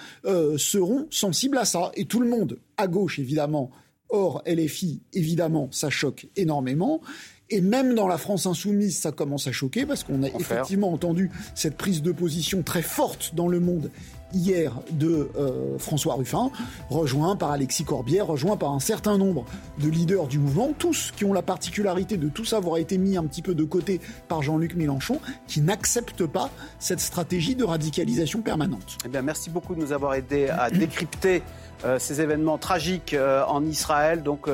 seront 0.57 1.07
sensibles 1.11 1.59
à 1.59 1.65
ça. 1.65 1.91
Et 1.95 2.05
tout 2.05 2.21
le 2.21 2.29
monde, 2.29 2.59
à 2.77 2.87
gauche 2.87 3.19
évidemment, 3.19 3.71
Or, 4.15 4.43
LFI, 4.47 5.01
évidemment, 5.15 5.69
ça 5.71 5.89
choque 5.89 6.27
énormément. 6.37 7.01
Et 7.49 7.63
même 7.63 7.95
dans 7.95 8.07
la 8.07 8.19
France 8.19 8.45
insoumise, 8.45 8.99
ça 8.99 9.11
commence 9.11 9.47
à 9.47 9.53
choquer 9.53 9.87
parce 9.87 10.05
qu'on 10.05 10.23
a 10.23 10.29
effectivement 10.29 10.93
entendu 10.93 11.31
cette 11.55 11.79
prise 11.79 12.03
de 12.03 12.13
position 12.13 12.63
très 12.63 12.83
forte 12.83 13.35
dans 13.35 13.49
le 13.49 13.59
monde 13.59 13.91
hier 14.35 14.73
de 14.91 15.31
euh, 15.37 15.79
François 15.79 16.15
Ruffin, 16.15 16.51
rejoint 16.91 17.37
par 17.37 17.51
Alexis 17.51 17.85
Corbière, 17.85 18.27
rejoint 18.27 18.57
par 18.57 18.73
un 18.73 18.81
certain 18.81 19.19
nombre 19.19 19.45
de 19.79 19.89
leaders 19.89 20.27
du 20.27 20.39
mouvement, 20.39 20.73
tous 20.79 21.13
qui 21.17 21.25
ont 21.25 21.33
la 21.33 21.43
particularité 21.43 22.17
de 22.17 22.29
tous 22.29 22.53
avoir 22.53 22.79
été 22.79 22.99
mis 22.99 23.17
un 23.17 23.25
petit 23.25 23.43
peu 23.43 23.55
de 23.55 23.65
côté 23.65 24.01
par 24.29 24.43
Jean-Luc 24.43 24.75
Mélenchon, 24.75 25.21
qui 25.47 25.61
n'acceptent 25.61 26.27
pas 26.27 26.51
cette 26.79 27.01
stratégie 27.01 27.55
de 27.55 27.65
radicalisation 27.65 28.43
permanente. 28.43 28.99
Eh 29.05 29.09
bien, 29.09 29.23
merci 29.23 29.51
beaucoup 29.51 29.75
de 29.75 29.81
nous 29.81 29.93
avoir 29.93 30.15
aidé 30.15 30.49
à 30.49 30.71
décrypter 30.71 31.43
euh, 31.85 31.99
ces 31.99 32.21
événements 32.21 32.59
tragiques 32.59 33.15
euh, 33.15 33.45
en 33.47 33.65
Israël. 33.65 34.23
Donc, 34.23 34.49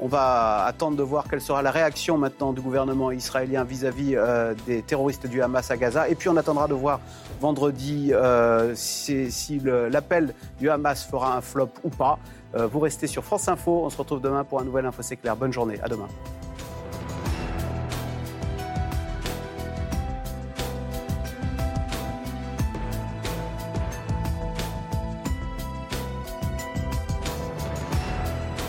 On 0.00 0.08
va 0.08 0.64
attendre 0.64 0.96
de 0.96 1.02
voir 1.02 1.24
quelle 1.28 1.40
sera 1.40 1.60
la 1.62 1.70
réaction 1.70 2.16
maintenant 2.16 2.52
du 2.52 2.60
gouvernement 2.60 3.10
israélien 3.10 3.64
vis-à-vis 3.64 4.16
euh, 4.16 4.54
des 4.66 4.82
terroristes 4.82 5.26
du 5.26 5.42
Hamas 5.42 5.70
à 5.70 5.76
Gaza. 5.76 6.08
Et 6.08 6.14
puis 6.14 6.28
on 6.28 6.36
attendra 6.36 6.68
de 6.68 6.74
voir 6.74 7.00
vendredi 7.40 8.10
euh, 8.12 8.72
si, 8.74 9.60
l'appel 9.64 10.34
du 10.58 10.70
Hamas 10.70 11.04
fera 11.04 11.36
un 11.36 11.40
flop 11.40 11.70
ou 11.84 11.90
pas. 11.90 12.18
vous 12.54 12.80
restez 12.80 13.06
sur 13.06 13.24
France 13.24 13.48
Info. 13.48 13.82
On 13.84 13.90
se 13.90 13.98
retrouve 13.98 14.20
demain 14.20 14.44
pour 14.44 14.60
un 14.60 14.64
nouvel 14.64 14.86
Info 14.86 15.02
C'est. 15.02 15.18
Bonne 15.38 15.52
journée. 15.52 15.78
À 15.82 15.88
demain. 15.88 16.08